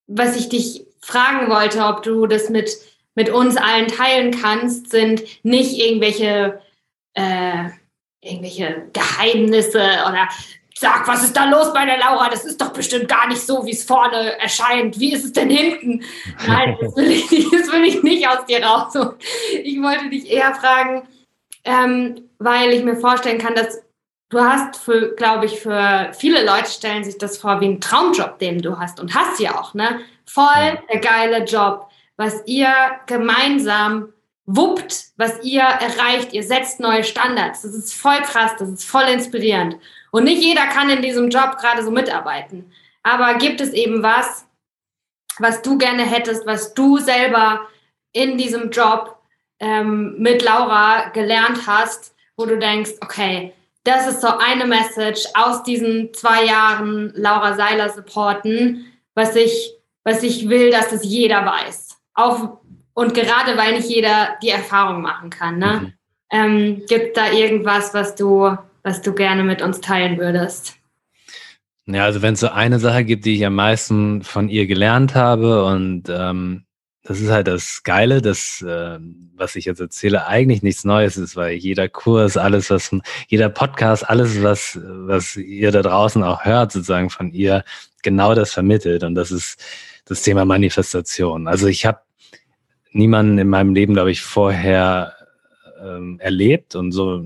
was 0.07 0.35
ich 0.35 0.49
dich 0.49 0.85
fragen 1.01 1.49
wollte, 1.49 1.83
ob 1.85 2.03
du 2.03 2.27
das 2.27 2.49
mit, 2.49 2.71
mit 3.15 3.29
uns 3.29 3.57
allen 3.57 3.87
teilen 3.87 4.31
kannst, 4.31 4.91
sind 4.91 5.23
nicht 5.43 5.77
irgendwelche 5.77 6.61
äh, 7.13 7.69
irgendwelche 8.21 8.89
Geheimnisse 8.93 9.79
oder 9.79 10.27
sag, 10.79 11.07
was 11.07 11.23
ist 11.23 11.35
da 11.35 11.45
los 11.45 11.73
bei 11.73 11.85
der 11.85 11.97
Laura? 11.97 12.29
Das 12.29 12.45
ist 12.45 12.59
doch 12.61 12.71
bestimmt 12.71 13.07
gar 13.07 13.27
nicht 13.27 13.41
so, 13.41 13.65
wie 13.65 13.71
es 13.71 13.83
vorne 13.83 14.39
erscheint. 14.39 14.99
Wie 14.99 15.13
ist 15.13 15.25
es 15.25 15.33
denn 15.33 15.49
hinten? 15.49 16.03
Nein, 16.47 16.77
das 16.79 16.95
will 16.95 17.11
ich, 17.11 17.29
nicht, 17.29 17.53
das 17.53 17.71
will 17.71 17.83
ich 17.83 18.01
nicht 18.01 18.27
aus 18.27 18.45
dir 18.45 18.63
raus. 18.63 18.93
Ich 19.63 19.81
wollte 19.81 20.09
dich 20.09 20.29
eher 20.31 20.55
fragen, 20.55 21.07
ähm, 21.65 22.29
weil 22.39 22.71
ich 22.71 22.83
mir 22.83 22.95
vorstellen 22.95 23.39
kann, 23.39 23.55
dass 23.55 23.81
du 24.29 24.39
hast, 24.39 24.79
glaube 25.17 25.45
ich, 25.45 25.59
für 25.59 26.11
viele 26.13 26.45
Leute 26.45 26.69
stellen 26.69 27.03
sich 27.03 27.17
das 27.17 27.37
vor 27.37 27.59
wie 27.59 27.67
ein 27.67 27.81
Traumjob, 27.81 28.39
den 28.39 28.61
du 28.61 28.77
hast 28.77 28.99
und 28.99 29.13
hast 29.13 29.39
ja 29.39 29.59
auch, 29.59 29.73
ne? 29.73 29.99
Voll 30.25 30.79
der 30.91 30.99
geile 30.99 31.43
Job, 31.43 31.89
was 32.15 32.43
ihr 32.45 32.71
gemeinsam 33.07 34.13
wuppt, 34.55 35.11
was 35.17 35.43
ihr 35.43 35.61
erreicht. 35.61 36.33
Ihr 36.33 36.43
setzt 36.43 36.79
neue 36.79 37.03
Standards. 37.03 37.61
Das 37.61 37.73
ist 37.73 37.93
voll 37.93 38.19
krass, 38.21 38.53
das 38.57 38.69
ist 38.69 38.83
voll 38.83 39.03
inspirierend. 39.03 39.77
Und 40.11 40.23
nicht 40.23 40.43
jeder 40.43 40.65
kann 40.67 40.89
in 40.89 41.03
diesem 41.03 41.29
Job 41.29 41.57
gerade 41.59 41.83
so 41.83 41.91
mitarbeiten. 41.91 42.71
Aber 43.03 43.35
gibt 43.35 43.61
es 43.61 43.73
eben 43.73 44.01
was, 44.01 44.47
was 45.37 45.61
du 45.61 45.77
gerne 45.77 46.03
hättest, 46.03 46.47
was 46.47 46.73
du 46.73 46.97
selber 46.97 47.67
in 48.11 48.37
diesem 48.37 48.71
Job 48.71 49.19
ähm, 49.59 50.15
mit 50.17 50.41
Laura 50.41 51.09
gelernt 51.09 51.67
hast, 51.67 52.15
wo 52.35 52.45
du 52.45 52.57
denkst, 52.57 52.93
okay, 53.01 53.53
das 53.83 54.07
ist 54.07 54.21
so 54.21 54.29
eine 54.29 54.65
Message 54.65 55.27
aus 55.35 55.63
diesen 55.63 56.13
zwei 56.13 56.45
Jahren 56.45 57.13
Laura 57.15 57.53
Seiler 57.53 57.89
supporten, 57.89 58.91
was 59.13 59.35
ich, 59.35 59.73
was 60.03 60.23
ich 60.23 60.49
will, 60.49 60.71
dass 60.71 60.91
es 60.91 61.03
jeder 61.03 61.45
weiß. 61.45 61.97
Auch, 62.15 62.58
und 62.99 63.13
gerade 63.13 63.55
weil 63.57 63.73
nicht 63.75 63.87
jeder 63.87 64.37
die 64.43 64.49
Erfahrung 64.49 65.01
machen 65.01 65.29
kann. 65.29 65.57
Ne? 65.57 65.81
Mhm. 65.81 65.93
Ähm, 66.31 66.81
gibt 66.85 67.15
da 67.15 67.31
irgendwas, 67.31 67.93
was 67.93 68.15
du 68.15 68.57
was 68.83 69.01
du 69.01 69.13
gerne 69.13 69.43
mit 69.43 69.61
uns 69.61 69.79
teilen 69.79 70.17
würdest? 70.17 70.75
Ja, 71.85 72.03
also 72.03 72.21
wenn 72.21 72.33
es 72.33 72.41
so 72.41 72.49
eine 72.49 72.79
Sache 72.79 73.03
gibt, 73.05 73.25
die 73.25 73.35
ich 73.35 73.45
am 73.45 73.55
meisten 73.55 74.23
von 74.23 74.49
ihr 74.49 74.67
gelernt 74.67 75.15
habe 75.15 75.63
und 75.63 76.03
ähm, 76.09 76.65
das 77.03 77.21
ist 77.21 77.31
halt 77.31 77.47
das 77.47 77.81
Geile, 77.83 78.21
dass 78.21 78.61
äh, 78.61 78.99
was 79.33 79.55
ich 79.55 79.65
jetzt 79.65 79.79
erzähle, 79.79 80.27
eigentlich 80.27 80.61
nichts 80.61 80.83
Neues 80.83 81.15
ist, 81.17 81.37
weil 81.37 81.53
jeder 81.53 81.87
Kurs, 81.87 82.35
alles 82.35 82.69
was, 82.69 82.93
jeder 83.29 83.49
Podcast, 83.49 84.09
alles 84.09 84.43
was 84.43 84.77
was 84.83 85.37
ihr 85.37 85.71
da 85.71 85.81
draußen 85.81 86.21
auch 86.23 86.43
hört, 86.43 86.73
sozusagen 86.73 87.09
von 87.09 87.31
ihr, 87.31 87.63
genau 88.03 88.35
das 88.35 88.51
vermittelt 88.51 89.03
und 89.03 89.15
das 89.15 89.31
ist 89.31 89.63
das 90.05 90.21
Thema 90.21 90.43
Manifestation. 90.43 91.47
Also 91.47 91.67
ich 91.67 91.85
habe 91.85 91.99
niemanden 92.91 93.37
in 93.37 93.49
meinem 93.49 93.73
Leben, 93.73 93.93
glaube 93.93 94.11
ich, 94.11 94.21
vorher 94.21 95.13
ähm, 95.81 96.19
erlebt 96.19 96.75
und 96.75 96.91
so 96.91 97.23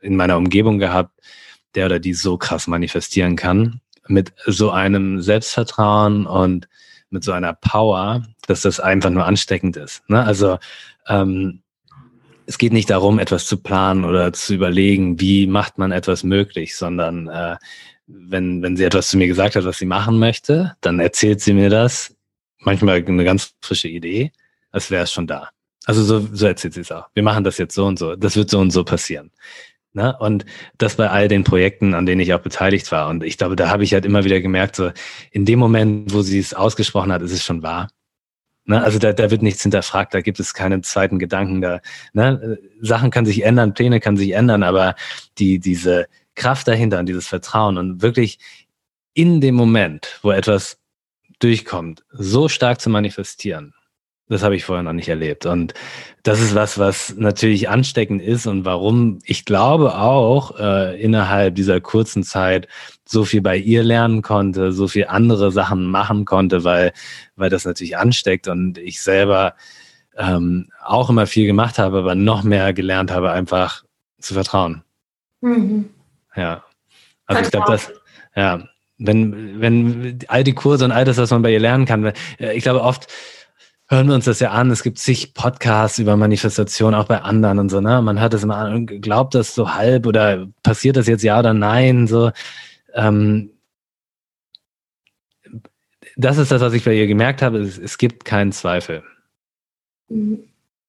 in 0.00 0.16
meiner 0.16 0.36
Umgebung 0.36 0.78
gehabt, 0.78 1.18
der 1.74 1.86
oder 1.86 1.98
die 1.98 2.14
so 2.14 2.36
krass 2.36 2.66
manifestieren 2.66 3.36
kann, 3.36 3.80
mit 4.06 4.32
so 4.46 4.70
einem 4.70 5.20
Selbstvertrauen 5.20 6.26
und 6.26 6.68
mit 7.10 7.24
so 7.24 7.32
einer 7.32 7.54
Power, 7.54 8.22
dass 8.46 8.62
das 8.62 8.80
einfach 8.80 9.10
nur 9.10 9.24
ansteckend 9.24 9.76
ist. 9.76 10.08
Ne? 10.08 10.22
Also 10.22 10.58
ähm, 11.08 11.62
es 12.46 12.58
geht 12.58 12.72
nicht 12.72 12.90
darum, 12.90 13.18
etwas 13.18 13.46
zu 13.46 13.56
planen 13.56 14.04
oder 14.04 14.32
zu 14.32 14.54
überlegen, 14.54 15.20
wie 15.20 15.46
macht 15.46 15.78
man 15.78 15.92
etwas 15.92 16.24
möglich, 16.24 16.76
sondern 16.76 17.28
äh, 17.28 17.56
wenn, 18.06 18.62
wenn 18.62 18.76
sie 18.76 18.84
etwas 18.84 19.08
zu 19.08 19.16
mir 19.16 19.26
gesagt 19.26 19.56
hat, 19.56 19.64
was 19.64 19.78
sie 19.78 19.86
machen 19.86 20.18
möchte, 20.18 20.76
dann 20.82 21.00
erzählt 21.00 21.40
sie 21.40 21.54
mir 21.54 21.70
das. 21.70 22.14
Manchmal 22.58 23.02
eine 23.06 23.24
ganz 23.24 23.54
frische 23.60 23.88
Idee, 23.88 24.32
als 24.74 24.90
wäre 24.90 25.04
es 25.04 25.12
schon 25.12 25.26
da. 25.26 25.50
Also 25.86 26.02
so, 26.02 26.28
so 26.32 26.46
erzählt 26.46 26.74
sie 26.74 26.80
es 26.80 26.90
auch. 26.90 27.08
Wir 27.14 27.22
machen 27.22 27.44
das 27.44 27.58
jetzt 27.58 27.74
so 27.74 27.86
und 27.86 27.98
so. 27.98 28.16
Das 28.16 28.36
wird 28.36 28.50
so 28.50 28.58
und 28.58 28.70
so 28.70 28.84
passieren. 28.84 29.30
Ne? 29.92 30.16
Und 30.18 30.44
das 30.78 30.96
bei 30.96 31.08
all 31.08 31.28
den 31.28 31.44
Projekten, 31.44 31.94
an 31.94 32.06
denen 32.06 32.20
ich 32.20 32.34
auch 32.34 32.40
beteiligt 32.40 32.90
war. 32.90 33.08
Und 33.08 33.22
ich 33.22 33.38
glaube, 33.38 33.54
da 33.54 33.68
habe 33.68 33.84
ich 33.84 33.94
halt 33.94 34.04
immer 34.04 34.24
wieder 34.24 34.40
gemerkt, 34.40 34.76
so 34.76 34.90
in 35.30 35.44
dem 35.44 35.58
Moment, 35.58 36.12
wo 36.12 36.22
sie 36.22 36.38
es 36.38 36.52
ausgesprochen 36.52 37.12
hat, 37.12 37.22
ist 37.22 37.32
es 37.32 37.44
schon 37.44 37.62
wahr. 37.62 37.88
Ne? 38.64 38.82
Also 38.82 38.98
da, 38.98 39.12
da 39.12 39.30
wird 39.30 39.42
nichts 39.42 39.62
hinterfragt, 39.62 40.14
da 40.14 40.20
gibt 40.20 40.40
es 40.40 40.54
keinen 40.54 40.82
zweiten 40.82 41.18
Gedanken. 41.20 41.60
Da, 41.60 41.80
ne? 42.12 42.58
Sachen 42.80 43.10
kann 43.10 43.26
sich 43.26 43.44
ändern, 43.44 43.74
Pläne 43.74 44.00
kann 44.00 44.16
sich 44.16 44.32
ändern, 44.32 44.64
aber 44.64 44.96
die, 45.38 45.60
diese 45.60 46.06
Kraft 46.34 46.66
dahinter 46.66 46.98
und 46.98 47.06
dieses 47.06 47.28
Vertrauen 47.28 47.78
und 47.78 48.02
wirklich 48.02 48.38
in 49.12 49.40
dem 49.40 49.54
Moment, 49.54 50.18
wo 50.22 50.32
etwas 50.32 50.78
durchkommt, 51.38 52.04
so 52.10 52.48
stark 52.48 52.80
zu 52.80 52.90
manifestieren, 52.90 53.74
das 54.28 54.42
habe 54.42 54.56
ich 54.56 54.64
vorher 54.64 54.82
noch 54.82 54.92
nicht 54.92 55.08
erlebt. 55.08 55.44
Und 55.44 55.74
das 56.22 56.40
ist 56.40 56.54
was, 56.54 56.78
was 56.78 57.14
natürlich 57.16 57.68
ansteckend 57.68 58.22
ist 58.22 58.46
und 58.46 58.64
warum 58.64 59.18
ich 59.24 59.44
glaube 59.44 59.96
auch 59.96 60.58
äh, 60.58 61.00
innerhalb 61.00 61.54
dieser 61.54 61.80
kurzen 61.80 62.22
Zeit 62.22 62.66
so 63.04 63.24
viel 63.24 63.42
bei 63.42 63.56
ihr 63.56 63.82
lernen 63.82 64.22
konnte, 64.22 64.72
so 64.72 64.88
viel 64.88 65.06
andere 65.06 65.52
Sachen 65.52 65.86
machen 65.86 66.24
konnte, 66.24 66.64
weil, 66.64 66.92
weil 67.36 67.50
das 67.50 67.66
natürlich 67.66 67.98
ansteckt 67.98 68.48
und 68.48 68.78
ich 68.78 69.02
selber 69.02 69.54
ähm, 70.16 70.68
auch 70.82 71.10
immer 71.10 71.26
viel 71.26 71.46
gemacht 71.46 71.78
habe, 71.78 71.98
aber 71.98 72.14
noch 72.14 72.44
mehr 72.44 72.72
gelernt 72.72 73.10
habe, 73.10 73.30
einfach 73.30 73.84
zu 74.20 74.32
vertrauen. 74.32 74.82
Mhm. 75.42 75.90
Ja. 76.34 76.64
Also 77.26 77.42
ich 77.42 77.50
glaube, 77.50 77.70
das, 77.70 77.92
ja, 78.34 78.62
wenn, 78.98 79.60
wenn 79.60 80.18
all 80.28 80.44
die 80.44 80.54
Kurse 80.54 80.84
und 80.84 80.92
all 80.92 81.04
das, 81.04 81.18
was 81.18 81.30
man 81.30 81.42
bei 81.42 81.52
ihr 81.52 81.60
lernen 81.60 81.84
kann, 81.84 82.12
äh, 82.38 82.54
ich 82.54 82.62
glaube 82.62 82.80
oft, 82.80 83.08
hören 83.88 84.08
wir 84.08 84.14
uns 84.14 84.24
das 84.24 84.40
ja 84.40 84.50
an. 84.50 84.70
Es 84.70 84.82
gibt 84.82 84.98
zig 84.98 85.34
Podcasts 85.34 85.98
über 85.98 86.16
Manifestation, 86.16 86.94
auch 86.94 87.06
bei 87.06 87.20
anderen 87.20 87.58
und 87.58 87.68
so, 87.68 87.80
ne? 87.80 88.00
Man 88.02 88.20
hört 88.20 88.34
das 88.34 88.42
immer 88.42 88.56
an 88.56 88.74
und 88.74 89.02
glaubt 89.02 89.34
das 89.34 89.54
so 89.54 89.74
halb 89.74 90.06
oder 90.06 90.46
passiert 90.62 90.96
das 90.96 91.06
jetzt 91.06 91.22
ja 91.22 91.38
oder 91.38 91.54
nein, 91.54 92.06
so. 92.06 92.30
Ähm, 92.94 93.50
das 96.16 96.38
ist 96.38 96.50
das, 96.50 96.60
was 96.60 96.72
ich 96.72 96.84
bei 96.84 96.94
ihr 96.94 97.06
gemerkt 97.06 97.42
habe. 97.42 97.58
Es, 97.58 97.78
es 97.78 97.98
gibt 97.98 98.24
keinen 98.24 98.52
Zweifel. 98.52 99.02
Mhm. 100.08 100.44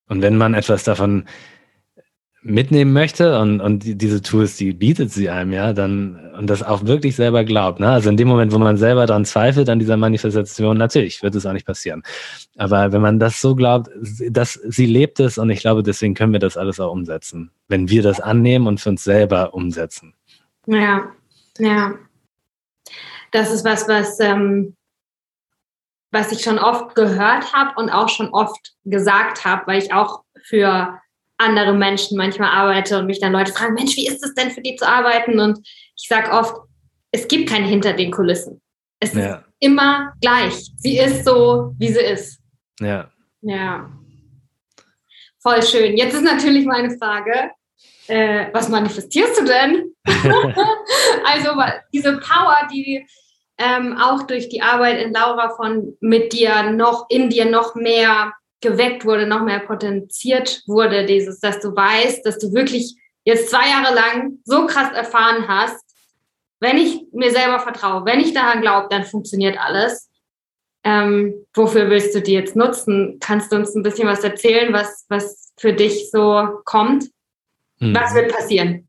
Und 0.08 0.22
wenn 0.22 0.38
man 0.38 0.54
etwas 0.54 0.84
davon 0.84 1.26
mitnehmen 2.46 2.94
möchte 2.94 3.40
und, 3.40 3.60
und 3.60 3.82
diese 3.84 4.22
Tools, 4.22 4.56
die 4.56 4.72
bietet 4.72 5.12
sie 5.12 5.32
einem, 5.32 5.52
ja, 5.52 5.74
dann, 5.74 6.32
und 6.38 6.48
das 6.48 6.62
auch 6.62 6.86
wirklich 6.86 7.16
selber 7.16 7.44
glaubt, 7.44 7.80
ne? 7.80 7.90
Also 7.90 8.12
in 8.12 8.18
dem 8.18 8.28
Moment, 8.28 8.54
wo 8.54 8.60
man 8.60 8.78
selber 8.78 9.08
daran 9.08 9.26
zweifelt, 9.26 9.68
an 9.68 9.80
dieser 9.80 9.98
Manifestation, 9.98 10.78
natürlich 10.78 11.24
wird 11.24 11.34
es 11.34 11.48
auch 11.48 11.54
nicht 11.54 11.66
passieren. 11.66 12.04
Aber 12.56 12.92
wenn 12.92 13.02
man 13.02 13.20
das 13.20 13.42
so 13.42 13.56
glaubt, 13.56 13.90
dass 14.30 14.54
sie 14.54 14.86
lebt 14.86 15.20
es 15.20 15.40
und 15.40 15.50
ich 15.50 15.62
glaube, 15.62 15.82
deswegen 15.82 16.14
können 16.14 16.34
wir 16.34 16.40
das 16.40 16.56
alles 16.56 16.80
auch 16.80 16.92
umsetzen. 16.92 17.50
Wenn 17.68 17.90
wir 17.90 18.04
das 18.04 18.20
annehmen 18.20 18.68
und 18.68 18.80
für 18.80 18.90
uns 18.90 19.04
selber 19.04 19.56
umsetzen. 19.56 20.14
Ja, 20.68 21.08
ja. 21.58 21.96
Das 23.32 23.52
ist 23.52 23.66
was, 23.66 23.88
was, 23.88 24.20
ähm, 24.20 24.76
was 26.12 26.32
ich 26.32 26.44
schon 26.44 26.60
oft 26.60 26.94
gehört 26.94 27.54
habe 27.54 27.72
und 27.82 27.90
auch 27.90 28.10
schon 28.10 28.30
oft 28.30 28.76
gesagt 28.86 29.46
habe, 29.46 29.64
weil 29.66 29.82
ich 29.82 29.92
auch 29.92 30.22
für 30.44 31.00
andere 31.38 31.74
Menschen 31.74 32.18
manchmal 32.18 32.50
arbeite 32.50 33.00
und 33.00 33.08
mich 33.08 33.20
dann 33.20 33.34
Leute 33.34 33.52
fragen, 33.52 33.74
Mensch, 33.74 33.96
wie 33.96 34.08
ist 34.08 34.24
es 34.24 34.34
denn 34.36 34.52
für 34.52 34.62
die 34.62 34.76
zu 34.76 34.88
arbeiten? 34.88 35.40
Und 35.40 35.60
ich 35.98 36.08
sage 36.08 36.32
oft, 36.32 36.56
es 37.12 37.28
gibt 37.28 37.50
kein 37.50 37.64
hinter 37.64 37.94
den 37.94 38.12
Kulissen. 38.12 38.62
Es 39.00 39.14
ja. 39.14 39.36
ist 39.36 39.44
immer 39.60 40.14
gleich. 40.22 40.72
Sie 40.78 40.98
ist 40.98 41.26
so, 41.26 41.74
wie 41.78 41.92
sie 41.92 42.02
ist. 42.02 42.40
Ja. 42.80 43.10
Ja. 43.42 43.90
Voll 45.42 45.62
schön. 45.64 45.98
Jetzt 45.98 46.16
ist 46.16 46.24
natürlich 46.24 46.66
meine 46.66 46.98
Frage, 46.98 47.52
äh, 48.08 48.48
was 48.54 48.70
manifestierst 48.70 49.40
du 49.40 49.46
denn? 49.46 49.94
also 51.26 51.52
diese 51.94 52.18
Power, 52.18 52.68
die 52.72 53.06
ähm, 53.58 53.98
auch 53.98 54.24
durch 54.24 54.50
die 54.50 54.62
Arbeit 54.62 55.02
in 55.02 55.14
Laura 55.14 55.50
von 55.56 55.96
mit 56.02 56.34
dir 56.34 56.72
noch 56.72 57.06
in 57.10 57.30
dir 57.30 57.46
noch 57.46 57.76
mehr 57.76 58.34
geweckt 58.66 59.06
wurde, 59.06 59.28
noch 59.28 59.44
mehr 59.44 59.60
potenziert 59.60 60.64
wurde, 60.68 61.06
dieses, 61.06 61.40
dass 61.40 61.60
du 61.60 61.76
weißt, 61.76 62.26
dass 62.26 62.40
du 62.40 62.52
wirklich 62.54 62.96
jetzt 63.24 63.50
zwei 63.50 63.70
Jahre 63.70 63.94
lang 63.94 64.40
so 64.44 64.66
krass 64.66 64.92
erfahren 64.94 65.48
hast, 65.48 65.84
wenn 66.60 66.78
ich 66.78 67.02
mir 67.14 67.32
selber 67.32 67.60
vertraue, 67.60 68.06
wenn 68.06 68.20
ich 68.20 68.34
daran 68.34 68.62
glaube, 68.62 68.88
dann 68.90 69.04
funktioniert 69.04 69.58
alles. 69.60 70.10
Ähm, 70.84 71.34
wofür 71.54 71.90
willst 71.90 72.14
du 72.16 72.22
die 72.22 72.34
jetzt 72.34 72.56
nutzen? 72.56 73.18
Kannst 73.20 73.52
du 73.52 73.56
uns 73.56 73.76
ein 73.76 73.84
bisschen 73.84 74.08
was 74.08 74.24
erzählen, 74.24 74.72
was, 74.72 75.06
was 75.10 75.54
für 75.58 75.74
dich 75.74 76.12
so 76.12 76.60
kommt? 76.64 77.06
Mhm. 77.80 77.96
Was 77.96 78.14
wird 78.14 78.36
passieren? 78.36 78.88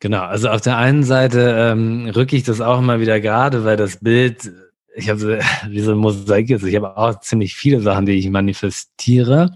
Genau, 0.00 0.22
also 0.22 0.48
auf 0.48 0.62
der 0.62 0.78
einen 0.78 1.02
Seite 1.02 1.54
ähm, 1.58 2.10
rücke 2.14 2.36
ich 2.36 2.42
das 2.42 2.60
auch 2.60 2.78
immer 2.78 3.00
wieder 3.00 3.20
gerade, 3.20 3.64
weil 3.64 3.76
das 3.76 3.98
Bild 3.98 4.50
ich 4.94 5.08
habe 5.08 5.40
wie 5.68 5.80
so 5.80 5.92
ein 5.92 5.98
Mosaik 5.98 6.48
jetzt. 6.48 6.64
Ich 6.64 6.76
habe 6.76 6.96
auch 6.96 7.20
ziemlich 7.20 7.54
viele 7.54 7.80
Sachen, 7.80 8.06
die 8.06 8.12
ich 8.12 8.28
manifestiere. 8.30 9.50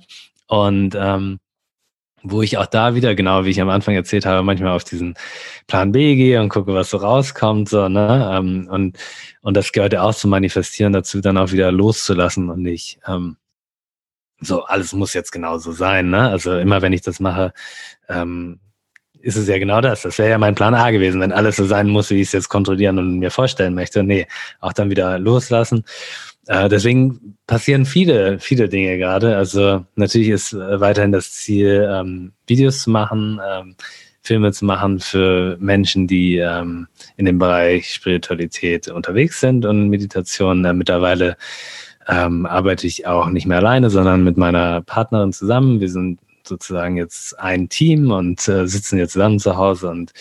Und 0.46 0.94
ähm, 0.98 1.40
wo 2.22 2.40
ich 2.40 2.56
auch 2.56 2.66
da 2.66 2.94
wieder, 2.94 3.14
genau 3.14 3.44
wie 3.44 3.50
ich 3.50 3.60
am 3.60 3.68
Anfang 3.68 3.94
erzählt 3.94 4.24
habe, 4.24 4.42
manchmal 4.42 4.72
auf 4.72 4.84
diesen 4.84 5.14
Plan 5.66 5.92
B 5.92 6.16
gehe 6.16 6.40
und 6.40 6.48
gucke, 6.48 6.72
was 6.72 6.90
so 6.90 6.96
rauskommt. 6.96 7.68
So, 7.68 7.88
ne? 7.88 8.30
Ähm, 8.32 8.66
und, 8.70 8.98
und 9.42 9.56
das 9.56 9.72
gehört 9.72 9.92
ja 9.92 10.02
auch 10.02 10.14
zum 10.14 10.30
Manifestieren 10.30 10.92
dazu, 10.94 11.20
dann 11.20 11.36
auch 11.36 11.52
wieder 11.52 11.70
loszulassen 11.70 12.48
und 12.48 12.62
nicht 12.62 12.98
ähm, 13.06 13.36
so, 14.40 14.64
alles 14.64 14.92
muss 14.92 15.14
jetzt 15.14 15.32
genauso 15.32 15.72
sein. 15.72 16.10
Ne? 16.10 16.28
Also 16.28 16.56
immer 16.58 16.82
wenn 16.82 16.92
ich 16.92 17.02
das 17.02 17.20
mache, 17.20 17.52
ähm, 18.08 18.60
ist 19.24 19.36
es 19.36 19.48
ja 19.48 19.58
genau 19.58 19.80
das. 19.80 20.02
Das 20.02 20.18
wäre 20.18 20.30
ja 20.30 20.38
mein 20.38 20.54
Plan 20.54 20.74
A 20.74 20.90
gewesen, 20.90 21.20
wenn 21.20 21.32
alles 21.32 21.56
so 21.56 21.64
sein 21.64 21.88
muss, 21.88 22.10
wie 22.10 22.20
ich 22.20 22.28
es 22.28 22.32
jetzt 22.32 22.48
kontrollieren 22.50 22.98
und 22.98 23.18
mir 23.18 23.30
vorstellen 23.30 23.74
möchte. 23.74 24.02
Nee, 24.02 24.26
auch 24.60 24.74
dann 24.74 24.90
wieder 24.90 25.18
loslassen. 25.18 25.84
Äh, 26.46 26.68
deswegen 26.68 27.36
passieren 27.46 27.86
viele, 27.86 28.38
viele 28.38 28.68
Dinge 28.68 28.98
gerade. 28.98 29.36
Also 29.36 29.84
natürlich 29.96 30.28
ist 30.28 30.52
äh, 30.52 30.80
weiterhin 30.80 31.12
das 31.12 31.32
Ziel, 31.32 31.88
ähm, 31.90 32.32
Videos 32.46 32.82
zu 32.82 32.90
machen, 32.90 33.40
ähm, 33.50 33.76
Filme 34.20 34.52
zu 34.52 34.66
machen 34.66 35.00
für 35.00 35.56
Menschen, 35.58 36.06
die 36.06 36.36
ähm, 36.36 36.86
in 37.16 37.24
dem 37.24 37.38
Bereich 37.38 37.92
Spiritualität 37.92 38.88
unterwegs 38.88 39.40
sind 39.40 39.64
und 39.64 39.88
Meditation. 39.88 40.64
Äh, 40.66 40.74
mittlerweile 40.74 41.36
ähm, 42.08 42.44
arbeite 42.44 42.86
ich 42.86 43.06
auch 43.06 43.28
nicht 43.28 43.46
mehr 43.46 43.58
alleine, 43.58 43.88
sondern 43.88 44.22
mit 44.22 44.36
meiner 44.36 44.82
Partnerin 44.82 45.32
zusammen. 45.32 45.80
Wir 45.80 45.88
sind 45.88 46.18
sozusagen 46.46 46.96
jetzt 46.96 47.38
ein 47.38 47.68
Team 47.68 48.10
und 48.10 48.46
äh, 48.48 48.66
sitzen 48.66 48.98
jetzt 48.98 49.12
zusammen 49.12 49.38
zu 49.38 49.56
Hause 49.56 49.90
und 49.90 50.12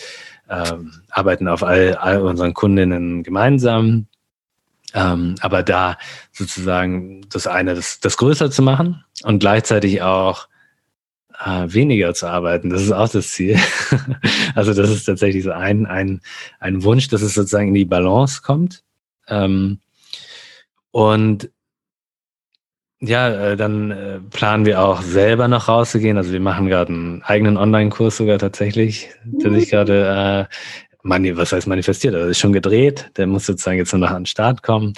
ähm, 0.48 0.92
arbeiten 1.10 1.48
auf 1.48 1.62
all, 1.62 1.94
all 1.94 2.22
unseren 2.22 2.54
Kundinnen 2.54 3.22
gemeinsam. 3.22 4.06
Ähm, 4.94 5.34
aber 5.40 5.62
da 5.62 5.98
sozusagen 6.32 7.22
das 7.28 7.46
eine, 7.46 7.74
das, 7.74 7.98
das 8.00 8.16
größer 8.16 8.50
zu 8.50 8.62
machen 8.62 9.04
und 9.24 9.40
gleichzeitig 9.40 10.02
auch 10.02 10.48
äh, 11.44 11.66
weniger 11.66 12.14
zu 12.14 12.26
arbeiten, 12.26 12.70
das 12.70 12.82
ist 12.82 12.92
auch 12.92 13.08
das 13.08 13.30
Ziel. 13.30 13.58
also 14.54 14.72
das 14.72 14.90
ist 14.90 15.04
tatsächlich 15.04 15.42
so 15.42 15.50
ein, 15.50 15.86
ein, 15.86 16.20
ein 16.60 16.84
Wunsch, 16.84 17.08
dass 17.08 17.22
es 17.22 17.34
sozusagen 17.34 17.68
in 17.68 17.74
die 17.74 17.84
Balance 17.84 18.42
kommt. 18.42 18.84
Ähm, 19.26 19.80
und 20.92 21.50
ja, 23.06 23.52
äh, 23.52 23.56
dann 23.56 23.90
äh, 23.90 24.20
planen 24.30 24.66
wir 24.66 24.82
auch 24.82 25.02
selber 25.02 25.48
noch 25.48 25.68
rauszugehen. 25.68 26.16
Also 26.16 26.32
wir 26.32 26.40
machen 26.40 26.66
gerade 26.66 26.92
einen 26.92 27.22
eigenen 27.22 27.56
Online-Kurs 27.56 28.16
sogar 28.16 28.38
tatsächlich, 28.38 29.10
der 29.24 29.52
sich 29.52 29.70
gerade, 29.70 30.48
äh, 30.50 30.54
mani 31.02 31.36
was 31.36 31.52
heißt 31.52 31.66
manifestiert, 31.66 32.14
also 32.14 32.28
ist 32.28 32.38
schon 32.38 32.52
gedreht. 32.52 33.10
Der 33.16 33.26
muss 33.26 33.46
sozusagen 33.46 33.78
jetzt 33.78 33.92
nur 33.92 34.00
noch 34.00 34.10
an 34.10 34.22
den 34.22 34.26
Start 34.26 34.62
kommen. 34.62 34.94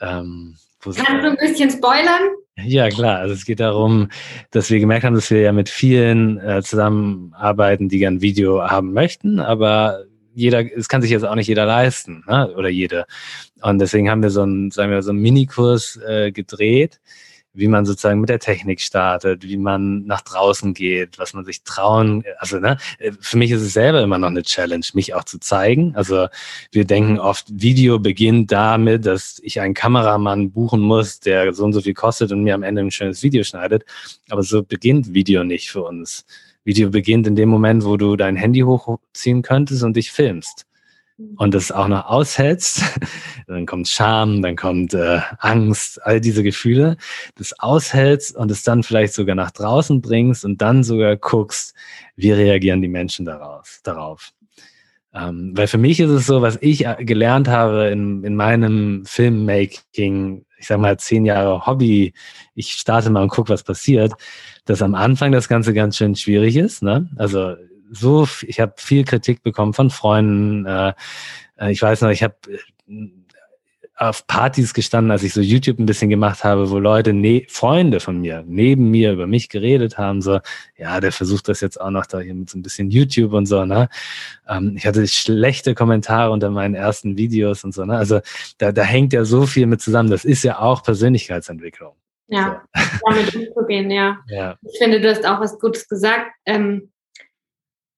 Ähm, 0.00 0.56
Kannst 0.82 1.00
du 1.00 1.30
ein 1.30 1.36
bisschen 1.36 1.70
spoilern? 1.70 2.22
Ja, 2.56 2.88
klar. 2.88 3.18
Also 3.18 3.34
es 3.34 3.44
geht 3.44 3.60
darum, 3.60 4.08
dass 4.50 4.70
wir 4.70 4.80
gemerkt 4.80 5.04
haben, 5.04 5.14
dass 5.14 5.30
wir 5.30 5.40
ja 5.40 5.52
mit 5.52 5.68
vielen 5.68 6.38
äh, 6.38 6.62
zusammenarbeiten, 6.62 7.88
die 7.88 7.98
gern 7.98 8.22
Video 8.22 8.62
haben 8.62 8.92
möchten, 8.92 9.40
aber 9.40 10.04
jeder, 10.34 10.64
es 10.74 10.88
kann 10.88 11.02
sich 11.02 11.10
jetzt 11.10 11.24
auch 11.24 11.34
nicht 11.34 11.48
jeder 11.48 11.66
leisten, 11.66 12.24
ne? 12.26 12.52
oder 12.56 12.68
jede. 12.68 13.04
Und 13.62 13.78
deswegen 13.78 14.10
haben 14.10 14.22
wir 14.22 14.30
so 14.30 14.42
einen, 14.42 14.70
sagen 14.70 14.90
wir, 14.90 15.02
so 15.02 15.10
einen 15.10 15.20
Minikurs 15.20 15.98
äh, 16.06 16.32
gedreht, 16.32 17.00
wie 17.52 17.68
man 17.68 17.84
sozusagen 17.84 18.20
mit 18.20 18.28
der 18.28 18.38
Technik 18.38 18.80
startet, 18.80 19.42
wie 19.42 19.56
man 19.56 20.04
nach 20.04 20.20
draußen 20.20 20.72
geht, 20.74 21.18
was 21.18 21.34
man 21.34 21.44
sich 21.44 21.62
trauen. 21.64 22.24
Also 22.38 22.58
ne, 22.58 22.78
für 23.20 23.36
mich 23.36 23.50
ist 23.50 23.62
es 23.62 23.72
selber 23.72 24.02
immer 24.02 24.18
noch 24.18 24.28
eine 24.28 24.42
Challenge, 24.42 24.84
mich 24.94 25.14
auch 25.14 25.24
zu 25.24 25.38
zeigen. 25.40 25.94
Also 25.96 26.28
wir 26.70 26.84
denken 26.84 27.18
oft, 27.18 27.46
Video 27.50 27.98
beginnt 27.98 28.52
damit, 28.52 29.06
dass 29.06 29.40
ich 29.42 29.60
einen 29.60 29.74
Kameramann 29.74 30.52
buchen 30.52 30.80
muss, 30.80 31.20
der 31.20 31.52
so 31.52 31.64
und 31.64 31.72
so 31.72 31.80
viel 31.80 31.94
kostet 31.94 32.32
und 32.32 32.44
mir 32.44 32.54
am 32.54 32.62
Ende 32.62 32.82
ein 32.82 32.90
schönes 32.90 33.22
Video 33.22 33.42
schneidet. 33.42 33.84
Aber 34.28 34.42
so 34.42 34.62
beginnt 34.62 35.12
Video 35.12 35.44
nicht 35.44 35.70
für 35.70 35.82
uns. 35.82 36.24
Video 36.64 36.90
beginnt 36.90 37.26
in 37.26 37.36
dem 37.36 37.48
Moment, 37.48 37.84
wo 37.84 37.96
du 37.96 38.16
dein 38.16 38.36
Handy 38.36 38.60
hochziehen 38.60 39.42
könntest 39.42 39.82
und 39.82 39.96
dich 39.96 40.12
filmst 40.12 40.66
und 41.36 41.54
das 41.54 41.72
auch 41.72 41.88
noch 41.88 42.06
aushältst, 42.06 42.82
dann 43.46 43.66
kommt 43.66 43.88
Scham, 43.88 44.42
dann 44.42 44.56
kommt 44.56 44.94
äh, 44.94 45.20
Angst, 45.38 46.00
all 46.04 46.20
diese 46.20 46.42
Gefühle, 46.42 46.96
das 47.36 47.58
aushältst 47.58 48.36
und 48.36 48.50
es 48.50 48.62
dann 48.62 48.82
vielleicht 48.82 49.14
sogar 49.14 49.34
nach 49.34 49.50
draußen 49.50 50.00
bringst 50.00 50.44
und 50.44 50.60
dann 50.60 50.84
sogar 50.84 51.16
guckst, 51.16 51.74
wie 52.16 52.32
reagieren 52.32 52.82
die 52.82 52.88
Menschen 52.88 53.24
daraus, 53.24 53.80
darauf. 53.82 54.32
Ähm, 55.12 55.52
weil 55.56 55.66
für 55.66 55.78
mich 55.78 55.98
ist 55.98 56.10
es 56.10 56.26
so, 56.26 56.40
was 56.40 56.58
ich 56.60 56.86
äh, 56.86 57.04
gelernt 57.04 57.48
habe 57.48 57.88
in, 57.88 58.22
in 58.22 58.36
meinem 58.36 59.04
Filmmaking, 59.04 60.44
ich 60.56 60.66
sag 60.66 60.78
mal 60.78 60.98
zehn 60.98 61.24
Jahre 61.24 61.66
Hobby, 61.66 62.12
ich 62.54 62.72
starte 62.72 63.10
mal 63.10 63.22
und 63.22 63.30
guck, 63.30 63.48
was 63.48 63.64
passiert, 63.64 64.12
dass 64.66 64.82
am 64.82 64.94
Anfang 64.94 65.32
das 65.32 65.48
Ganze 65.48 65.74
ganz 65.74 65.96
schön 65.96 66.14
schwierig 66.14 66.56
ist. 66.56 66.82
Ne? 66.82 67.08
Also 67.16 67.56
so, 67.90 68.28
ich 68.42 68.60
habe 68.60 68.74
viel 68.76 69.04
Kritik 69.04 69.42
bekommen 69.42 69.74
von 69.74 69.90
Freunden. 69.90 70.66
Äh, 70.66 70.92
äh 71.58 71.70
ich 71.72 71.82
weiß 71.82 72.02
noch, 72.02 72.10
ich 72.10 72.22
habe 72.22 72.36
äh, 72.88 73.08
auf 74.00 74.26
Partys 74.26 74.72
gestanden, 74.72 75.10
als 75.10 75.22
ich 75.22 75.34
so 75.34 75.42
YouTube 75.42 75.78
ein 75.78 75.84
bisschen 75.84 76.08
gemacht 76.08 76.42
habe, 76.42 76.70
wo 76.70 76.78
Leute, 76.78 77.12
ne 77.12 77.44
Freunde 77.50 78.00
von 78.00 78.18
mir, 78.18 78.42
neben 78.46 78.90
mir 78.90 79.12
über 79.12 79.26
mich 79.26 79.50
geredet 79.50 79.98
haben, 79.98 80.22
so, 80.22 80.40
ja, 80.78 81.00
der 81.00 81.12
versucht 81.12 81.48
das 81.48 81.60
jetzt 81.60 81.78
auch 81.78 81.90
noch 81.90 82.06
da 82.06 82.18
hier 82.20 82.32
mit 82.32 82.48
so 82.48 82.58
ein 82.58 82.62
bisschen 82.62 82.90
YouTube 82.90 83.34
und 83.34 83.44
so, 83.44 83.66
ne? 83.66 83.90
Ähm, 84.48 84.72
ich 84.74 84.86
hatte 84.86 85.06
schlechte 85.06 85.74
Kommentare 85.74 86.30
unter 86.30 86.48
meinen 86.48 86.74
ersten 86.74 87.18
Videos 87.18 87.62
und 87.62 87.74
so, 87.74 87.84
ne? 87.84 87.98
Also 87.98 88.20
da, 88.56 88.72
da 88.72 88.82
hängt 88.82 89.12
ja 89.12 89.26
so 89.26 89.44
viel 89.44 89.66
mit 89.66 89.82
zusammen. 89.82 90.08
Das 90.08 90.24
ist 90.24 90.44
ja 90.44 90.60
auch 90.60 90.82
Persönlichkeitsentwicklung. 90.82 91.92
Ja, 92.28 92.62
so. 92.74 92.82
damit 93.06 93.36
umzugehen, 93.36 93.90
ja. 93.90 94.18
ja. 94.28 94.56
Ich 94.62 94.78
finde, 94.78 95.02
du 95.02 95.10
hast 95.10 95.26
auch 95.26 95.40
was 95.40 95.58
Gutes 95.58 95.86
gesagt. 95.86 96.30
Ähm, 96.46 96.90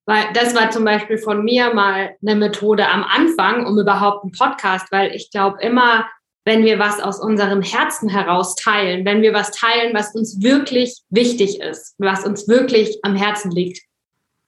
weil 0.05 0.25
das 0.33 0.55
war 0.55 0.71
zum 0.71 0.83
Beispiel 0.83 1.17
von 1.17 1.43
mir 1.43 1.73
mal 1.73 2.15
eine 2.21 2.35
Methode 2.35 2.87
am 2.87 3.03
Anfang, 3.03 3.65
um 3.65 3.79
überhaupt 3.79 4.23
einen 4.23 4.33
Podcast, 4.33 4.91
weil 4.91 5.15
ich 5.15 5.31
glaube 5.31 5.61
immer, 5.61 6.05
wenn 6.45 6.65
wir 6.65 6.77
was 6.77 6.99
aus 6.99 7.19
unserem 7.21 7.61
Herzen 7.61 8.09
heraus 8.09 8.55
teilen, 8.55 9.05
wenn 9.05 9.21
wir 9.21 9.33
was 9.33 9.51
teilen, 9.51 9.93
was 9.93 10.13
uns 10.13 10.41
wirklich 10.41 10.97
wichtig 11.09 11.61
ist, 11.61 11.95
was 11.99 12.25
uns 12.25 12.47
wirklich 12.47 12.99
am 13.03 13.15
Herzen 13.15 13.51
liegt, 13.51 13.81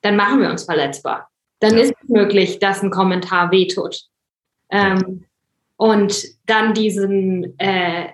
dann 0.01 0.17
machen 0.17 0.41
wir 0.41 0.49
uns 0.49 0.65
verletzbar. 0.65 1.29
Dann 1.59 1.77
ja. 1.77 1.83
ist 1.83 1.93
es 2.03 2.09
möglich, 2.09 2.59
dass 2.59 2.83
ein 2.83 2.91
Kommentar 2.91 3.51
wehtut. 3.51 4.01
Ähm, 4.69 5.25
und 5.77 6.25
dann 6.45 6.73
diesen 6.73 7.57
äh, 7.59 8.09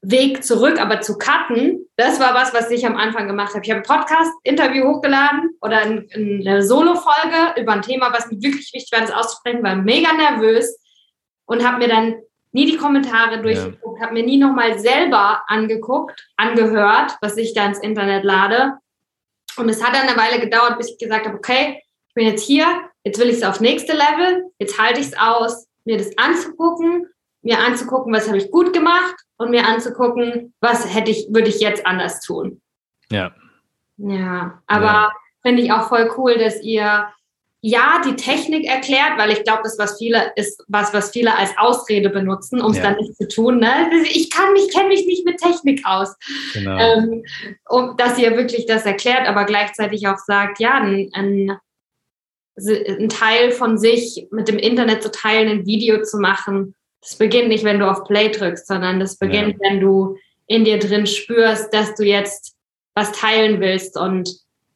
Weg 0.00 0.44
zurück, 0.44 0.80
aber 0.80 1.00
zu 1.02 1.18
cutten, 1.18 1.85
das 1.96 2.20
war 2.20 2.34
was, 2.34 2.52
was 2.52 2.70
ich 2.70 2.86
am 2.86 2.96
Anfang 2.96 3.26
gemacht 3.26 3.54
habe. 3.54 3.64
Ich 3.64 3.70
habe 3.70 3.80
ein 3.80 3.82
Podcast-Interview 3.82 4.86
hochgeladen 4.86 5.56
oder 5.62 5.78
eine 5.78 6.62
Solo-Folge 6.62 7.60
über 7.60 7.72
ein 7.72 7.82
Thema, 7.82 8.12
was 8.12 8.30
mir 8.30 8.40
wirklich 8.40 8.72
wichtig 8.74 8.92
war, 8.92 9.00
das 9.00 9.12
auszusprechen, 9.12 9.62
war 9.62 9.76
mega 9.76 10.12
nervös 10.12 10.78
und 11.46 11.66
habe 11.66 11.78
mir 11.78 11.88
dann 11.88 12.16
nie 12.52 12.66
die 12.66 12.76
Kommentare 12.76 13.40
durchgeguckt, 13.40 13.98
ja. 13.98 14.06
habe 14.06 14.14
mir 14.14 14.24
nie 14.24 14.36
nochmal 14.36 14.78
selber 14.78 15.42
angeguckt, 15.46 16.28
angehört, 16.36 17.16
was 17.22 17.36
ich 17.38 17.54
da 17.54 17.66
ins 17.66 17.78
Internet 17.78 18.24
lade. 18.24 18.74
Und 19.56 19.70
es 19.70 19.82
hat 19.82 19.94
dann 19.94 20.06
eine 20.06 20.18
Weile 20.18 20.38
gedauert, 20.38 20.76
bis 20.76 20.90
ich 20.90 20.98
gesagt 20.98 21.26
habe, 21.26 21.36
okay, 21.36 21.82
ich 22.08 22.14
bin 22.14 22.26
jetzt 22.26 22.44
hier, 22.44 22.66
jetzt 23.04 23.18
will 23.18 23.30
ich 23.30 23.36
es 23.36 23.42
auf 23.42 23.60
nächste 23.60 23.92
Level, 23.92 24.50
jetzt 24.58 24.78
halte 24.78 25.00
ich 25.00 25.06
es 25.06 25.18
aus, 25.18 25.66
mir 25.84 25.96
das 25.96 26.16
anzugucken 26.18 27.06
mir 27.46 27.60
anzugucken, 27.60 28.12
was 28.12 28.26
habe 28.26 28.38
ich 28.38 28.50
gut 28.50 28.72
gemacht 28.72 29.14
und 29.36 29.50
mir 29.50 29.66
anzugucken, 29.66 30.52
was 30.60 30.92
hätte 30.92 31.12
ich, 31.12 31.28
würde 31.30 31.48
ich 31.48 31.60
jetzt 31.60 31.86
anders 31.86 32.20
tun. 32.20 32.60
Ja. 33.10 33.32
Ja, 33.98 34.60
aber 34.66 34.84
ja. 34.84 35.12
finde 35.42 35.62
ich 35.62 35.72
auch 35.72 35.88
voll 35.88 36.12
cool, 36.18 36.36
dass 36.36 36.60
ihr 36.62 37.06
ja 37.60 38.02
die 38.04 38.16
Technik 38.16 38.66
erklärt, 38.66 39.16
weil 39.16 39.30
ich 39.30 39.44
glaube, 39.44 39.62
das 39.62 39.78
was 39.78 39.96
viele 39.96 40.32
ist, 40.34 40.62
was 40.68 40.92
was 40.92 41.10
viele 41.10 41.36
als 41.36 41.56
Ausrede 41.56 42.10
benutzen, 42.10 42.60
um 42.60 42.72
es 42.72 42.78
ja. 42.78 42.82
dann 42.82 42.96
nicht 42.96 43.16
zu 43.16 43.28
tun. 43.28 43.60
Ne? 43.60 43.90
Ich 44.04 44.28
kann 44.30 44.52
mich, 44.52 44.70
kenne 44.72 44.88
mich 44.88 45.06
nicht 45.06 45.24
mit 45.24 45.38
Technik 45.38 45.82
aus. 45.84 46.16
Genau. 46.52 46.76
Ähm, 46.78 47.24
um, 47.68 47.96
dass 47.96 48.18
ihr 48.18 48.36
wirklich 48.36 48.66
das 48.66 48.84
erklärt, 48.84 49.26
aber 49.28 49.44
gleichzeitig 49.44 50.06
auch 50.08 50.18
sagt, 50.18 50.58
ja, 50.58 50.74
ein, 50.74 51.10
ein, 51.14 51.58
ein 52.56 53.08
Teil 53.08 53.52
von 53.52 53.78
sich 53.78 54.26
mit 54.30 54.48
dem 54.48 54.58
Internet 54.58 55.02
zu 55.02 55.10
teilen, 55.10 55.48
ein 55.48 55.66
Video 55.66 56.02
zu 56.02 56.18
machen, 56.18 56.74
das 57.06 57.16
beginnt 57.16 57.48
nicht, 57.48 57.62
wenn 57.62 57.78
du 57.78 57.88
auf 57.88 58.02
Play 58.02 58.30
drückst, 58.30 58.66
sondern 58.66 58.98
das 58.98 59.16
beginnt, 59.16 59.54
ja. 59.60 59.70
wenn 59.70 59.80
du 59.80 60.16
in 60.48 60.64
dir 60.64 60.80
drin 60.80 61.06
spürst, 61.06 61.72
dass 61.72 61.94
du 61.94 62.04
jetzt 62.04 62.56
was 62.94 63.12
teilen 63.12 63.60
willst 63.60 63.96
und 63.96 64.28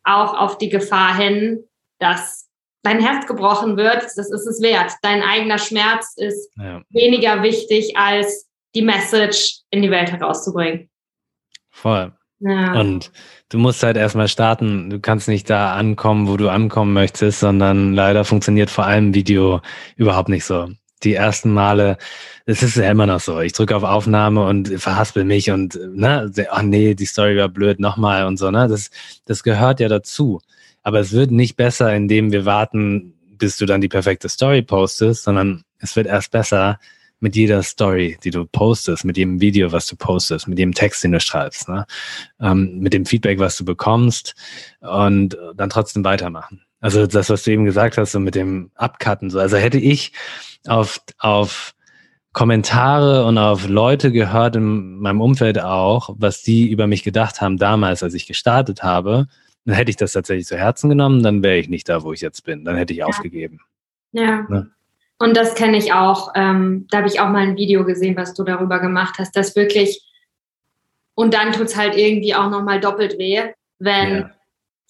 auch 0.05 0.35
auf 0.35 0.57
die 0.57 0.69
Gefahr 0.69 1.16
hin, 1.16 1.64
dass 1.99 2.49
dein 2.83 3.01
Herz 3.01 3.27
gebrochen 3.27 3.77
wird, 3.77 4.05
das 4.05 4.31
ist 4.31 4.47
es 4.47 4.62
wert. 4.62 4.93
Dein 5.03 5.23
eigener 5.23 5.59
Schmerz 5.59 6.14
ist 6.16 6.53
ja. 6.57 6.83
weniger 6.90 7.43
wichtig, 7.43 7.97
als 7.97 8.49
die 8.77 8.83
Message 8.83 9.62
in 9.71 9.83
die 9.83 9.90
Welt 9.90 10.12
herauszubringen. 10.12 10.88
Voll. 11.71 12.12
Ja. 12.38 12.81
Und 12.81 13.11
du 13.49 13.59
musst 13.59 13.83
halt 13.83 13.97
erstmal 13.97 14.29
starten. 14.29 14.88
Du 14.88 15.01
kannst 15.01 15.27
nicht 15.27 15.51
da 15.51 15.75
ankommen, 15.75 16.29
wo 16.29 16.37
du 16.37 16.49
ankommen 16.49 16.93
möchtest, 16.93 17.40
sondern 17.40 17.93
leider 17.93 18.25
funktioniert 18.25 18.71
vor 18.71 18.87
allem 18.87 19.14
Video 19.14 19.61
überhaupt 19.97 20.29
nicht 20.29 20.45
so 20.45 20.69
die 21.03 21.15
ersten 21.15 21.53
Male, 21.53 21.99
es 22.47 22.63
ist 22.63 22.77
ja 22.77 22.91
immer 22.91 23.07
noch 23.07 23.21
so. 23.21 23.41
Ich 23.41 23.53
drücke 23.53 23.77
auf 23.77 23.83
Aufnahme 23.83 24.45
und 24.45 24.69
verhaspel 24.81 25.25
mich 25.25 25.51
und 25.51 25.79
ne, 25.95 26.31
ach 26.51 26.63
nee, 26.63 26.95
die 26.95 27.07
Story 27.07 27.37
war 27.37 27.49
blöd, 27.49 27.81
nochmal 27.81 28.27
und 28.27 28.39
so, 28.39 28.51
ne? 28.51 28.69
Das, 28.69 28.91
das 29.25 29.43
gehört 29.43 29.81
ja 29.81 29.89
dazu. 29.89 30.41
Aber 30.83 31.01
es 31.01 31.13
wird 31.13 31.31
nicht 31.31 31.57
besser, 31.57 31.95
indem 31.95 32.33
wir 32.33 32.45
warten, 32.45 33.15
bis 33.39 33.57
du 33.57 33.67
dann 33.67 33.81
die 33.81 33.89
perfekte 33.89 34.29
Story 34.29 34.63
postest, 34.63 35.25
sondern 35.25 35.63
es 35.79 35.97
wird 35.97 36.07
erst 36.07 36.31
besser 36.31 36.79
mit 37.21 37.37
jeder 37.37 37.63
Story, 37.63 38.19
die 38.25 38.31
du 38.31 38.47
postest, 38.47 39.05
mit 39.05 39.17
jedem 39.19 39.41
Video, 39.41 39.73
was 39.73 39.87
du 39.87 39.97
postest, 39.97 40.49
mit 40.49 40.59
jedem 40.59 40.75
Text, 40.75 41.05
den 41.05 41.13
du 41.13 41.21
schreibst, 41.21 41.69
ne? 41.69 41.87
Ähm, 42.41 42.79
mit 42.79 42.95
dem 42.95 43.05
Feedback, 43.05 43.39
was 43.39 43.57
du 43.57 43.65
bekommst 43.65 44.35
und 44.81 45.37
dann 45.55 45.71
trotzdem 45.71 46.05
weitermachen. 46.05 46.63
Also 46.81 47.07
das, 47.07 47.29
was 47.29 47.45
du 47.45 47.53
eben 47.53 47.64
gesagt 47.64 47.99
hast, 47.99 48.12
so 48.12 48.21
mit 48.21 48.35
dem 48.35 48.71
Abcutten, 48.75 49.31
so. 49.31 49.38
Also 49.38 49.57
hätte 49.57 49.79
ich 49.79 50.12
auf, 50.66 51.01
auf 51.19 51.75
Kommentare 52.33 53.25
und 53.27 53.38
auf 53.38 53.69
Leute 53.69 54.12
gehört 54.12 54.57
in 54.57 54.99
meinem 54.99 55.21
Umfeld 55.21 55.61
auch, 55.61 56.14
was 56.16 56.43
die 56.43 56.71
über 56.71 56.87
mich 56.87 57.03
gedacht 57.03 57.40
haben 57.40 57.59
damals, 57.59 58.03
als 58.03 58.14
ich 58.14 58.27
gestartet 58.27 58.83
habe, 58.83 59.27
dann 59.64 59.75
hätte 59.75 59.90
ich 59.90 59.97
das 59.97 60.12
tatsächlich 60.12 60.47
zu 60.47 60.57
Herzen 60.57 60.88
genommen, 60.88 61.23
dann 61.23 61.43
wäre 61.43 61.59
ich 61.59 61.69
nicht 61.69 61.88
da, 61.88 62.03
wo 62.03 62.12
ich 62.12 62.21
jetzt 62.21 62.45
bin. 62.45 62.64
Dann 62.64 62.77
hätte 62.77 62.93
ich 62.93 63.01
ja. 63.01 63.07
aufgegeben. 63.07 63.61
Ja. 64.12 64.47
Ne? 64.49 64.71
Und 65.19 65.37
das 65.37 65.55
kenne 65.55 65.77
ich 65.77 65.93
auch. 65.93 66.33
Ähm, 66.35 66.87
da 66.90 66.99
habe 66.99 67.09
ich 67.09 67.21
auch 67.21 67.29
mal 67.29 67.43
ein 67.43 67.57
Video 67.57 67.85
gesehen, 67.85 68.16
was 68.16 68.33
du 68.33 68.43
darüber 68.43 68.79
gemacht 68.79 69.16
hast, 69.19 69.37
dass 69.37 69.55
wirklich, 69.55 70.03
und 71.14 71.35
dann 71.35 71.53
tut 71.53 71.66
es 71.66 71.77
halt 71.77 71.97
irgendwie 71.97 72.35
auch 72.35 72.49
nochmal 72.49 72.81
doppelt 72.81 73.19
weh, 73.19 73.43
wenn 73.79 74.12
ja. 74.12 74.31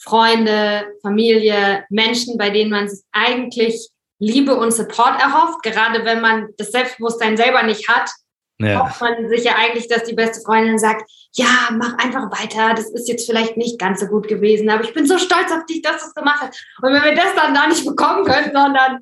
Freunde, 0.02 0.86
Familie, 1.02 1.84
Menschen, 1.90 2.38
bei 2.38 2.50
denen 2.50 2.70
man 2.70 2.86
es 2.86 3.04
eigentlich 3.12 3.90
Liebe 4.18 4.54
und 4.54 4.72
Support 4.72 5.20
erhofft, 5.20 5.62
gerade 5.62 6.04
wenn 6.04 6.20
man 6.20 6.48
das 6.58 6.72
Selbstbewusstsein 6.72 7.36
selber 7.36 7.62
nicht 7.62 7.88
hat, 7.88 8.10
ja. 8.58 8.80
hofft 8.80 9.00
man 9.00 9.28
sich 9.28 9.44
ja 9.44 9.54
eigentlich, 9.56 9.88
dass 9.88 10.04
die 10.04 10.14
beste 10.14 10.42
Freundin 10.42 10.78
sagt, 10.78 11.10
ja, 11.32 11.68
mach 11.72 11.96
einfach 11.98 12.30
weiter, 12.30 12.74
das 12.74 12.90
ist 12.90 13.08
jetzt 13.08 13.26
vielleicht 13.26 13.56
nicht 13.56 13.78
ganz 13.78 14.00
so 14.00 14.06
gut 14.06 14.28
gewesen, 14.28 14.68
aber 14.68 14.84
ich 14.84 14.92
bin 14.92 15.06
so 15.06 15.16
stolz 15.18 15.50
auf 15.52 15.64
dich, 15.66 15.80
dass 15.82 16.02
du 16.02 16.08
es 16.08 16.14
gemacht 16.14 16.40
hast. 16.40 16.66
Und 16.82 16.92
wenn 16.92 17.02
wir 17.02 17.14
das 17.14 17.34
dann 17.34 17.54
da 17.54 17.66
nicht 17.66 17.86
bekommen 17.86 18.24
können, 18.24 18.52
sondern 18.52 19.00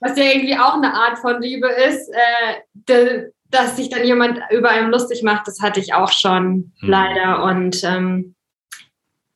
was 0.00 0.16
ja 0.16 0.24
irgendwie 0.24 0.56
auch 0.56 0.74
eine 0.74 0.94
Art 0.94 1.18
von 1.18 1.40
Liebe 1.40 1.68
ist, 1.68 2.08
äh, 2.08 3.24
dass 3.50 3.76
sich 3.76 3.88
dann 3.88 4.04
jemand 4.04 4.40
über 4.50 4.70
einem 4.70 4.90
lustig 4.90 5.22
macht, 5.22 5.46
das 5.46 5.60
hatte 5.60 5.80
ich 5.80 5.94
auch 5.94 6.12
schon 6.12 6.72
hm. 6.80 6.88
leider. 6.88 7.44
Und 7.44 7.82
ähm, 7.84 8.34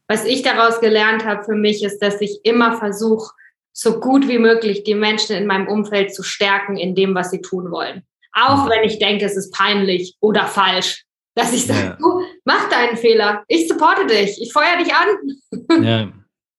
was 0.08 0.24
ich 0.24 0.42
daraus 0.42 0.80
gelernt 0.80 1.24
habe 1.24 1.44
für 1.44 1.54
mich 1.54 1.82
ist, 1.82 2.00
dass 2.00 2.20
ich 2.20 2.40
immer 2.44 2.76
versuche, 2.76 3.32
so 3.72 4.00
gut 4.00 4.28
wie 4.28 4.38
möglich 4.38 4.84
die 4.84 4.94
Menschen 4.94 5.36
in 5.36 5.46
meinem 5.46 5.68
Umfeld 5.68 6.14
zu 6.14 6.22
stärken 6.22 6.76
in 6.76 6.94
dem, 6.94 7.14
was 7.14 7.30
sie 7.30 7.40
tun 7.40 7.70
wollen. 7.70 8.02
Auch 8.32 8.68
wenn 8.68 8.84
ich 8.84 8.98
denke, 8.98 9.24
es 9.24 9.36
ist 9.36 9.52
peinlich 9.54 10.16
oder 10.20 10.46
falsch, 10.46 11.04
dass 11.34 11.52
ich 11.52 11.66
sage, 11.66 11.80
ja. 11.80 11.96
du 11.98 12.22
mach 12.44 12.68
deinen 12.68 12.96
Fehler, 12.96 13.44
ich 13.48 13.68
supporte 13.68 14.06
dich, 14.06 14.40
ich 14.40 14.52
feuer 14.52 14.76
dich 14.78 14.92
an. 14.94 15.82
ja, 15.84 16.12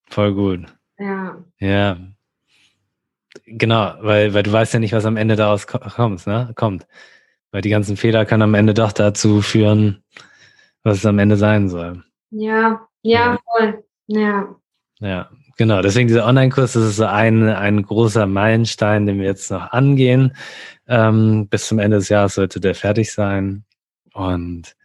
voll 0.09 0.33
gut. 0.33 0.65
Ja. 0.97 1.43
Ja. 1.59 1.97
Genau, 3.45 3.93
weil, 4.01 4.33
weil 4.33 4.43
du 4.43 4.51
weißt 4.51 4.73
ja 4.73 4.79
nicht, 4.79 4.93
was 4.93 5.05
am 5.05 5.17
Ende 5.17 5.35
daraus 5.35 5.67
kommt, 5.67 6.25
ne? 6.27 6.51
kommt. 6.55 6.87
Weil 7.51 7.61
die 7.61 7.69
ganzen 7.69 7.97
Fehler 7.97 8.25
können 8.25 8.43
am 8.43 8.55
Ende 8.55 8.73
doch 8.73 8.91
dazu 8.91 9.41
führen, 9.41 10.03
was 10.83 10.97
es 10.97 11.05
am 11.05 11.19
Ende 11.19 11.37
sein 11.37 11.69
soll. 11.69 12.03
Ja, 12.31 12.87
ja, 13.03 13.39
voll. 13.45 13.83
Ja. 14.07 14.55
Ja, 14.99 15.29
genau. 15.57 15.81
Deswegen 15.81 16.07
dieser 16.07 16.25
Online-Kurs, 16.25 16.73
das 16.73 16.83
ist 16.83 16.95
so 16.95 17.05
ein, 17.05 17.47
ein 17.49 17.83
großer 17.83 18.25
Meilenstein, 18.25 19.05
den 19.05 19.19
wir 19.19 19.25
jetzt 19.25 19.51
noch 19.51 19.71
angehen. 19.71 20.35
Ähm, 20.87 21.47
bis 21.49 21.67
zum 21.67 21.79
Ende 21.79 21.97
des 21.97 22.09
Jahres 22.09 22.35
sollte 22.35 22.59
der 22.59 22.75
fertig 22.75 23.11
sein. 23.11 23.65
Und 24.13 24.75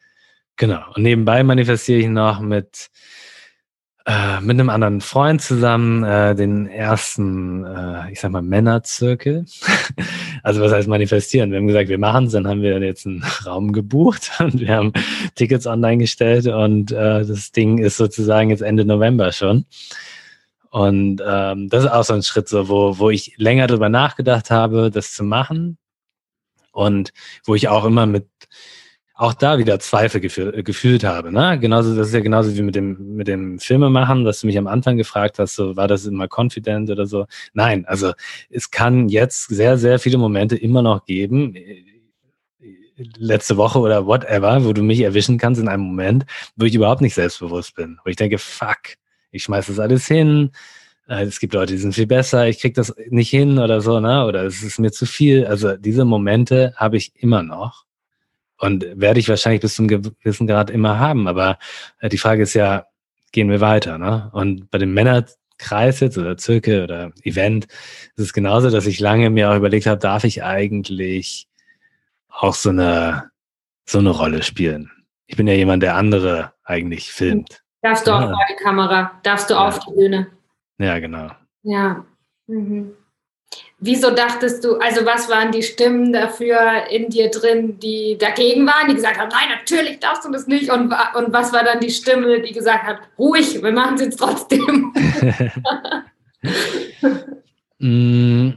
genau. 0.56 0.82
Und 0.94 1.02
nebenbei 1.02 1.42
manifestiere 1.42 2.00
ich 2.00 2.08
noch 2.08 2.40
mit 2.40 2.90
äh, 4.08 4.40
mit 4.40 4.58
einem 4.58 4.70
anderen 4.70 5.02
Freund 5.02 5.42
zusammen 5.42 6.02
äh, 6.02 6.34
den 6.34 6.66
ersten, 6.66 7.64
äh, 7.66 8.10
ich 8.10 8.20
sag 8.20 8.30
mal, 8.30 8.40
Männerzirkel. 8.40 9.44
also 10.42 10.62
was 10.62 10.72
heißt 10.72 10.88
manifestieren? 10.88 11.50
Wir 11.50 11.58
haben 11.58 11.66
gesagt, 11.66 11.90
wir 11.90 11.98
machen 11.98 12.24
es, 12.24 12.32
dann 12.32 12.48
haben 12.48 12.62
wir 12.62 12.78
jetzt 12.80 13.06
einen 13.06 13.22
Raum 13.46 13.72
gebucht 13.72 14.30
und 14.38 14.60
wir 14.60 14.74
haben 14.74 14.94
Tickets 15.34 15.66
online 15.66 15.98
gestellt 15.98 16.46
und 16.46 16.90
äh, 16.90 17.26
das 17.26 17.52
Ding 17.52 17.76
ist 17.76 17.98
sozusagen 17.98 18.48
jetzt 18.48 18.62
Ende 18.62 18.86
November 18.86 19.30
schon. 19.30 19.66
Und 20.70 21.22
ähm, 21.26 21.68
das 21.68 21.84
ist 21.84 21.90
auch 21.90 22.04
so 22.04 22.14
ein 22.14 22.22
Schritt, 22.22 22.48
so, 22.48 22.70
wo, 22.70 22.98
wo 22.98 23.10
ich 23.10 23.34
länger 23.36 23.66
drüber 23.66 23.90
nachgedacht 23.90 24.50
habe, 24.50 24.90
das 24.90 25.12
zu 25.12 25.22
machen. 25.22 25.76
Und 26.72 27.12
wo 27.44 27.54
ich 27.54 27.68
auch 27.68 27.84
immer 27.84 28.06
mit 28.06 28.28
auch 29.18 29.34
da 29.34 29.58
wieder 29.58 29.80
Zweifel 29.80 30.20
gefühl, 30.20 30.54
äh, 30.56 30.62
gefühlt 30.62 31.02
habe. 31.02 31.32
Ne? 31.32 31.58
Genauso, 31.58 31.94
das 31.94 32.08
ist 32.08 32.14
ja 32.14 32.20
genauso 32.20 32.56
wie 32.56 32.62
mit 32.62 32.76
dem, 32.76 33.16
mit 33.16 33.26
dem 33.26 33.58
Filmemachen, 33.58 34.24
dass 34.24 34.40
du 34.40 34.46
mich 34.46 34.56
am 34.56 34.68
Anfang 34.68 34.96
gefragt 34.96 35.40
hast, 35.40 35.56
so 35.56 35.76
war 35.76 35.88
das 35.88 36.06
immer 36.06 36.28
confident 36.28 36.88
oder 36.88 37.04
so. 37.04 37.26
Nein, 37.52 37.84
also 37.86 38.12
es 38.48 38.70
kann 38.70 39.08
jetzt 39.08 39.48
sehr, 39.48 39.76
sehr 39.76 39.98
viele 39.98 40.18
Momente 40.18 40.56
immer 40.56 40.82
noch 40.82 41.04
geben, 41.04 41.56
äh, 41.56 41.84
letzte 43.16 43.56
Woche 43.56 43.80
oder 43.80 44.06
whatever, 44.06 44.64
wo 44.64 44.72
du 44.72 44.82
mich 44.82 45.00
erwischen 45.00 45.36
kannst 45.36 45.60
in 45.60 45.68
einem 45.68 45.82
Moment, 45.82 46.24
wo 46.54 46.64
ich 46.64 46.74
überhaupt 46.74 47.00
nicht 47.00 47.14
selbstbewusst 47.14 47.74
bin. 47.74 47.98
Wo 48.04 48.10
ich 48.10 48.16
denke, 48.16 48.38
fuck, 48.38 48.94
ich 49.32 49.42
schmeiß 49.42 49.66
das 49.66 49.80
alles 49.80 50.06
hin, 50.06 50.52
äh, 51.08 51.24
es 51.24 51.40
gibt 51.40 51.54
Leute, 51.54 51.72
die 51.72 51.78
sind 51.80 51.94
viel 51.94 52.06
besser, 52.06 52.46
ich 52.46 52.60
krieg 52.60 52.74
das 52.74 52.94
nicht 53.08 53.30
hin 53.30 53.58
oder 53.58 53.80
so, 53.80 53.98
ne? 53.98 54.26
Oder 54.26 54.44
es 54.44 54.62
ist 54.62 54.78
mir 54.78 54.92
zu 54.92 55.06
viel. 55.06 55.44
Also 55.46 55.76
diese 55.76 56.04
Momente 56.04 56.72
habe 56.76 56.96
ich 56.96 57.12
immer 57.16 57.42
noch. 57.42 57.87
Und 58.58 58.86
werde 58.94 59.20
ich 59.20 59.28
wahrscheinlich 59.28 59.60
bis 59.60 59.74
zum 59.74 59.88
gewissen 59.88 60.46
Grad 60.46 60.70
immer 60.70 60.98
haben. 60.98 61.28
Aber 61.28 61.58
äh, 62.00 62.08
die 62.08 62.18
Frage 62.18 62.42
ist 62.42 62.54
ja, 62.54 62.86
gehen 63.32 63.50
wir 63.50 63.60
weiter? 63.60 63.98
Ne? 63.98 64.30
Und 64.32 64.70
bei 64.70 64.78
dem 64.78 64.94
Männerkreis 64.94 66.00
jetzt 66.00 66.18
oder 66.18 66.36
Zirkel 66.36 66.82
oder 66.82 67.12
Event 67.22 67.66
ist 68.16 68.24
es 68.24 68.32
genauso, 68.32 68.70
dass 68.70 68.86
ich 68.86 69.00
lange 69.00 69.30
mir 69.30 69.50
auch 69.50 69.56
überlegt 69.56 69.86
habe, 69.86 69.98
darf 69.98 70.24
ich 70.24 70.42
eigentlich 70.42 71.48
auch 72.28 72.54
so 72.54 72.70
eine, 72.70 73.30
so 73.84 73.98
eine 73.98 74.10
Rolle 74.10 74.42
spielen? 74.42 74.90
Ich 75.26 75.36
bin 75.36 75.46
ja 75.46 75.54
jemand, 75.54 75.82
der 75.82 75.94
andere 75.94 76.52
eigentlich 76.64 77.12
filmt. 77.12 77.62
Darfst 77.82 78.06
du 78.06 78.10
ja. 78.10 78.18
auch 78.18 78.30
vor 78.30 78.46
die 78.50 78.62
Kamera? 78.62 79.12
Darfst 79.22 79.50
du 79.50 79.54
ja. 79.54 79.68
auf 79.68 79.78
die 79.80 79.92
Bühne? 79.92 80.26
Ja, 80.78 80.98
genau. 80.98 81.30
Ja. 81.62 82.04
Mhm. 82.46 82.92
Wieso 83.80 84.10
dachtest 84.10 84.64
du, 84.64 84.76
also 84.78 85.06
was 85.06 85.28
waren 85.28 85.52
die 85.52 85.62
Stimmen 85.62 86.12
dafür 86.12 86.88
in 86.90 87.10
dir 87.10 87.30
drin, 87.30 87.78
die 87.78 88.18
dagegen 88.18 88.66
waren, 88.66 88.88
die 88.88 88.96
gesagt 88.96 89.18
haben, 89.18 89.30
nein, 89.30 89.56
natürlich 89.56 90.00
darfst 90.00 90.24
du 90.24 90.32
das 90.32 90.48
nicht? 90.48 90.68
Und, 90.70 90.92
und 91.14 91.32
was 91.32 91.52
war 91.52 91.62
dann 91.62 91.78
die 91.78 91.90
Stimme, 91.90 92.40
die 92.40 92.52
gesagt 92.52 92.84
hat, 92.84 92.98
ruhig, 93.16 93.62
wir 93.62 93.70
machen 93.70 93.94
es 93.94 94.00
jetzt 94.02 94.18
trotzdem? 94.18 94.92
Mm. 97.80 98.54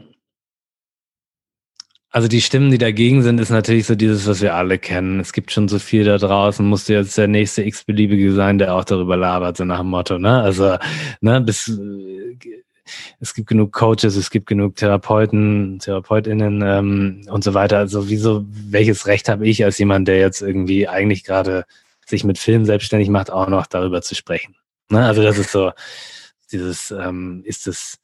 also 2.10 2.28
die 2.28 2.42
Stimmen, 2.42 2.72
die 2.72 2.80
dagegen 2.80 3.22
sind, 3.22 3.40
ist 3.40 3.52
natürlich 3.52 3.86
so 3.86 3.94
dieses, 3.94 4.28
was 4.28 4.42
wir 4.42 4.56
alle 4.56 4.80
kennen. 4.80 5.20
Es 5.20 5.32
gibt 5.32 5.52
schon 5.52 5.68
so 5.68 5.78
viel 5.78 6.04
da 6.06 6.18
draußen, 6.18 6.66
musst 6.66 6.90
du 6.90 6.94
jetzt 6.94 7.18
der 7.20 7.28
nächste 7.28 7.62
x-beliebige 7.64 8.34
sein, 8.34 8.58
der 8.58 8.74
auch 8.74 8.84
darüber 8.84 9.16
labert, 9.16 9.58
so 9.58 9.66
nach 9.66 9.80
dem 9.80 9.90
Motto, 9.90 10.18
ne? 10.18 10.42
Also, 10.42 10.78
ne, 11.22 11.40
bis 11.42 11.72
es 13.20 13.34
gibt 13.34 13.48
genug 13.48 13.72
Coaches, 13.72 14.16
es 14.16 14.30
gibt 14.30 14.48
genug 14.48 14.76
Therapeuten, 14.76 15.80
Therapeutinnen 15.80 16.62
ähm, 16.64 17.22
und 17.30 17.44
so 17.44 17.54
weiter. 17.54 17.78
Also 17.78 18.10
wieso, 18.10 18.46
welches 18.48 19.08
Recht 19.08 19.30
habe 19.30 19.48
ich 19.48 19.64
als 19.64 19.78
jemand, 19.78 20.08
der 20.08 20.20
jetzt 20.20 20.42
irgendwie 20.42 20.88
eigentlich 20.88 21.24
gerade 21.24 21.66
sich 22.06 22.24
mit 22.24 22.38
Film 22.38 22.66
selbstständig 22.66 23.10
macht, 23.10 23.32
auch 23.32 23.48
noch 23.48 23.68
darüber 23.68 24.02
zu 24.02 24.16
sprechen? 24.16 24.56
Ne? 24.90 25.06
Also 25.06 25.24
das 25.24 25.38
ist 25.38 25.52
so, 25.52 25.72
dieses, 26.52 26.92
ähm, 26.92 27.42
ist 27.46 27.68
es, 27.68 28.00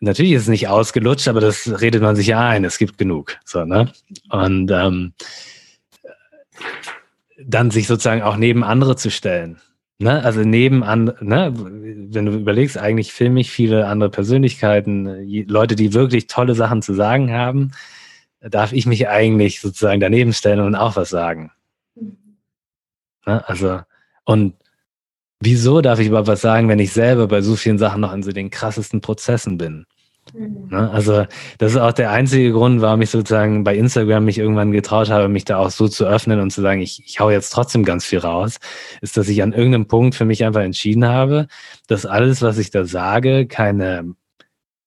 natürlich 0.00 0.32
ist 0.32 0.42
es 0.42 0.48
nicht 0.48 0.68
ausgelutscht, 0.68 1.28
aber 1.28 1.40
das 1.40 1.80
redet 1.80 2.02
man 2.02 2.16
sich 2.16 2.28
ja 2.28 2.40
ein, 2.48 2.64
es 2.64 2.78
gibt 2.78 2.98
genug. 2.98 3.36
So, 3.44 3.64
ne? 3.64 3.92
Und 4.30 4.70
ähm, 4.70 5.14
dann 7.44 7.70
sich 7.70 7.86
sozusagen 7.86 8.22
auch 8.22 8.36
neben 8.36 8.64
andere 8.64 8.96
zu 8.96 9.10
stellen. 9.10 9.60
Ne, 9.98 10.22
also 10.22 10.40
nebenan, 10.42 11.14
ne, 11.20 11.52
wenn 11.54 12.26
du 12.26 12.32
überlegst, 12.32 12.76
eigentlich 12.76 13.14
filme 13.14 13.40
ich 13.40 13.50
viele 13.50 13.86
andere 13.86 14.10
Persönlichkeiten, 14.10 15.26
Leute, 15.48 15.74
die 15.74 15.94
wirklich 15.94 16.26
tolle 16.26 16.54
Sachen 16.54 16.82
zu 16.82 16.92
sagen 16.92 17.32
haben, 17.32 17.70
darf 18.40 18.72
ich 18.72 18.84
mich 18.86 19.08
eigentlich 19.08 19.60
sozusagen 19.60 20.00
daneben 20.00 20.34
stellen 20.34 20.60
und 20.60 20.74
auch 20.74 20.96
was 20.96 21.08
sagen. 21.08 21.50
Ne, 23.26 23.48
also, 23.48 23.80
und 24.24 24.54
wieso 25.40 25.80
darf 25.80 25.98
ich 25.98 26.08
überhaupt 26.08 26.28
was 26.28 26.42
sagen, 26.42 26.68
wenn 26.68 26.78
ich 26.78 26.92
selber 26.92 27.26
bei 27.28 27.40
so 27.40 27.56
vielen 27.56 27.78
Sachen 27.78 28.02
noch 28.02 28.12
in 28.12 28.22
so 28.22 28.32
den 28.32 28.50
krassesten 28.50 29.00
Prozessen 29.00 29.56
bin? 29.58 29.86
Mhm. 30.34 30.68
Ne? 30.70 30.90
Also 30.90 31.26
das 31.58 31.72
ist 31.72 31.78
auch 31.78 31.92
der 31.92 32.10
einzige 32.10 32.52
Grund, 32.52 32.80
warum 32.80 33.02
ich 33.02 33.10
sozusagen 33.10 33.64
bei 33.64 33.76
Instagram 33.76 34.24
mich 34.24 34.38
irgendwann 34.38 34.72
getraut 34.72 35.10
habe, 35.10 35.28
mich 35.28 35.44
da 35.44 35.58
auch 35.58 35.70
so 35.70 35.88
zu 35.88 36.04
öffnen 36.04 36.40
und 36.40 36.50
zu 36.50 36.62
sagen, 36.62 36.80
ich, 36.80 37.02
ich 37.04 37.20
hau 37.20 37.30
jetzt 37.30 37.50
trotzdem 37.50 37.84
ganz 37.84 38.04
viel 38.04 38.18
raus, 38.18 38.58
ist, 39.00 39.16
dass 39.16 39.28
ich 39.28 39.42
an 39.42 39.52
irgendeinem 39.52 39.86
Punkt 39.86 40.14
für 40.14 40.24
mich 40.24 40.44
einfach 40.44 40.62
entschieden 40.62 41.06
habe, 41.06 41.48
dass 41.86 42.06
alles, 42.06 42.42
was 42.42 42.58
ich 42.58 42.70
da 42.70 42.84
sage, 42.84 43.46
keine, 43.46 44.14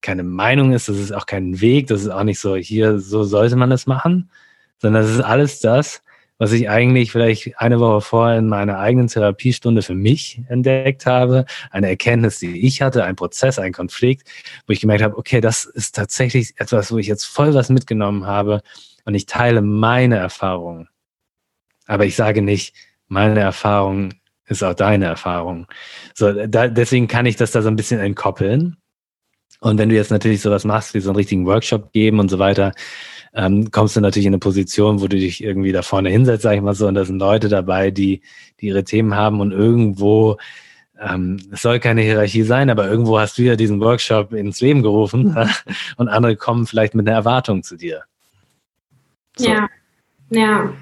keine 0.02 0.24
Meinung 0.24 0.74
ist, 0.74 0.90
das 0.90 0.98
ist 0.98 1.14
auch 1.14 1.26
kein 1.26 1.62
Weg, 1.62 1.88
das 1.88 2.02
ist 2.02 2.10
auch 2.10 2.24
nicht 2.24 2.40
so, 2.40 2.56
hier, 2.56 3.00
so 3.00 3.24
sollte 3.24 3.56
man 3.56 3.72
es 3.72 3.88
machen, 3.88 4.30
sondern 4.78 5.04
das 5.04 5.12
ist 5.12 5.22
alles 5.22 5.60
das, 5.60 6.02
was 6.40 6.54
ich 6.54 6.70
eigentlich 6.70 7.12
vielleicht 7.12 7.60
eine 7.60 7.80
Woche 7.80 8.02
vorher 8.02 8.40
in 8.40 8.48
meiner 8.48 8.80
eigenen 8.80 9.08
Therapiestunde 9.08 9.82
für 9.82 9.94
mich 9.94 10.42
entdeckt 10.48 11.06
habe, 11.06 11.46
eine 11.70 11.90
Erkenntnis, 11.90 12.40
die 12.40 12.66
ich 12.66 12.82
hatte, 12.82 13.04
ein 13.04 13.18
Prozess, 13.18 13.60
ein 13.60 13.74
Konflikt, 13.74 14.28
wo 14.66 14.74
ich 14.74 14.80
gemerkt 14.80 15.04
habe, 15.04 15.18
okay, 15.18 15.42
das 15.42 15.66
ist 15.66 15.96
tatsächlich 15.96 16.54
etwas, 16.58 16.92
wo 16.92 16.98
ich 16.98 17.08
jetzt 17.08 17.26
voll 17.26 17.54
was 17.54 17.70
mitgenommen 17.70 18.26
habe 18.26 18.62
und 19.04 19.16
ich 19.16 19.26
teile 19.26 19.62
meine 19.62 20.16
Erfahrungen. 20.16 20.88
Aber 21.86 22.06
ich 22.06 22.16
sage 22.16 22.42
nicht, 22.42 22.74
meine 23.08 23.42
Erfahrung 23.42 24.14
ist 24.46 24.64
auch 24.64 24.74
deine 24.74 25.06
Erfahrung. 25.06 25.68
So, 26.14 26.48
da, 26.48 26.68
deswegen 26.68 27.08
kann 27.08 27.26
ich 27.26 27.36
das 27.36 27.52
da 27.52 27.62
so 27.62 27.68
ein 27.68 27.76
bisschen 27.76 28.00
entkoppeln. 28.00 28.78
Und 29.60 29.78
wenn 29.78 29.90
du 29.90 29.96
jetzt 29.96 30.12
natürlich 30.12 30.42
sowas 30.42 30.64
machst, 30.64 30.94
wie 30.94 31.02
so 31.02 31.10
einen 31.10 31.18
richtigen 31.18 31.46
Workshop 31.46 31.92
geben 31.92 32.20
und 32.20 32.30
so 32.30 32.40
weiter, 32.40 32.72
ähm, 33.34 33.72
kommst 33.72 33.96
du 33.96 34.02
natürlich 34.02 34.26
in 34.26 34.34
eine 34.34 34.40
Position, 34.40 35.02
wo 35.02 35.08
du 35.08 35.18
dich 35.18 35.44
irgendwie 35.44 35.72
da 35.72 35.82
vorne 35.82 36.10
hinsetzt, 36.10 36.44
sag 36.44 36.56
ich 36.56 36.62
mal 36.62 36.74
so, 36.74 36.88
und 36.88 36.96
da 36.96 37.06
sind 37.06 37.20
Leute 37.20 37.50
dabei, 37.50 37.92
die, 37.92 38.22
die 38.60 38.68
ihre 38.68 38.84
Themen 38.84 39.16
haben 39.16 39.40
und 39.40 39.52
irgendwo, 39.52 40.38
ähm, 41.00 41.40
es 41.52 41.62
soll 41.62 41.80
keine 41.80 42.02
Hierarchie 42.02 42.44
sein, 42.44 42.70
aber 42.70 42.90
irgendwo 42.90 43.20
hast 43.20 43.38
du 43.38 43.44
ja 43.44 43.56
diesen 43.56 43.80
Workshop 43.80 44.34
ins 44.34 44.62
Leben 44.62 44.82
gerufen 44.82 45.38
und 45.98 46.08
andere 46.08 46.36
kommen 46.36 46.66
vielleicht 46.66 46.96
mit 46.96 47.08
einer 47.08 47.18
Erwartung 47.18 47.64
zu 47.64 47.76
dir. 47.76 48.04
So. 49.38 49.50
Ja, 49.50 49.70
ja, 50.30 50.74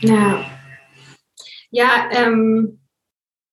ja. 0.00 0.44
Ja, 1.70 1.88
ähm, 2.10 2.80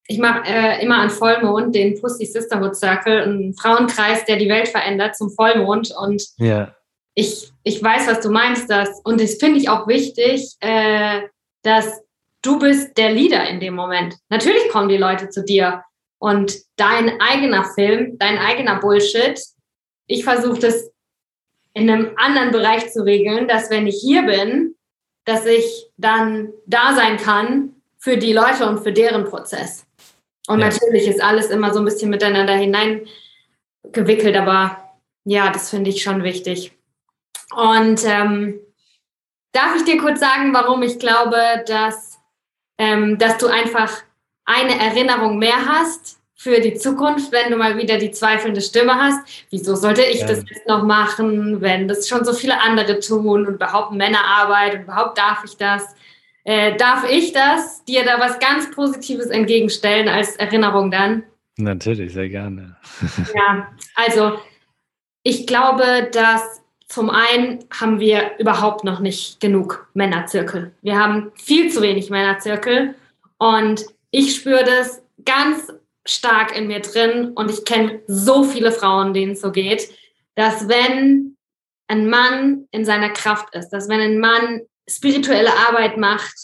ich 0.08 0.18
mache 0.18 0.42
äh, 0.46 0.84
immer 0.84 0.98
an 0.98 1.10
Vollmond 1.10 1.74
den 1.74 2.02
Pussy 2.02 2.26
Sisterhood 2.26 2.76
Circle, 2.76 3.22
einen 3.22 3.54
Frauenkreis, 3.54 4.26
der 4.26 4.36
die 4.36 4.50
Welt 4.50 4.68
verändert 4.68 5.16
zum 5.16 5.30
Vollmond. 5.30 5.94
Und 5.98 6.26
ja 6.38 6.74
ich, 7.20 7.52
ich 7.70 7.84
weiß, 7.84 8.08
was 8.08 8.22
du 8.22 8.32
meinst, 8.32 8.70
das, 8.70 9.00
und 9.04 9.22
das 9.22 9.36
finde 9.36 9.60
ich 9.60 9.70
auch 9.70 9.88
wichtig, 9.88 10.56
äh, 10.60 11.22
dass 11.62 12.02
du 12.42 12.58
bist 12.58 12.98
der 12.98 13.12
Leader 13.12 13.48
in 13.48 13.60
dem 13.60 13.76
Moment. 13.76 14.16
Natürlich 14.30 14.70
kommen 14.70 14.90
die 14.90 14.98
Leute 14.98 15.30
zu 15.30 15.44
dir 15.44 15.84
und 16.18 16.58
dein 16.78 17.22
eigener 17.22 17.66
Film, 17.76 18.18
dein 18.18 18.40
eigener 18.40 18.80
Bullshit, 18.80 19.40
ich 20.08 20.24
versuche 20.24 20.60
das 20.60 20.90
in 21.74 21.90
einem 21.90 22.14
anderen 22.16 22.50
Bereich 22.52 22.92
zu 22.92 23.04
regeln, 23.04 23.48
dass 23.48 23.70
wenn 23.70 23.86
ich 23.86 24.00
hier 24.02 24.24
bin, 24.24 24.76
dass 25.26 25.46
ich 25.46 25.92
dann 25.98 26.52
da 26.66 26.96
sein 26.96 27.18
kann 27.18 27.76
für 28.00 28.18
die 28.18 28.34
Leute 28.34 28.68
und 28.68 28.80
für 28.80 28.92
deren 28.92 29.26
Prozess. 29.26 29.86
Und 30.48 30.60
ja. 30.60 30.70
natürlich 30.70 31.08
ist 31.08 31.22
alles 31.22 31.52
immer 31.52 31.72
so 31.72 31.80
ein 31.80 31.86
bisschen 31.86 32.10
miteinander 32.10 32.56
hineingewickelt, 32.56 34.36
aber 34.36 34.96
ja, 35.24 35.52
das 35.52 35.70
finde 35.70 35.92
ich 35.92 36.02
schon 36.02 36.24
wichtig. 36.24 36.74
Und 37.56 38.04
ähm, 38.06 38.60
darf 39.52 39.76
ich 39.76 39.84
dir 39.84 39.98
kurz 39.98 40.20
sagen, 40.20 40.54
warum 40.54 40.82
ich 40.84 41.00
glaube, 41.00 41.38
dass, 41.68 42.20
ähm, 42.78 43.18
dass 43.18 43.38
du 43.38 43.48
einfach 43.48 43.92
eine 44.46 44.80
Erinnerung 44.80 45.38
mehr 45.38 45.66
hast 45.68 46.20
für 46.36 46.62
die 46.62 46.76
Zukunft, 46.76 47.32
wenn 47.34 47.52
du 47.52 47.58
mal 47.58 47.78
wieder 47.78 47.98
die 47.98 48.12
zweifelnde 48.12 48.62
Stimme 48.62 48.96
hast. 48.96 49.46
Wieso 49.50 49.76
sollte 49.76 50.04
ich 50.04 50.22
ja. 50.22 50.28
das 50.28 50.44
jetzt 50.50 50.68
noch 50.68 50.84
machen, 50.84 51.60
wenn 51.60 51.88
das 51.88 52.08
schon 52.08 52.24
so 52.24 52.34
viele 52.34 52.62
andere 52.62 53.00
tun 53.00 53.46
und 53.46 53.60
behaupten 53.60 53.98
Männerarbeit 53.98 54.76
und 54.76 54.82
überhaupt 54.84 55.18
darf 55.18 55.44
ich 55.44 55.58
das? 55.58 55.84
Äh, 56.46 56.78
darf 56.78 57.04
ich 57.10 57.34
das, 57.34 57.84
dir 57.84 58.06
da 58.06 58.20
was 58.20 58.40
ganz 58.40 58.72
Positives 58.72 59.28
entgegenstellen 59.28 60.08
als 60.08 60.38
Erinnerung 60.38 60.90
dann? 60.90 61.24
Natürlich, 61.58 62.14
sehr 62.14 62.30
gerne. 62.30 62.78
ja, 63.36 63.68
also 63.96 64.40
ich 65.24 65.46
glaube, 65.46 66.10
dass 66.14 66.62
zum 66.90 67.12
einen 67.12 67.64
haben 67.72 68.00
wir 68.00 68.32
überhaupt 68.40 68.84
noch 68.84 69.00
nicht 69.00 69.40
genug 69.40 69.88
Männerzirkel. 69.94 70.74
Wir 70.82 70.98
haben 70.98 71.32
viel 71.36 71.72
zu 71.72 71.82
wenig 71.84 72.10
Männerzirkel 72.10 72.96
und 73.38 73.86
ich 74.10 74.36
spüre 74.36 74.64
das 74.64 75.04
ganz 75.24 75.72
stark 76.04 76.58
in 76.58 76.68
mir 76.68 76.80
drin 76.80 77.34
und 77.36 77.52
ich 77.52 77.64
kenne 77.64 78.02
so 78.08 78.44
viele 78.44 78.72
Frauen, 78.72 79.14
denen 79.14 79.34
es 79.34 79.42
so 79.42 79.52
geht, 79.52 79.88
dass 80.34 80.68
wenn 80.68 81.38
ein 81.88 82.10
Mann 82.10 82.68
in 82.72 82.86
seiner 82.86 83.10
Kraft 83.10 83.54
ist, 83.54 83.70
dass 83.70 83.88
wenn 83.88 84.00
ein 84.00 84.20
Mann 84.20 84.62
spirituelle 84.90 85.54
Arbeit 85.68 85.98
macht, 85.98 86.36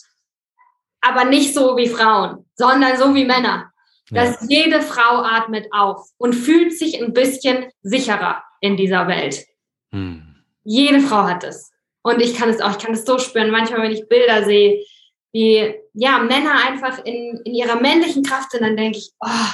aber 1.01 1.25
nicht 1.25 1.55
so 1.55 1.75
wie 1.75 1.89
Frauen, 1.89 2.45
sondern 2.53 2.97
so 2.97 3.15
wie 3.15 3.25
Männer, 3.25 3.71
ja. 4.11 4.25
dass 4.25 4.47
jede 4.47 4.81
Frau 4.81 5.23
atmet 5.23 5.67
auf 5.71 6.07
und 6.17 6.33
fühlt 6.33 6.77
sich 6.77 7.01
ein 7.01 7.13
bisschen 7.13 7.65
sicherer 7.81 8.43
in 8.61 8.77
dieser 8.77 9.07
Welt. 9.07 9.43
Hm. 9.91 10.24
Jede 10.65 10.99
Frau 10.99 11.23
hat 11.23 11.43
es. 11.45 11.71
Und 12.01 12.21
ich 12.21 12.35
kann 12.35 12.49
es 12.49 12.59
auch, 12.59 12.71
ich 12.71 12.79
kann 12.79 12.93
es 12.93 13.05
so 13.05 13.17
spüren. 13.17 13.51
Manchmal, 13.51 13.81
wenn 13.81 13.91
ich 13.91 14.07
Bilder 14.09 14.43
sehe, 14.43 14.83
wie 15.31 15.73
ja, 15.93 16.19
Männer 16.19 16.55
einfach 16.67 17.03
in, 17.05 17.41
in 17.45 17.53
ihrer 17.53 17.79
männlichen 17.79 18.23
Kraft 18.23 18.51
sind, 18.51 18.61
dann 18.61 18.75
denke 18.75 18.97
ich, 18.97 19.11
oh, 19.19 19.49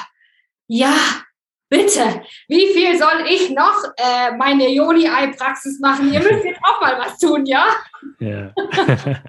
ja, 0.68 0.94
bitte, 1.70 2.22
wie 2.48 2.68
viel 2.74 2.98
soll 2.98 3.26
ich 3.28 3.50
noch 3.50 3.84
äh, 3.98 4.36
meine 4.38 4.70
Joni-Ei-Praxis 4.70 5.80
machen? 5.80 6.14
Ihr 6.14 6.20
müsst 6.20 6.44
jetzt 6.46 6.60
auch 6.64 6.82
mal 6.82 7.00
was 7.00 7.18
tun, 7.18 7.46
ja? 7.46 7.66
Ja. 8.20 8.54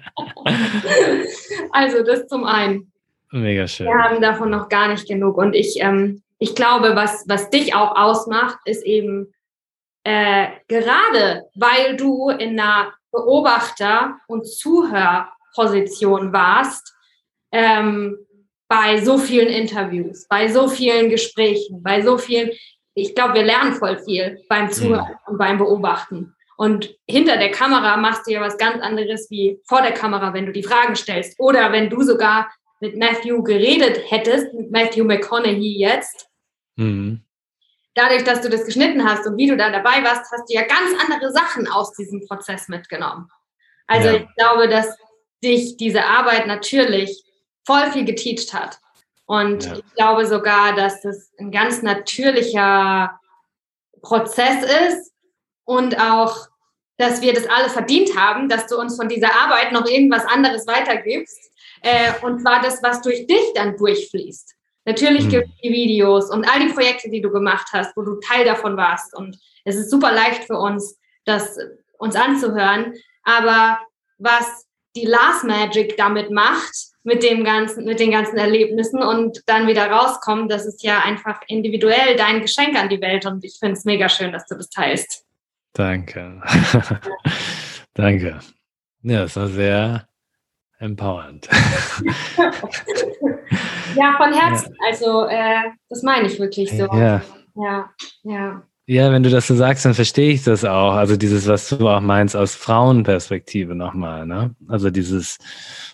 also 1.71 2.03
das 2.03 2.27
zum 2.27 2.43
einen. 2.43 2.91
Mega 3.31 3.67
schön. 3.67 3.87
Wir 3.87 3.95
haben 3.95 4.21
davon 4.21 4.51
noch 4.51 4.69
gar 4.69 4.89
nicht 4.89 5.07
genug. 5.07 5.37
Und 5.37 5.55
ich, 5.55 5.77
ähm, 5.79 6.21
ich 6.37 6.53
glaube, 6.53 6.95
was, 6.95 7.23
was 7.27 7.49
dich 7.49 7.73
auch 7.73 7.95
ausmacht, 7.95 8.59
ist 8.65 8.85
eben 8.85 9.32
äh, 10.03 10.47
gerade, 10.67 11.43
weil 11.55 11.95
du 11.95 12.29
in 12.29 12.59
einer 12.59 12.93
Beobachter- 13.11 14.17
und 14.27 14.45
Zuhörposition 14.45 16.33
warst, 16.33 16.93
ähm, 17.51 18.17
bei 18.67 18.99
so 19.01 19.17
vielen 19.17 19.49
Interviews, 19.49 20.27
bei 20.27 20.47
so 20.47 20.67
vielen 20.67 21.09
Gesprächen, 21.09 21.83
bei 21.83 22.01
so 22.01 22.17
vielen, 22.17 22.49
ich 22.95 23.13
glaube, 23.13 23.35
wir 23.35 23.43
lernen 23.43 23.73
voll 23.73 23.99
viel 23.99 24.39
beim 24.49 24.71
Zuhören 24.71 25.09
mhm. 25.09 25.31
und 25.31 25.37
beim 25.37 25.57
Beobachten. 25.57 26.35
Und 26.57 26.95
hinter 27.07 27.37
der 27.37 27.51
Kamera 27.51 27.97
machst 27.97 28.27
du 28.27 28.31
ja 28.31 28.41
was 28.41 28.57
ganz 28.57 28.81
anderes 28.81 29.29
wie 29.29 29.59
vor 29.65 29.81
der 29.81 29.91
Kamera, 29.91 30.33
wenn 30.33 30.45
du 30.45 30.51
die 30.51 30.63
Fragen 30.63 30.95
stellst. 30.95 31.39
Oder 31.39 31.71
wenn 31.71 31.89
du 31.89 32.01
sogar 32.03 32.51
mit 32.79 32.97
Matthew 32.97 33.43
geredet 33.43 34.01
hättest, 34.07 34.53
mit 34.53 34.71
Matthew 34.71 35.03
McConaughey 35.03 35.77
jetzt. 35.77 36.27
Mhm. 36.75 37.21
Dadurch, 37.95 38.23
dass 38.23 38.41
du 38.41 38.49
das 38.49 38.65
geschnitten 38.65 39.07
hast 39.07 39.27
und 39.27 39.37
wie 39.37 39.47
du 39.47 39.55
da 39.55 39.69
dabei 39.69 40.03
warst, 40.03 40.31
hast 40.31 40.49
du 40.49 40.53
ja 40.53 40.63
ganz 40.63 40.99
andere 41.01 41.31
Sachen 41.31 41.67
aus 41.67 41.93
diesem 41.93 42.25
Prozess 42.25 42.67
mitgenommen. 42.67 43.29
Also 43.87 44.09
ja. 44.09 44.15
ich 44.15 44.27
glaube, 44.35 44.67
dass 44.67 44.97
dich 45.43 45.77
diese 45.77 46.03
Arbeit 46.05 46.47
natürlich 46.47 47.23
voll 47.65 47.91
viel 47.91 48.05
geteacht 48.05 48.53
hat. 48.53 48.79
Und 49.25 49.65
ja. 49.65 49.75
ich 49.75 49.95
glaube 49.95 50.25
sogar, 50.25 50.75
dass 50.75 51.01
das 51.01 51.31
ein 51.39 51.51
ganz 51.51 51.81
natürlicher 51.81 53.19
Prozess 54.01 54.63
ist 54.89 55.13
und 55.65 55.99
auch, 55.99 56.47
dass 56.97 57.21
wir 57.21 57.33
das 57.33 57.47
alle 57.47 57.69
verdient 57.69 58.17
haben, 58.17 58.49
dass 58.49 58.67
du 58.67 58.77
uns 58.77 58.95
von 58.95 59.07
dieser 59.07 59.33
Arbeit 59.33 59.71
noch 59.71 59.85
irgendwas 59.85 60.25
anderes 60.25 60.67
weitergibst. 60.67 61.51
Äh, 61.81 62.13
und 62.21 62.41
zwar 62.41 62.61
das, 62.61 62.81
was 62.83 63.01
durch 63.01 63.27
dich 63.27 63.53
dann 63.55 63.75
durchfließt. 63.77 64.55
Natürlich 64.85 65.25
mhm. 65.25 65.29
gibt 65.29 65.47
es 65.47 65.61
die 65.63 65.71
Videos 65.71 66.29
und 66.29 66.45
all 66.45 66.59
die 66.59 66.73
Projekte, 66.73 67.09
die 67.09 67.21
du 67.21 67.31
gemacht 67.31 67.67
hast, 67.71 67.95
wo 67.95 68.01
du 68.01 68.19
Teil 68.19 68.45
davon 68.45 68.75
warst. 68.77 69.15
Und 69.15 69.37
es 69.63 69.75
ist 69.75 69.89
super 69.89 70.11
leicht 70.11 70.43
für 70.43 70.57
uns, 70.57 70.99
das 71.25 71.57
uns 71.97 72.15
anzuhören. 72.15 72.93
Aber 73.23 73.79
was 74.17 74.67
die 74.95 75.05
Last 75.05 75.43
Magic 75.45 75.95
damit 75.97 76.31
macht, 76.31 76.73
mit 77.03 77.23
dem 77.23 77.43
ganzen, 77.43 77.85
mit 77.85 77.99
den 77.99 78.11
ganzen 78.11 78.37
Erlebnissen 78.37 79.01
und 79.01 79.41
dann 79.47 79.67
wieder 79.67 79.89
rauskommen, 79.89 80.47
das 80.47 80.65
ist 80.65 80.83
ja 80.83 80.99
einfach 80.99 81.41
individuell 81.47 82.15
dein 82.15 82.41
Geschenk 82.41 82.77
an 82.77 82.89
die 82.89 83.01
Welt 83.01 83.25
und 83.25 83.43
ich 83.43 83.57
finde 83.59 83.73
es 83.73 83.85
mega 83.85 84.07
schön, 84.07 84.31
dass 84.31 84.45
du 84.45 84.55
das 84.55 84.69
teilst. 84.69 85.25
Danke. 85.73 86.41
Danke. 87.93 88.39
Ja, 89.01 89.23
es 89.23 89.35
war 89.35 89.47
sehr 89.47 90.07
empowernd. 90.79 91.49
ja, 93.95 94.15
von 94.17 94.33
Herzen. 94.33 94.71
Ja. 94.71 94.87
Also, 94.89 95.25
äh, 95.27 95.71
das 95.89 96.03
meine 96.03 96.27
ich 96.27 96.39
wirklich 96.39 96.71
so. 96.71 96.85
Ja. 96.85 97.21
Ja, 97.55 97.89
ja. 98.23 98.63
Ja, 98.85 99.13
wenn 99.13 99.23
du 99.23 99.29
das 99.29 99.47
so 99.47 99.55
sagst, 99.55 99.85
dann 99.85 99.93
verstehe 99.93 100.33
ich 100.33 100.43
das 100.43 100.65
auch. 100.65 100.93
Also 100.93 101.15
dieses, 101.15 101.47
was 101.47 101.69
du 101.69 101.87
auch 101.87 102.01
meinst, 102.01 102.35
aus 102.35 102.53
Frauenperspektive 102.53 103.75
nochmal. 103.75 104.25
Ne? 104.25 104.55
Also 104.67 104.89
dieses, 104.89 105.37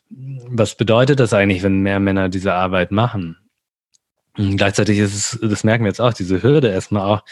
was 0.10 0.74
bedeutet 0.74 1.20
das 1.20 1.34
eigentlich, 1.34 1.62
wenn 1.62 1.82
mehr 1.82 2.00
Männer 2.00 2.30
diese 2.30 2.54
Arbeit 2.54 2.92
machen? 2.92 3.38
Und 4.38 4.58
gleichzeitig 4.58 4.98
ist 4.98 5.14
es, 5.14 5.40
das 5.42 5.64
merken 5.64 5.84
wir 5.84 5.90
jetzt 5.90 6.02
auch, 6.02 6.14
diese 6.14 6.42
Hürde 6.42 6.70
erstmal 6.70 7.04
auch 7.08 7.24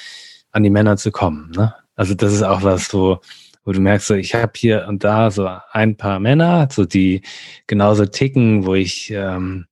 an 0.51 0.61
die 0.61 0.70
Männer 0.70 0.97
zu 0.97 1.11
kommen. 1.11 1.51
Ne? 1.55 1.74
Also 1.95 2.13
das 2.13 2.34
ist 2.34 2.43
auch 2.43 2.61
was, 2.61 2.93
wo, 2.93 3.20
wo 3.63 3.72
du 3.72 3.80
merkst, 3.80 4.07
so 4.07 4.13
ich 4.13 4.36
habe 4.36 4.51
hier 4.55 4.86
und 4.88 5.03
da 5.03 5.32
so 5.32 5.49
ein 5.72 5.97
paar 5.97 6.20
Männer, 6.20 6.68
so 6.72 6.86
die 6.86 7.24
genauso 7.65 8.05
ticken, 8.05 8.65
wo 8.65 8.76
ich 8.76 9.09
ähm, 9.09 9.66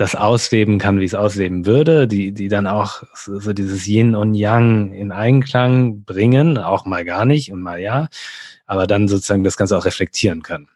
das 0.00 0.14
ausleben 0.14 0.78
kann, 0.78 0.98
wie 0.98 1.04
es 1.04 1.14
ausleben 1.14 1.66
würde, 1.66 2.08
die, 2.08 2.32
die 2.32 2.48
dann 2.48 2.66
auch 2.66 3.02
so 3.12 3.52
dieses 3.52 3.86
Yin 3.86 4.14
und 4.14 4.34
Yang 4.34 4.94
in 4.94 5.12
Einklang 5.12 6.04
bringen, 6.04 6.56
auch 6.56 6.86
mal 6.86 7.04
gar 7.04 7.26
nicht 7.26 7.52
und 7.52 7.60
mal 7.60 7.78
ja, 7.78 8.08
aber 8.64 8.86
dann 8.86 9.08
sozusagen 9.08 9.44
das 9.44 9.58
Ganze 9.58 9.76
auch 9.76 9.84
reflektieren 9.84 10.42
können. 10.42 10.68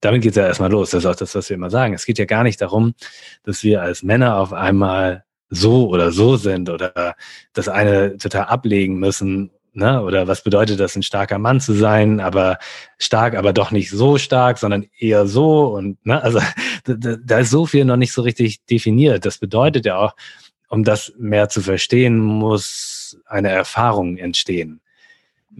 Damit 0.00 0.22
geht 0.22 0.30
es 0.30 0.36
ja 0.36 0.46
erstmal 0.46 0.70
los. 0.70 0.90
Das 0.90 1.02
ist 1.02 1.06
auch 1.10 1.16
das, 1.16 1.34
was 1.34 1.48
wir 1.48 1.56
immer 1.56 1.70
sagen. 1.70 1.92
Es 1.92 2.06
geht 2.06 2.20
ja 2.20 2.24
gar 2.24 2.44
nicht 2.44 2.60
darum, 2.60 2.94
dass 3.42 3.64
wir 3.64 3.82
als 3.82 4.04
Männer 4.04 4.36
auf 4.36 4.52
einmal 4.52 5.24
so 5.50 5.88
oder 5.88 6.12
so 6.12 6.36
sind 6.36 6.70
oder 6.70 7.16
das 7.54 7.68
eine 7.68 8.16
total 8.16 8.44
ablegen 8.44 9.00
müssen 9.00 9.50
Ne? 9.78 10.02
Oder 10.02 10.26
was 10.26 10.42
bedeutet 10.42 10.80
das, 10.80 10.96
ein 10.96 11.04
starker 11.04 11.38
Mann 11.38 11.60
zu 11.60 11.72
sein, 11.72 12.18
aber 12.18 12.58
stark, 12.98 13.36
aber 13.36 13.52
doch 13.52 13.70
nicht 13.70 13.90
so 13.90 14.18
stark, 14.18 14.58
sondern 14.58 14.86
eher 14.98 15.28
so. 15.28 15.68
Und 15.68 16.04
ne? 16.04 16.20
also 16.20 16.40
da, 16.96 17.16
da 17.22 17.38
ist 17.38 17.50
so 17.50 17.66
viel 17.66 17.84
noch 17.84 17.96
nicht 17.96 18.12
so 18.12 18.22
richtig 18.22 18.64
definiert. 18.66 19.24
Das 19.26 19.38
bedeutet 19.38 19.86
ja 19.86 19.98
auch, 19.98 20.14
um 20.68 20.84
das 20.84 21.12
mehr 21.18 21.48
zu 21.48 21.60
verstehen, 21.60 22.18
muss 22.18 23.18
eine 23.26 23.50
Erfahrung 23.50 24.16
entstehen 24.18 24.80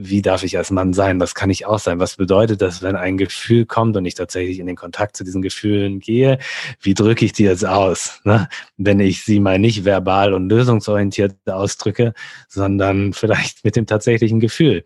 wie 0.00 0.22
darf 0.22 0.44
ich 0.44 0.56
als 0.56 0.70
Mann 0.70 0.92
sein? 0.92 1.18
Was 1.18 1.34
kann 1.34 1.50
ich 1.50 1.66
auch 1.66 1.80
sein? 1.80 1.98
Was 1.98 2.16
bedeutet 2.16 2.62
das, 2.62 2.82
wenn 2.82 2.94
ein 2.94 3.16
Gefühl 3.16 3.66
kommt 3.66 3.96
und 3.96 4.04
ich 4.04 4.14
tatsächlich 4.14 4.60
in 4.60 4.66
den 4.66 4.76
Kontakt 4.76 5.16
zu 5.16 5.24
diesen 5.24 5.42
Gefühlen 5.42 5.98
gehe? 5.98 6.38
Wie 6.80 6.94
drücke 6.94 7.24
ich 7.24 7.32
die 7.32 7.42
jetzt 7.42 7.66
aus? 7.66 8.20
Ne? 8.22 8.48
Wenn 8.76 9.00
ich 9.00 9.24
sie 9.24 9.40
mal 9.40 9.58
nicht 9.58 9.84
verbal 9.84 10.34
und 10.34 10.48
lösungsorientiert 10.48 11.34
ausdrücke, 11.46 12.12
sondern 12.46 13.12
vielleicht 13.12 13.64
mit 13.64 13.74
dem 13.74 13.86
tatsächlichen 13.86 14.38
Gefühl. 14.38 14.84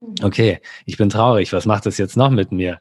Mhm. 0.00 0.14
Okay, 0.22 0.60
ich 0.86 0.96
bin 0.96 1.10
traurig. 1.10 1.52
Was 1.52 1.66
macht 1.66 1.84
das 1.84 1.98
jetzt 1.98 2.16
noch 2.16 2.30
mit 2.30 2.50
mir? 2.50 2.80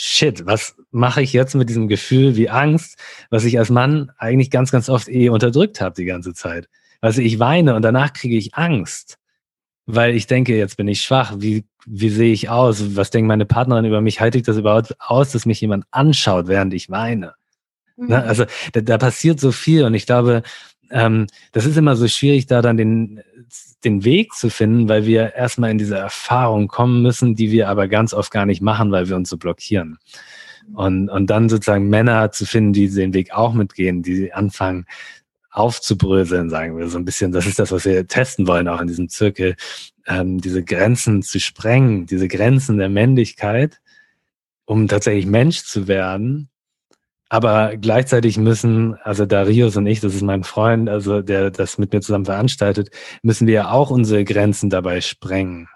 Shit, 0.00 0.46
was 0.46 0.76
mache 0.90 1.22
ich 1.22 1.32
jetzt 1.32 1.54
mit 1.54 1.68
diesem 1.68 1.88
Gefühl 1.88 2.36
wie 2.36 2.48
Angst, 2.48 2.98
was 3.30 3.44
ich 3.44 3.58
als 3.58 3.68
Mann 3.68 4.12
eigentlich 4.16 4.50
ganz, 4.50 4.70
ganz 4.70 4.88
oft 4.88 5.08
eh 5.08 5.28
unterdrückt 5.28 5.80
habe 5.80 5.94
die 5.96 6.04
ganze 6.04 6.34
Zeit? 6.34 6.68
Also 7.00 7.20
ich 7.20 7.38
weine 7.38 7.74
und 7.74 7.82
danach 7.82 8.12
kriege 8.12 8.36
ich 8.36 8.54
Angst 8.54 9.18
weil 9.88 10.14
ich 10.14 10.26
denke, 10.26 10.56
jetzt 10.56 10.76
bin 10.76 10.86
ich 10.86 11.00
schwach. 11.00 11.32
Wie, 11.38 11.64
wie 11.86 12.10
sehe 12.10 12.30
ich 12.30 12.50
aus? 12.50 12.94
Was 12.94 13.10
denkt 13.10 13.26
meine 13.26 13.46
Partnerin 13.46 13.86
über 13.86 14.02
mich? 14.02 14.20
Halte 14.20 14.36
ich 14.36 14.44
das 14.44 14.58
überhaupt 14.58 14.94
aus, 15.00 15.32
dass 15.32 15.46
mich 15.46 15.62
jemand 15.62 15.86
anschaut, 15.90 16.46
während 16.46 16.74
ich 16.74 16.90
weine? 16.90 17.34
Ne? 17.96 18.04
Mhm. 18.04 18.08
Ne? 18.08 18.22
Also 18.22 18.44
da, 18.74 18.82
da, 18.82 18.98
passiert 18.98 19.40
so 19.40 19.50
viel 19.50 19.84
und 19.84 19.94
ich 19.94 20.04
glaube, 20.04 20.42
ähm, 20.90 21.26
das 21.52 21.64
ist 21.64 21.78
immer 21.78 21.96
so 21.96 22.06
schwierig, 22.06 22.46
da 22.46 22.60
dann 22.60 22.76
den, 22.76 23.22
den 23.84 24.04
Weg 24.04 24.32
zu 24.32 24.50
finden, 24.50 24.88
weil 24.88 25.06
wir 25.06 25.34
erstmal 25.34 25.70
in 25.70 25.78
diese 25.78 25.96
Erfahrung 25.96 26.68
kommen 26.68 27.02
müssen, 27.02 27.34
die 27.34 27.50
wir 27.50 27.68
aber 27.68 27.88
ganz 27.88 28.12
oft 28.12 28.30
gar 28.30 28.46
nicht 28.46 28.60
machen, 28.60 28.90
weil 28.90 29.08
wir 29.08 29.16
uns 29.16 29.30
so 29.30 29.36
blockieren. 29.36 29.98
Und, 30.74 31.08
und 31.08 31.28
dann 31.30 31.48
sozusagen 31.48 31.88
Männer 31.88 32.30
zu 32.30 32.44
finden, 32.44 32.72
die 32.72 32.88
den 32.90 33.14
Weg 33.14 33.32
auch 33.32 33.54
mitgehen, 33.54 34.02
die 34.02 34.32
anfangen, 34.32 34.86
aufzubröseln, 35.50 36.50
sagen 36.50 36.76
wir 36.78 36.88
so 36.88 36.98
ein 36.98 37.04
bisschen. 37.04 37.32
Das 37.32 37.46
ist 37.46 37.58
das, 37.58 37.72
was 37.72 37.84
wir 37.84 38.06
testen 38.06 38.46
wollen, 38.46 38.68
auch 38.68 38.80
in 38.80 38.86
diesem 38.86 39.08
Zirkel, 39.08 39.56
ähm, 40.06 40.40
diese 40.40 40.62
Grenzen 40.62 41.22
zu 41.22 41.40
sprengen, 41.40 42.06
diese 42.06 42.28
Grenzen 42.28 42.78
der 42.78 42.88
Männlichkeit, 42.88 43.80
um 44.66 44.88
tatsächlich 44.88 45.26
Mensch 45.26 45.64
zu 45.64 45.88
werden. 45.88 46.48
Aber 47.28 47.76
gleichzeitig 47.76 48.38
müssen, 48.38 48.94
also 49.02 49.26
Darius 49.26 49.76
und 49.76 49.86
ich, 49.86 50.00
das 50.00 50.14
ist 50.14 50.22
mein 50.22 50.44
Freund, 50.44 50.88
also 50.88 51.20
der 51.20 51.50
das 51.50 51.76
mit 51.76 51.92
mir 51.92 52.00
zusammen 52.00 52.24
veranstaltet, 52.24 52.90
müssen 53.22 53.46
wir 53.46 53.54
ja 53.54 53.70
auch 53.70 53.90
unsere 53.90 54.24
Grenzen 54.24 54.70
dabei 54.70 55.00
sprengen. 55.00 55.68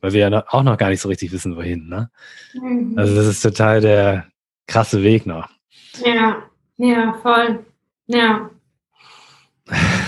Weil 0.00 0.12
wir 0.12 0.28
ja 0.28 0.44
auch 0.48 0.62
noch 0.62 0.78
gar 0.78 0.88
nicht 0.88 1.00
so 1.00 1.08
richtig 1.08 1.32
wissen, 1.32 1.56
wohin. 1.56 1.88
Ne? 1.88 2.10
Mhm. 2.54 2.94
Also 2.96 3.14
das 3.14 3.26
ist 3.26 3.42
total 3.42 3.80
der 3.80 4.26
krasse 4.66 5.02
Weg 5.02 5.26
noch. 5.26 5.48
Ja, 6.04 6.42
ja, 6.76 7.14
voll. 7.22 7.64
Ja. 8.06 8.50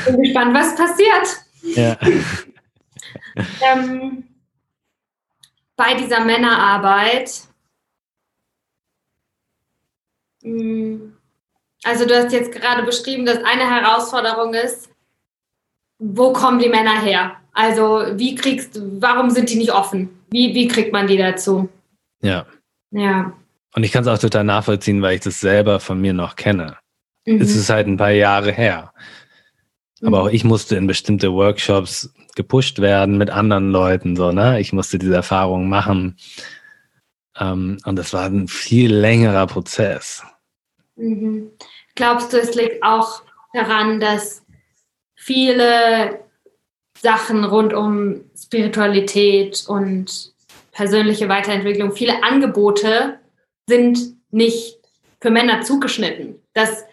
Bin 0.07 0.23
gespannt, 0.23 0.55
was 0.55 0.75
passiert. 0.77 1.45
Ja. 1.77 1.97
ähm, 3.73 4.25
bei 5.77 5.95
dieser 5.95 6.25
Männerarbeit. 6.25 7.43
Hm, 10.47 11.13
also 11.83 12.07
du 12.07 12.17
hast 12.17 12.33
jetzt 12.33 12.53
gerade 12.53 12.85
beschrieben, 12.85 13.27
dass 13.27 13.39
eine 13.39 13.69
Herausforderung 13.69 14.55
ist, 14.55 14.89
wo 15.99 16.33
kommen 16.33 16.59
die 16.59 16.69
Männer 16.69 17.01
her? 17.01 17.37
Also 17.53 18.05
wie 18.15 18.35
kriegst 18.35 18.77
du, 18.77 19.01
warum 19.01 19.31
sind 19.31 19.51
die 19.51 19.57
nicht 19.57 19.73
offen? 19.73 20.11
Wie, 20.31 20.55
wie 20.55 20.69
kriegt 20.69 20.93
man 20.93 21.07
die 21.07 21.17
dazu? 21.17 21.69
Ja. 22.23 22.47
Ja. 22.91 23.33
Und 23.75 23.83
ich 23.83 23.93
kann 23.93 24.03
es 24.03 24.09
auch 24.09 24.19
total 24.19 24.45
nachvollziehen, 24.45 25.03
weil 25.03 25.17
ich 25.17 25.23
das 25.23 25.41
selber 25.41 25.81
von 25.81 26.01
mir 26.01 26.13
noch 26.13 26.37
kenne. 26.37 26.77
Mhm. 27.27 27.41
Es 27.41 27.55
ist 27.55 27.71
halt 27.71 27.87
ein 27.87 27.97
paar 27.97 28.11
Jahre 28.11 28.53
her. 28.53 28.93
Aber 30.03 30.21
mhm. 30.21 30.27
auch 30.27 30.31
ich 30.31 30.45
musste 30.45 30.77
in 30.77 30.87
bestimmte 30.87 31.33
Workshops 31.33 32.13
gepusht 32.35 32.79
werden 32.79 33.19
mit 33.19 33.31
anderen 33.31 33.71
Leuten, 33.71 34.15
so, 34.15 34.31
ne? 34.31 34.61
Ich 34.61 34.73
musste 34.73 34.99
diese 34.99 35.15
Erfahrungen 35.15 35.69
machen. 35.69 36.17
Ähm, 37.39 37.79
und 37.85 37.97
das 37.97 38.13
war 38.13 38.27
ein 38.27 38.49
viel 38.49 38.95
längerer 38.95 39.47
Prozess. 39.47 40.23
Mhm. 40.97 41.53
Glaubst 41.95 42.33
du, 42.33 42.39
es 42.39 42.55
liegt 42.55 42.83
auch 42.83 43.23
daran, 43.53 44.01
dass 44.01 44.43
viele 45.15 46.21
Sachen 47.01 47.45
rund 47.45 47.73
um 47.73 48.25
Spiritualität 48.37 49.65
und 49.69 50.33
persönliche 50.73 51.29
Weiterentwicklung, 51.29 51.93
viele 51.93 52.23
Angebote 52.23 53.19
sind 53.69 53.99
nicht 54.31 54.79
für 55.21 55.31
Männer 55.31 55.63
zugeschnitten. 55.63 56.41
Dass 56.53 56.85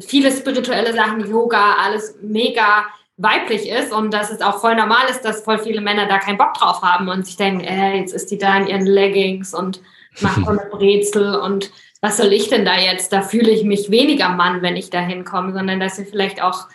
viele 0.00 0.30
spirituelle 0.32 0.92
Sachen, 0.92 1.28
Yoga, 1.28 1.74
alles 1.74 2.16
mega 2.22 2.86
weiblich 3.16 3.68
ist 3.68 3.92
und 3.92 4.14
dass 4.14 4.30
es 4.30 4.40
auch 4.40 4.60
voll 4.60 4.76
normal 4.76 5.08
ist, 5.10 5.22
dass 5.22 5.42
voll 5.42 5.58
viele 5.58 5.80
Männer 5.80 6.06
da 6.06 6.18
keinen 6.18 6.38
Bock 6.38 6.54
drauf 6.54 6.82
haben 6.82 7.08
und 7.08 7.26
sich 7.26 7.36
denken, 7.36 7.64
äh, 7.64 7.98
jetzt 7.98 8.14
ist 8.14 8.30
die 8.30 8.38
da 8.38 8.56
in 8.58 8.68
ihren 8.68 8.86
Leggings 8.86 9.52
und 9.52 9.80
macht 10.20 10.44
so 10.44 10.50
eine 10.50 10.66
Brezel 10.70 11.34
und 11.34 11.72
was 12.00 12.16
soll 12.16 12.32
ich 12.32 12.48
denn 12.48 12.64
da 12.64 12.78
jetzt? 12.78 13.12
Da 13.12 13.22
fühle 13.22 13.50
ich 13.50 13.64
mich 13.64 13.90
weniger 13.90 14.28
Mann, 14.28 14.62
wenn 14.62 14.76
ich 14.76 14.90
da 14.90 15.00
hinkomme, 15.00 15.52
sondern 15.52 15.80
dass 15.80 15.98
wir 15.98 16.06
vielleicht 16.06 16.42
auch, 16.42 16.68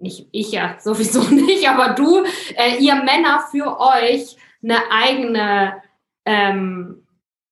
nicht 0.00 0.28
ich 0.32 0.52
ja 0.52 0.76
sowieso 0.80 1.22
nicht, 1.22 1.68
aber 1.68 1.94
du, 1.94 2.24
äh, 2.56 2.76
ihr 2.78 2.96
Männer 2.96 3.44
für 3.50 3.80
euch 3.80 4.36
eine 4.62 4.78
eigene 4.90 5.82
ähm, 6.24 7.06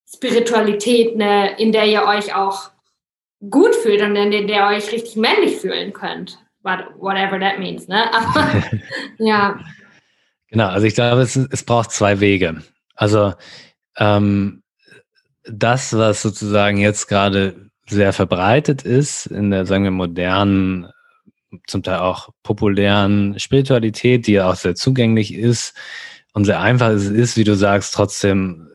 Spiritualität, 0.07 1.15
eine, 1.15 1.57
in 1.59 1.71
der 1.71 1.85
ihr 1.85 2.05
euch 2.05 2.33
auch 2.33 2.71
gut 3.49 3.75
fühlt 3.75 4.01
und 4.01 4.15
in 4.15 4.47
der 4.47 4.71
ihr 4.71 4.77
euch 4.77 4.91
richtig 4.91 5.15
männlich 5.15 5.57
fühlen 5.57 5.93
könnt. 5.93 6.39
whatever 6.63 7.39
that 7.39 7.59
means, 7.59 7.87
ne? 7.87 8.11
Aber, 8.13 8.63
ja. 9.19 9.59
Genau, 10.49 10.67
also 10.67 10.87
ich 10.87 10.95
glaube, 10.95 11.21
es, 11.21 11.35
es 11.35 11.63
braucht 11.63 11.91
zwei 11.91 12.19
Wege. 12.19 12.61
Also 12.95 13.33
ähm, 13.97 14.63
das, 15.47 15.93
was 15.93 16.21
sozusagen 16.21 16.77
jetzt 16.77 17.07
gerade 17.07 17.69
sehr 17.87 18.13
verbreitet 18.13 18.83
ist 18.83 19.27
in 19.27 19.51
der, 19.51 19.65
sagen 19.65 19.83
wir, 19.83 19.91
modernen, 19.91 20.87
zum 21.67 21.83
Teil 21.83 21.99
auch 21.99 22.29
populären 22.43 23.39
Spiritualität, 23.39 24.27
die 24.27 24.33
ja 24.33 24.49
auch 24.49 24.55
sehr 24.55 24.75
zugänglich 24.75 25.33
ist 25.33 25.75
und 26.33 26.45
sehr 26.45 26.59
einfach 26.59 26.89
ist, 26.89 27.05
ist, 27.05 27.37
wie 27.37 27.43
du 27.43 27.55
sagst, 27.55 27.93
trotzdem 27.93 28.65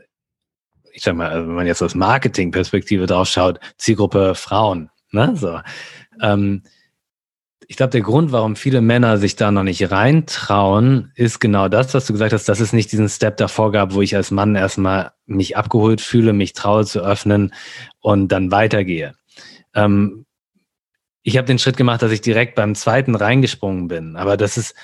ich 0.92 1.04
sag 1.04 1.16
mal, 1.16 1.46
wenn 1.46 1.54
man 1.54 1.66
jetzt 1.66 1.82
aus 1.82 1.94
Marketing-Perspektive 1.94 3.06
drauf 3.06 3.28
schaut, 3.28 3.58
Zielgruppe 3.78 4.34
Frauen. 4.34 4.90
Ne? 5.12 5.34
So. 5.36 5.60
Ähm, 6.20 6.62
ich 7.70 7.76
glaube, 7.76 7.92
der 7.92 8.00
Grund, 8.00 8.32
warum 8.32 8.56
viele 8.56 8.80
Männer 8.80 9.16
sich 9.16 9.36
da 9.36 9.52
noch 9.52 9.62
nicht 9.62 9.92
reintrauen, 9.92 11.12
ist 11.14 11.38
genau 11.38 11.68
das, 11.68 11.94
was 11.94 12.04
du 12.04 12.12
gesagt 12.12 12.32
hast, 12.32 12.48
dass 12.48 12.58
es 12.58 12.72
nicht 12.72 12.90
diesen 12.90 13.08
Step 13.08 13.36
davor 13.36 13.70
gab, 13.70 13.94
wo 13.94 14.02
ich 14.02 14.16
als 14.16 14.32
Mann 14.32 14.56
erstmal 14.56 15.12
mich 15.26 15.56
abgeholt 15.56 16.00
fühle, 16.00 16.32
mich 16.32 16.52
traue 16.52 16.84
zu 16.84 16.98
öffnen 16.98 17.54
und 18.00 18.32
dann 18.32 18.50
weitergehe. 18.50 19.14
Ähm, 19.72 20.26
ich 21.22 21.36
habe 21.36 21.46
den 21.46 21.60
Schritt 21.60 21.76
gemacht, 21.76 22.02
dass 22.02 22.10
ich 22.10 22.20
direkt 22.20 22.56
beim 22.56 22.74
zweiten 22.74 23.14
reingesprungen 23.14 23.86
bin. 23.86 24.16
Aber 24.16 24.36
das 24.36 24.58
ist, 24.58 24.74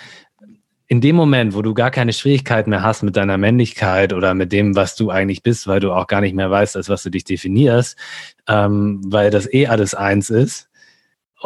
in 0.86 1.00
dem 1.00 1.16
Moment, 1.16 1.54
wo 1.54 1.62
du 1.62 1.74
gar 1.74 1.90
keine 1.90 2.12
Schwierigkeit 2.12 2.68
mehr 2.68 2.82
hast 2.82 3.02
mit 3.02 3.16
deiner 3.16 3.36
Männlichkeit 3.36 4.12
oder 4.12 4.32
mit 4.34 4.52
dem, 4.52 4.76
was 4.76 4.94
du 4.94 5.10
eigentlich 5.10 5.42
bist, 5.42 5.66
weil 5.66 5.80
du 5.80 5.90
auch 5.92 6.06
gar 6.06 6.20
nicht 6.20 6.36
mehr 6.36 6.52
weißt, 6.52 6.76
als 6.76 6.88
was 6.88 7.02
du 7.02 7.10
dich 7.10 7.24
definierst, 7.24 7.98
ähm, 8.46 9.00
weil 9.04 9.30
das 9.30 9.52
eh 9.52 9.66
alles 9.66 9.96
eins 9.96 10.30
ist 10.30 10.68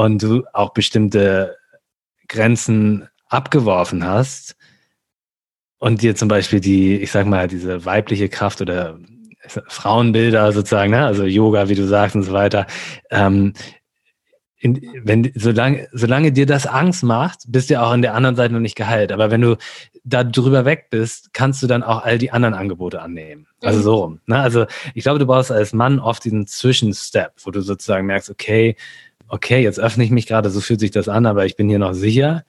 und 0.01 0.23
du 0.23 0.45
auch 0.55 0.73
bestimmte 0.73 1.59
Grenzen 2.27 3.07
abgeworfen 3.29 4.03
hast 4.03 4.57
und 5.79 6.01
dir 6.01 6.17
zum 6.17 6.27
Beispiel 6.27 6.59
die, 6.59 6.97
ich 6.97 7.13
sag 7.13 7.27
mal, 7.27 7.49
diese 7.49 7.85
weibliche 7.85 8.31
Kraft 8.31 8.63
oder 8.63 8.99
Frauenbilder 9.47 10.53
sozusagen, 10.53 10.93
ne? 10.93 11.05
also 11.05 11.25
Yoga, 11.25 11.69
wie 11.69 11.75
du 11.75 11.87
sagst 11.87 12.17
und 12.17 12.23
so 12.23 12.33
weiter, 12.33 12.67
ähm, 13.11 13.53
in, 14.57 14.81
wenn, 15.05 15.31
solange, 15.35 15.87
solange 15.93 16.33
dir 16.33 16.47
das 16.47 16.67
Angst 16.67 17.03
macht, 17.03 17.41
bist 17.49 17.69
du 17.69 17.79
auch 17.79 17.91
an 17.91 18.01
der 18.01 18.15
anderen 18.15 18.37
Seite 18.37 18.55
noch 18.55 18.61
nicht 18.61 18.77
geheilt. 18.77 19.13
Aber 19.13 19.31
wenn 19.31 19.43
du 19.43 19.59
da 20.05 20.25
drüber 20.25 20.65
weg 20.65 20.87
bist, 20.89 21.35
kannst 21.35 21.63
du 21.63 21.67
dann 21.67 21.83
auch 21.83 22.05
all 22.05 22.17
die 22.17 22.31
anderen 22.31 22.55
Angebote 22.55 23.03
annehmen. 23.03 23.49
Also 23.63 23.81
mhm. 23.81 23.83
so 23.83 23.95
rum. 23.97 24.21
Ne? 24.25 24.39
Also 24.39 24.65
ich 24.95 25.03
glaube, 25.03 25.19
du 25.19 25.27
brauchst 25.27 25.53
als 25.53 25.75
Mann 25.75 25.99
oft 25.99 26.25
diesen 26.25 26.47
Zwischenstep, 26.47 27.33
wo 27.45 27.51
du 27.51 27.61
sozusagen 27.61 28.07
merkst, 28.07 28.31
okay, 28.31 28.77
okay, 29.31 29.63
jetzt 29.63 29.81
öffne 29.81 30.05
ich 30.05 30.11
mich 30.11 30.27
gerade, 30.27 30.51
so 30.51 30.61
fühlt 30.61 30.81
sich 30.81 30.91
das 30.91 31.09
an, 31.09 31.27
aber 31.27 31.47
ich 31.47 31.57
bin 31.57 31.69
hier 31.69 31.79
noch 31.79 31.95
sicher. 31.95 32.45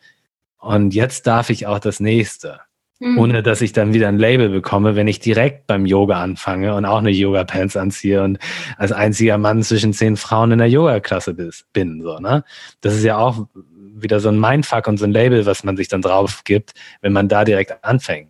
Und 0.58 0.94
jetzt 0.94 1.26
darf 1.26 1.50
ich 1.50 1.66
auch 1.66 1.80
das 1.80 2.00
nächste 2.00 2.60
mhm. 3.02 3.18
ohne 3.18 3.44
dass 3.44 3.62
ich 3.62 3.74
dann 3.74 3.94
wieder 3.94 4.08
ein 4.08 4.18
Label 4.18 4.50
bekomme, 4.50 4.96
wenn 4.96 5.08
ich 5.08 5.20
direkt 5.20 5.68
beim 5.68 5.86
Yoga 5.86 6.22
anfange 6.22 6.76
und 6.76 6.86
auch 6.86 7.00
eine 7.00 7.10
Yoga-Pants 7.10 7.76
anziehe 7.76 8.24
und 8.24 8.40
als 8.78 8.92
einziger 8.92 9.38
Mann 9.38 9.64
zwischen 9.64 9.92
zehn 9.92 10.16
Frauen 10.16 10.52
in 10.52 10.60
der 10.60 10.70
Yoga-Klasse 10.70 11.36
bin. 11.74 12.02
So, 12.02 12.20
ne? 12.20 12.44
Das 12.80 12.96
ist 12.96 13.04
ja 13.04 13.18
auch 13.18 13.48
wieder 13.96 14.20
so 14.20 14.30
ein 14.30 14.40
Mindfuck 14.40 14.88
und 14.88 14.98
so 14.98 15.06
ein 15.06 15.12
Label, 15.12 15.46
was 15.46 15.64
man 15.64 15.76
sich 15.76 15.88
dann 15.88 16.02
drauf 16.02 16.44
gibt, 16.46 16.74
wenn 17.02 17.14
man 17.14 17.28
da 17.28 17.44
direkt 17.44 17.84
anfängt. 17.84 18.30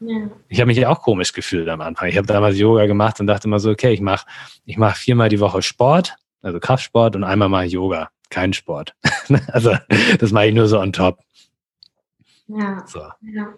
Ja. 0.00 0.30
Ich 0.48 0.60
habe 0.60 0.68
mich 0.68 0.78
ja 0.78 0.88
auch 0.88 1.02
komisch 1.02 1.32
gefühlt 1.32 1.68
am 1.68 1.80
Anfang. 1.80 2.08
Ich 2.08 2.16
habe 2.16 2.26
damals 2.26 2.58
Yoga 2.58 2.86
gemacht 2.86 3.20
und 3.20 3.26
dachte 3.26 3.48
immer 3.48 3.58
so, 3.58 3.70
okay, 3.70 3.92
ich 3.92 4.00
mache 4.00 4.26
ich 4.64 4.78
mach 4.78 4.96
viermal 4.96 5.28
die 5.28 5.40
Woche 5.40 5.60
Sport, 5.60 6.16
also 6.42 6.60
Kraftsport 6.60 7.16
und 7.16 7.24
einmal 7.24 7.48
mal 7.48 7.66
Yoga, 7.66 8.10
kein 8.30 8.52
Sport. 8.52 8.94
also 9.48 9.76
das 10.18 10.32
mache 10.32 10.46
ich 10.46 10.54
nur 10.54 10.68
so 10.68 10.78
on 10.78 10.92
top. 10.92 11.18
Ja. 12.48 12.84
So. 12.86 13.00
ja. 13.22 13.54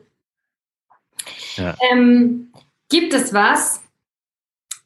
Ja. 1.57 1.75
Ähm, 1.91 2.53
gibt 2.89 3.15
es 3.15 3.33
was, 3.33 3.83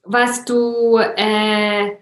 was 0.02 0.44
du, 0.44 0.98
äh, 0.98 1.92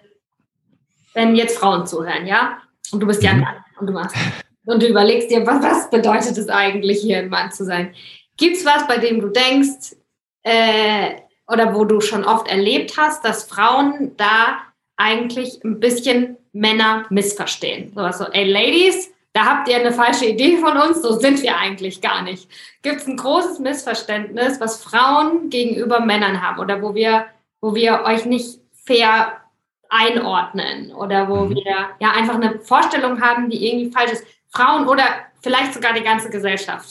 wenn 1.15 1.37
jetzt 1.37 1.59
Frauen 1.59 1.87
zuhören, 1.87 2.27
ja, 2.27 2.59
und 2.93 3.01
du 3.01 3.07
bist 3.07 3.23
ja 3.23 3.31
ein 3.31 3.39
mhm. 3.39 3.43
Mann 3.43 3.65
und 3.79 3.87
du 3.87 3.93
machst 3.93 4.17
und 4.67 4.83
du 4.83 4.89
überlegst 4.89 5.31
dir, 5.31 5.47
was, 5.47 5.63
was 5.63 5.91
bedeutet 5.91 6.37
es 6.37 6.49
eigentlich, 6.49 7.01
hier 7.01 7.19
ein 7.19 7.29
Mann 7.29 7.53
zu 7.53 7.65
sein? 7.65 7.95
Gibt 8.37 8.57
es 8.57 8.65
was, 8.65 8.87
bei 8.87 8.99
dem 8.99 9.21
du 9.21 9.29
denkst, 9.29 9.97
äh, 10.43 11.21
oder 11.47 11.75
wo 11.75 11.85
du 11.85 12.01
schon 12.01 12.25
oft 12.25 12.49
erlebt 12.49 12.97
hast, 12.97 13.25
dass 13.25 13.45
Frauen 13.45 14.17
da 14.17 14.64
eigentlich 14.97 15.63
ein 15.65 15.81
bisschen 15.81 16.37
Männer 16.53 17.07
missverstehen? 17.11 17.93
Sowas 17.95 18.19
so, 18.19 18.25
ey 18.25 18.45
Ladies, 18.45 19.13
da 19.33 19.47
habt 19.47 19.69
ihr 19.69 19.77
eine 19.77 19.93
falsche 19.93 20.27
Idee 20.27 20.59
von 20.59 20.77
uns, 20.77 21.03
so 21.03 21.19
sind 21.19 21.43
wir 21.43 21.59
eigentlich 21.59 22.01
gar 22.01 22.23
nicht. 22.23 22.49
Gibt 22.83 23.01
es 23.01 23.09
ein 23.09 23.17
großes 23.17 23.59
Missverständnis, 23.59 24.61
was 24.61 24.83
Frauen 24.83 25.51
gegenüber 25.51 26.01
Männern 26.01 26.41
haben 26.41 26.61
oder 26.61 26.81
wo 26.81 26.95
wir, 26.95 27.27
wo 27.61 27.75
wir 27.75 28.05
euch 28.05 28.27
nicht 28.27 28.61
fair 28.73 29.41
einordnen 29.89 30.93
oder 30.93 31.29
wo 31.29 31.47
mhm. 31.47 31.57
wir 31.57 31.89
ja 31.99 32.13
einfach 32.13 32.37
eine 32.37 32.61
Vorstellung 32.61 33.21
haben, 33.21 33.51
die 33.51 33.67
irgendwie 33.67 33.91
falsch 33.91 34.13
ist. 34.13 34.27
Frauen 34.51 34.87
oder 34.87 35.05
vielleicht 35.43 35.75
sogar 35.75 35.95
die 35.95 36.03
ganze 36.03 36.31
Gesellschaft. 36.31 36.89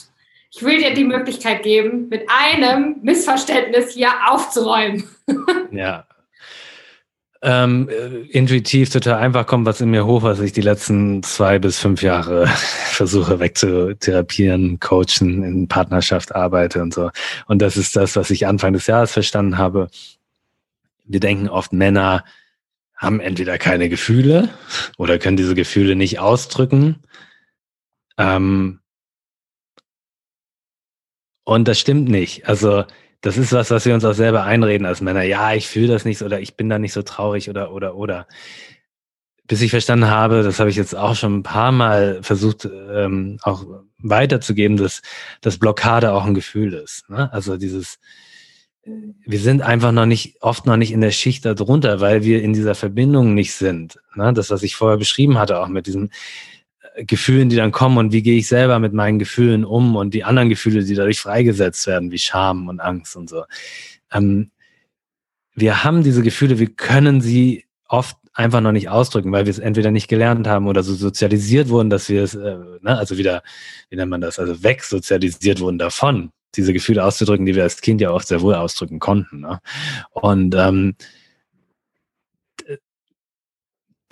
Ich 0.51 0.61
will 0.63 0.77
dir 0.77 0.93
die 0.93 1.05
Möglichkeit 1.05 1.63
geben, 1.63 2.09
mit 2.09 2.27
einem 2.29 2.97
Missverständnis 3.01 3.93
hier 3.93 4.11
aufzuräumen. 4.27 5.07
Ja, 5.71 6.05
ähm, 7.43 7.89
äh, 7.89 8.21
intuitiv 8.29 8.89
total 8.89 9.15
einfach 9.15 9.45
kommt 9.45 9.65
was 9.65 9.81
in 9.81 9.91
mir 9.91 10.05
hoch, 10.05 10.23
was 10.23 10.39
ich 10.39 10.53
die 10.53 10.61
letzten 10.61 11.21
zwei 11.23 11.59
bis 11.59 11.77
fünf 11.77 12.01
Jahre 12.01 12.47
versuche 12.47 13.39
wegzutherapieren, 13.39 14.79
coachen, 14.79 15.43
in 15.43 15.67
Partnerschaft 15.67 16.33
arbeite 16.33 16.81
und 16.81 16.93
so. 16.93 17.11
Und 17.45 17.61
das 17.61 17.75
ist 17.75 17.97
das, 17.97 18.15
was 18.15 18.31
ich 18.31 18.47
Anfang 18.47 18.71
des 18.71 18.87
Jahres 18.87 19.11
verstanden 19.11 19.57
habe. 19.57 19.89
Wir 21.03 21.19
denken 21.19 21.49
oft, 21.49 21.73
Männer 21.73 22.23
haben 22.95 23.19
entweder 23.19 23.57
keine 23.57 23.89
Gefühle 23.89 24.47
oder 24.97 25.19
können 25.19 25.35
diese 25.35 25.53
Gefühle 25.53 25.97
nicht 25.97 26.19
ausdrücken. 26.19 27.03
Ähm, 28.17 28.79
und 31.43 31.67
das 31.67 31.77
stimmt 31.77 32.07
nicht. 32.07 32.47
Also 32.47 32.85
das 33.23 33.37
ist 33.37 33.53
was, 33.53 33.71
was 33.71 33.85
wir 33.85 33.93
uns 33.93 34.03
auch 34.03 34.13
selber 34.13 34.43
einreden 34.43 34.85
als 34.85 34.99
Männer. 34.99 35.23
Ja, 35.23 35.53
ich 35.53 35.67
fühle 35.67 35.87
das 35.87 36.03
nicht 36.03 36.21
oder 36.21 36.41
ich 36.41 36.55
bin 36.55 36.67
da 36.67 36.77
nicht 36.77 36.91
so 36.91 37.01
traurig 37.01 37.49
oder 37.49 37.71
oder 37.71 37.95
oder. 37.95 38.27
bis 39.47 39.61
ich 39.61 39.71
verstanden 39.71 40.07
habe, 40.09 40.43
das 40.43 40.59
habe 40.59 40.69
ich 40.69 40.75
jetzt 40.75 40.95
auch 40.95 41.15
schon 41.15 41.37
ein 41.37 41.43
paar 41.43 41.71
Mal 41.71 42.21
versucht, 42.21 42.65
ähm, 42.65 43.39
auch 43.43 43.65
weiterzugeben, 43.99 44.77
dass, 44.77 45.01
dass 45.41 45.57
Blockade 45.57 46.11
auch 46.13 46.25
ein 46.25 46.33
Gefühl 46.33 46.73
ist. 46.73 47.09
Ne? 47.09 47.31
Also 47.31 47.57
dieses, 47.57 47.99
wir 49.25 49.39
sind 49.39 49.61
einfach 49.61 49.93
noch 49.93 50.05
nicht, 50.05 50.41
oft 50.41 50.65
noch 50.65 50.77
nicht 50.77 50.91
in 50.91 51.01
der 51.01 51.11
Schicht 51.11 51.45
darunter, 51.45 52.01
weil 52.01 52.23
wir 52.23 52.41
in 52.41 52.53
dieser 52.53 52.75
Verbindung 52.75 53.33
nicht 53.33 53.53
sind. 53.53 53.99
Ne? 54.15 54.33
Das, 54.33 54.49
was 54.49 54.63
ich 54.63 54.75
vorher 54.75 54.97
beschrieben 54.97 55.37
hatte, 55.37 55.59
auch 55.59 55.69
mit 55.69 55.87
diesen 55.87 56.07
äh, 56.07 56.11
Gefühlen, 56.97 57.49
die 57.49 57.55
dann 57.55 57.71
kommen 57.71 57.97
und 57.97 58.11
wie 58.11 58.21
gehe 58.21 58.37
ich 58.37 58.47
selber 58.47 58.79
mit 58.79 58.93
meinen 58.93 59.19
Gefühlen 59.19 59.65
um 59.65 59.95
und 59.95 60.13
die 60.13 60.23
anderen 60.23 60.49
Gefühle, 60.49 60.83
die 60.83 60.95
dadurch 60.95 61.19
freigesetzt 61.19 61.87
werden, 61.87 62.11
wie 62.11 62.19
Scham 62.19 62.67
und 62.67 62.79
Angst 62.79 63.15
und 63.15 63.29
so. 63.29 63.43
Ähm, 64.11 64.51
wir 65.55 65.83
haben 65.83 66.03
diese 66.03 66.21
Gefühle, 66.21 66.59
wir 66.59 66.69
können 66.69 67.21
sie 67.21 67.65
oft 67.87 68.17
einfach 68.33 68.61
noch 68.61 68.71
nicht 68.71 68.89
ausdrücken, 68.89 69.31
weil 69.31 69.45
wir 69.45 69.51
es 69.51 69.59
entweder 69.59 69.91
nicht 69.91 70.07
gelernt 70.07 70.47
haben 70.47 70.67
oder 70.67 70.83
so 70.83 70.93
sozialisiert 70.93 71.69
wurden, 71.69 71.89
dass 71.89 72.09
wir 72.09 72.23
es, 72.23 72.33
äh, 72.33 72.57
ne, 72.81 72.97
also 72.97 73.17
wieder, 73.17 73.43
wie 73.89 73.95
nennt 73.95 74.09
man 74.09 74.21
das, 74.21 74.39
also 74.39 74.63
wegsozialisiert 74.63 75.59
wurden 75.59 75.77
davon, 75.77 76.31
diese 76.55 76.73
Gefühle 76.73 77.03
auszudrücken, 77.03 77.45
die 77.45 77.55
wir 77.55 77.63
als 77.63 77.81
Kind 77.81 78.01
ja 78.01 78.09
auch 78.09 78.21
sehr 78.21 78.41
wohl 78.41 78.55
ausdrücken 78.55 78.99
konnten. 78.99 79.41
Ne? 79.41 79.59
Und 80.11 80.55
ähm, 80.55 80.95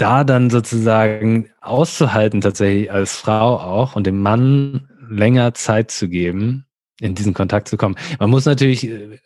da 0.01 0.23
dann 0.23 0.49
sozusagen 0.49 1.49
auszuhalten, 1.61 2.41
tatsächlich 2.41 2.91
als 2.91 3.15
Frau 3.15 3.59
auch 3.59 3.95
und 3.95 4.07
dem 4.07 4.21
Mann 4.21 4.87
länger 5.09 5.53
Zeit 5.53 5.91
zu 5.91 6.09
geben, 6.09 6.65
in 6.99 7.15
diesen 7.15 7.33
Kontakt 7.33 7.67
zu 7.67 7.77
kommen. 7.77 7.95
Man 8.19 8.29
muss 8.29 8.45
natürlich 8.45 8.87
äh, 8.87 9.19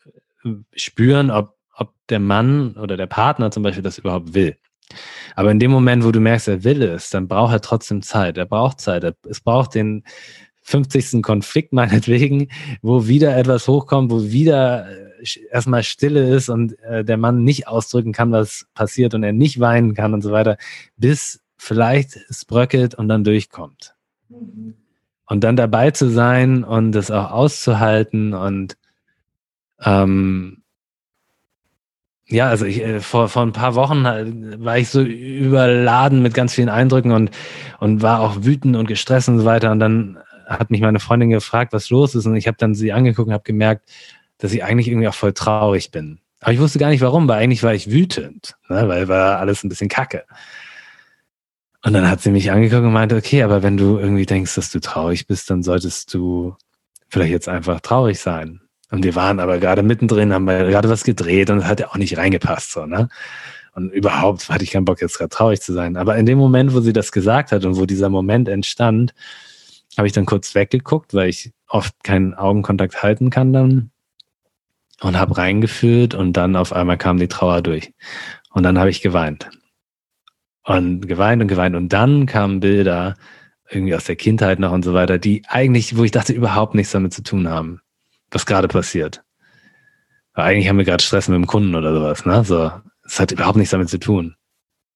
spüren, 0.76 1.32
ob, 1.32 1.56
ob 1.76 1.94
der 2.10 2.20
Mann 2.20 2.76
oder 2.76 2.98
der 2.98 3.08
Partner 3.08 3.52
zum 3.52 3.64
Beispiel 3.64 3.84
das 3.84 3.98
überhaupt 3.98 4.34
will. 4.34 4.58
Aber 5.36 5.52
in 5.52 5.60
dem 5.60 5.72
Moment, 5.72 6.04
wo 6.04 6.12
du 6.12 6.20
merkst, 6.20 6.48
er 6.48 6.64
will 6.64 6.84
es, 6.84 7.10
dann 7.10 7.28
braucht 7.28 7.54
er 7.54 7.62
trotzdem 7.62 8.02
Zeit. 8.02 8.38
Er 8.38 8.46
braucht 8.46 8.80
Zeit. 8.80 9.16
Es 9.28 9.42
braucht 9.42 9.76
den 9.76 10.04
50. 10.66 11.22
Konflikt 11.22 11.74
meinetwegen, 11.74 12.50
wo 12.82 13.08
wieder 13.08 13.38
etwas 13.38 13.68
hochkommt, 13.68 14.12
wo 14.12 14.24
wieder 14.24 14.90
äh, 14.90 15.26
erstmal 15.52 15.84
Stille 15.84 16.28
ist 16.36 16.50
und 16.50 16.78
äh, 16.80 17.06
der 17.06 17.18
Mann 17.18 17.44
nicht 17.44 17.68
ausdrücken 17.68 18.14
kann, 18.14 18.32
was 18.32 18.66
passiert 18.74 19.14
und 19.14 19.24
er 19.24 19.32
nicht 19.32 19.60
weinen 19.60 19.94
kann 19.94 20.14
und 20.14 20.22
so 20.22 20.32
weiter, 20.32 20.58
bis 20.98 21.42
vielleicht 21.58 22.18
es 22.30 22.46
bröckelt 22.46 22.96
und 22.96 23.08
dann 23.08 23.24
durchkommt. 23.24 23.94
Mhm. 24.30 24.74
Und 25.28 25.44
dann 25.44 25.56
dabei 25.56 25.92
zu 25.92 26.10
sein 26.10 26.64
und 26.64 26.92
das 26.92 27.10
auch 27.12 27.32
auszuhalten 27.32 28.34
und 28.34 28.78
ähm, 29.84 30.64
ja, 32.28 32.48
also 32.48 32.66
ich, 32.66 32.82
äh, 32.82 33.02
vor, 33.02 33.30
vor 33.30 33.44
ein 33.44 33.54
paar 33.54 33.76
Wochen 33.76 34.06
äh, 34.06 34.26
war 34.58 34.80
ich 34.80 34.90
so 34.90 35.02
überladen 35.02 36.24
mit 36.24 36.34
ganz 36.34 36.54
vielen 36.56 36.70
Eindrücken 36.70 37.12
und, 37.12 37.30
und 37.80 38.02
war 38.02 38.20
auch 38.22 38.38
wütend 38.44 38.76
und 38.76 38.88
gestresst 38.88 39.30
und 39.30 39.40
so 39.40 39.46
weiter. 39.46 39.72
Und 39.72 39.80
dann 39.80 40.18
hat 40.46 40.72
mich 40.72 40.82
meine 40.82 41.00
Freundin 41.00 41.30
gefragt, 41.30 41.74
was 41.74 41.90
los 41.90 42.16
ist. 42.16 42.26
Und 42.26 42.36
ich 42.36 42.48
habe 42.48 42.58
dann 42.58 42.76
sie 42.76 42.94
angeguckt 42.94 43.28
und 43.28 43.34
habe 43.34 43.44
gemerkt, 43.44 43.90
dass 44.38 44.54
ich 44.54 44.64
eigentlich 44.64 44.88
irgendwie 44.88 45.08
auch 45.08 45.16
voll 45.16 45.34
traurig 45.34 45.92
bin. 45.92 46.20
Aber 46.42 46.54
ich 46.54 46.60
wusste 46.60 46.80
gar 46.80 46.90
nicht 46.90 47.02
warum, 47.02 47.28
weil 47.28 47.42
eigentlich 47.42 47.64
war 47.64 47.74
ich 47.74 47.90
wütend, 47.90 48.56
ne? 48.70 48.88
weil 48.88 49.08
war 49.08 49.40
alles 49.40 49.64
ein 49.64 49.70
bisschen 49.70 49.90
kacke. 49.90 50.26
Und 51.84 51.94
dann 51.94 52.10
hat 52.10 52.22
sie 52.22 52.32
mich 52.32 52.52
angeguckt 52.52 52.84
und 52.84 52.94
meinte, 52.94 53.16
okay, 53.16 53.44
aber 53.44 53.64
wenn 53.64 53.78
du 53.78 54.00
irgendwie 54.00 54.26
denkst, 54.26 54.56
dass 54.56 54.72
du 54.72 54.80
traurig 54.80 55.28
bist, 55.28 55.50
dann 55.50 55.64
solltest 55.64 56.14
du 56.14 56.56
vielleicht 57.10 57.32
jetzt 57.32 57.50
einfach 57.50 57.80
traurig 57.80 58.20
sein. 58.20 58.62
Und 58.92 59.04
wir 59.04 59.16
waren 59.16 59.40
aber 59.40 59.58
gerade 59.60 59.84
mittendrin, 59.84 60.34
haben 60.34 60.48
gerade 60.48 60.90
was 60.90 61.04
gedreht 61.04 61.50
und 61.50 61.60
es 61.60 61.66
hat 61.66 61.80
ja 61.80 61.90
auch 61.90 61.98
nicht 61.98 62.18
reingepasst, 62.18 62.72
so, 62.72 62.86
ne? 62.86 63.10
Und 63.74 63.92
überhaupt 63.92 64.50
hatte 64.50 64.64
ich 64.64 64.72
keinen 64.72 64.86
Bock, 64.86 65.02
jetzt 65.02 65.18
gerade 65.18 65.30
traurig 65.30 65.62
zu 65.62 65.74
sein. 65.74 65.98
Aber 65.98 66.16
in 66.16 66.26
dem 66.26 66.38
Moment, 66.38 66.74
wo 66.74 66.80
sie 66.80 66.94
das 66.94 67.12
gesagt 67.12 67.52
hat 67.52 67.66
und 67.66 67.76
wo 67.76 67.86
dieser 67.86 68.10
Moment 68.10 68.48
entstand, 68.48 69.14
habe 69.98 70.08
ich 70.08 70.14
dann 70.14 70.26
kurz 70.26 70.56
weggeguckt, 70.56 71.14
weil 71.14 71.30
ich 71.30 71.52
oft 71.68 72.04
keinen 72.04 72.34
Augenkontakt 72.34 73.02
halten 73.04 73.30
kann 73.30 73.54
dann 73.54 73.92
und 75.02 75.18
habe 75.18 75.38
reingefühlt 75.38 76.14
und 76.14 76.34
dann 76.34 76.56
auf 76.56 76.74
einmal 76.74 76.98
kam 76.98 77.18
die 77.18 77.28
Trauer 77.28 77.62
durch. 77.62 77.94
Und 78.52 78.64
dann 78.64 78.80
habe 78.80 78.90
ich 78.90 79.02
geweint. 79.02 79.50
Und 80.64 81.08
geweint 81.08 81.42
und 81.42 81.48
geweint. 81.48 81.76
Und 81.76 81.90
dann 81.90 82.26
kamen 82.26 82.60
Bilder 82.60 83.16
irgendwie 83.70 83.96
aus 83.96 84.06
der 84.06 84.16
Kindheit 84.16 84.60
noch 84.60 84.72
und 84.72 84.86
so 84.86 84.94
weiter, 84.94 85.18
die 85.18 85.44
eigentlich, 85.48 85.98
wo 85.98 86.04
ich 86.04 86.12
dachte, 86.12 86.34
überhaupt 86.34 86.76
nichts 86.76 86.92
damit 86.92 87.14
zu 87.14 87.24
tun 87.24 87.50
haben 87.50 87.82
was 88.36 88.46
gerade 88.46 88.68
passiert. 88.68 89.24
Weil 90.34 90.46
eigentlich 90.46 90.70
haben 90.70 90.78
wir 90.78 90.86
gerade 90.86 91.04
Stress 91.04 91.28
mit 91.28 91.36
dem 91.36 91.48
Kunden 91.48 91.76
oder 91.76 91.94
sowas, 91.94 92.26
ne? 92.26 92.44
So, 92.44 92.72
es 93.06 93.20
hat 93.20 93.32
überhaupt 93.32 93.58
nichts 93.58 93.72
damit 93.72 93.90
zu 93.90 94.00
tun. 94.00 94.36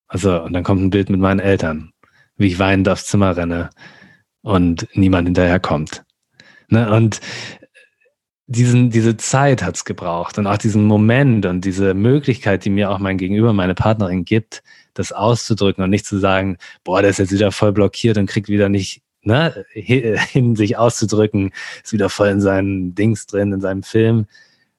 Also, 0.08 0.41
und 0.41 0.54
dann 0.54 0.64
kommt 0.64 0.82
ein 0.82 0.89
Bild 0.89 1.10
mit 1.10 1.20
meinen 1.20 1.39
Eltern, 1.39 1.93
wie 2.36 2.47
ich 2.47 2.60
weinend 2.60 2.89
aufs 2.89 3.06
Zimmer 3.06 3.38
renne 3.38 3.70
und 4.42 4.88
niemand 4.94 5.28
hinterherkommt. 5.28 6.04
Ne? 6.70 6.92
Und 6.92 7.20
diesen, 8.48 8.90
diese 8.90 9.16
Zeit 9.18 9.64
hat's 9.64 9.86
gebraucht 9.86 10.38
und 10.40 10.48
auch 10.48 10.58
diesen 10.58 10.84
Moment 10.86 11.46
und 11.46 11.66
diese 11.66 11.94
Möglichkeit, 11.94 12.66
die 12.66 12.72
mir 12.72 12.90
auch 12.90 13.00
mein 13.00 13.18
Gegenüber, 13.18 13.54
meine 13.54 13.76
Partnerin 13.76 14.26
gibt, 14.26 14.64
das 14.96 15.12
auszudrücken 15.12 15.84
und 15.84 15.92
nicht 15.92 16.06
zu 16.06 16.18
sagen, 16.18 16.58
boah, 16.84 17.02
der 17.02 17.12
ist 17.12 17.20
jetzt 17.20 17.32
wieder 17.32 17.52
voll 17.52 17.74
blockiert 17.74 18.18
und 18.18 18.26
kriegt 18.26 18.50
wieder 18.50 18.68
nicht 18.68 19.04
ne, 19.22 19.66
hin 19.74 20.56
sich 20.56 20.78
auszudrücken, 20.78 21.52
ist 21.84 21.94
wieder 21.94 22.10
voll 22.10 22.30
in 22.30 22.42
seinen 22.42 22.96
Dings 22.96 23.28
drin, 23.28 23.54
in 23.54 23.62
seinem 23.62 23.84
Film. 23.84 24.26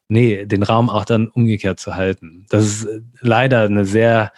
Nee, 0.08 0.44
den 0.46 0.64
Raum 0.64 0.90
auch 0.90 1.04
dann 1.04 1.28
umgekehrt 1.28 1.78
zu 1.78 1.94
halten. 1.94 2.44
Das 2.48 2.64
ist 2.64 2.84
äh, 2.84 3.00
leider 3.20 3.62
eine 3.62 3.84
sehr, 3.84 4.32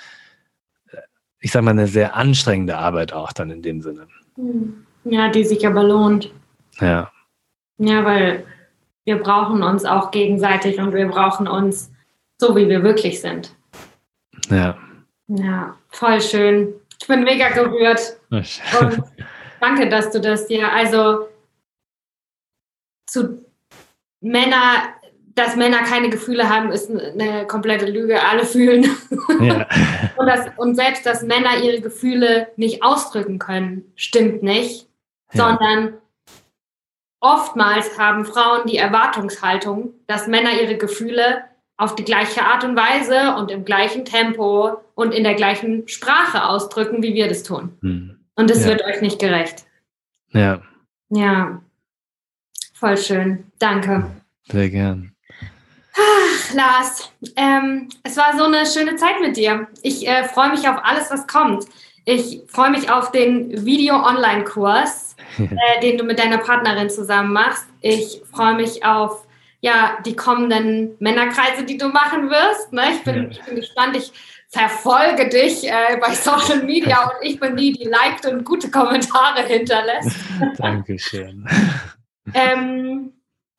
ich 1.41 1.51
sag 1.51 1.63
mal, 1.63 1.71
eine 1.71 1.87
sehr 1.87 2.15
anstrengende 2.15 2.77
Arbeit 2.77 3.15
auch 3.15 3.33
dann 3.33 3.51
in 3.51 3.63
dem 3.63 3.81
Sinne. 3.81 4.07
Hm. 4.37 4.87
Ja, 5.05 5.29
die 5.29 5.45
sich 5.45 5.67
aber 5.67 5.83
lohnt. 5.83 6.31
Ja. 6.81 7.11
Ja, 7.79 8.05
weil 8.05 8.47
wir 9.05 9.17
brauchen 9.17 9.63
uns 9.63 9.85
auch 9.85 10.11
gegenseitig 10.11 10.79
und 10.79 10.95
wir 10.95 11.09
brauchen 11.09 11.49
uns 11.49 11.91
so, 12.39 12.55
wie 12.57 12.69
wir 12.69 12.83
wirklich 12.83 13.21
sind. 13.21 13.55
Ja. 14.49 14.79
Ja, 15.29 15.77
voll 15.89 16.21
schön. 16.21 16.75
Ich 17.01 17.07
bin 17.07 17.25
mega 17.25 17.49
gerührt. 17.49 18.17
Und 18.31 19.03
Danke, 19.61 19.89
dass 19.89 20.11
du 20.11 20.21
das 20.21 20.49
dir, 20.49 20.73
also 20.73 21.29
zu 23.07 23.45
Männer, 24.21 24.89
dass 25.37 25.55
Männer 25.55 25.85
keine 25.85 26.11
Gefühle 26.11 26.49
haben, 26.49 26.73
ist 26.73 26.91
eine 26.91 27.47
komplette 27.47 27.87
Lüge. 27.87 28.21
Alle 28.23 28.45
fühlen. 28.45 28.87
Ja. 29.41 29.67
und, 30.17 30.27
das, 30.27 30.47
und, 30.57 30.75
selbst, 30.75 31.07
dass 31.07 31.23
Männer 31.23 31.63
ihre 31.63 31.81
Gefühle 31.81 32.49
nicht 32.57 32.83
ausdrücken 32.83 33.39
können, 33.39 33.93
stimmt 33.95 34.43
nicht, 34.43 34.89
ja. 35.33 35.47
sondern 35.47 35.95
oftmals 37.21 37.99
haben 37.99 38.25
Frauen 38.25 38.67
die 38.67 38.77
Erwartungshaltung, 38.77 39.95
dass 40.07 40.27
Männer 40.27 40.61
ihre 40.61 40.77
Gefühle 40.77 41.45
auf 41.77 41.95
die 41.95 42.05
gleiche 42.05 42.45
Art 42.45 42.65
und 42.65 42.77
Weise 42.77 43.35
und 43.37 43.51
im 43.51 43.65
gleichen 43.65 44.05
Tempo 44.05 44.77
und 44.95 45.13
in 45.13 45.25
der 45.25 45.35
gleichen 45.35 45.89
Sprache 45.89 46.45
ausdrücken, 46.45 47.03
wie 47.03 47.15
wir 47.15 47.29
das 47.29 47.43
tun. 47.43 47.77
Hm. 47.81 48.19
Und 48.35 48.51
es 48.51 48.63
ja. 48.63 48.71
wird 48.71 48.85
euch 48.85 49.01
nicht 49.01 49.19
gerecht. 49.19 49.65
Ja. 50.31 50.63
Ja. 51.11 51.61
Voll 52.75 52.97
schön. 52.97 53.45
Danke. 53.59 54.11
Sehr 54.45 54.71
gern. 54.71 55.15
Ach, 55.95 56.55
Lars, 56.55 57.13
ähm, 57.37 57.89
es 58.03 58.17
war 58.17 58.37
so 58.37 58.45
eine 58.45 58.65
schöne 58.67 58.97
Zeit 58.97 59.21
mit 59.21 59.37
dir. 59.37 59.69
Ich 59.83 60.07
äh, 60.07 60.25
freue 60.25 60.51
mich 60.51 60.67
auf 60.69 60.79
alles, 60.83 61.11
was 61.11 61.27
kommt. 61.27 61.67
Ich 62.05 62.43
freue 62.49 62.71
mich 62.71 62.91
auf 62.91 63.13
den 63.13 63.65
Video-Online-Kurs, 63.65 65.17
äh, 65.39 65.81
den 65.81 65.99
du 65.99 66.05
mit 66.05 66.19
deiner 66.19 66.39
Partnerin 66.39 66.91
zusammen 66.91 67.33
machst. 67.33 67.67
Ich 67.81 68.23
freue 68.33 68.55
mich 68.55 68.85
auf 68.85 69.27
ja, 69.61 69.99
die 70.05 70.17
kommenden 70.17 70.97
Männerkreise, 70.99 71.65
die 71.65 71.79
du 71.79 71.89
machen 71.89 72.29
wirst. 72.29 72.73
Ne? 72.73 72.83
Ich, 72.95 73.05
bin, 73.05 73.31
ich 73.31 73.41
bin 73.43 73.57
gespannt. 73.57 73.97
Ich 73.97 74.13
verfolge 74.49 75.29
dich 75.29 75.67
äh, 75.67 75.97
bei 76.01 76.15
Social 76.15 76.65
Media 76.65 77.05
und 77.05 77.13
ich 77.23 77.39
bin 77.39 77.57
die, 77.57 77.73
die 77.73 77.85
liked 77.85 78.27
und 78.27 78.45
gute 78.45 78.71
Kommentare 78.71 79.43
hinterlässt. 79.47 80.17
Dankeschön. 80.59 81.47
ähm, 82.35 83.13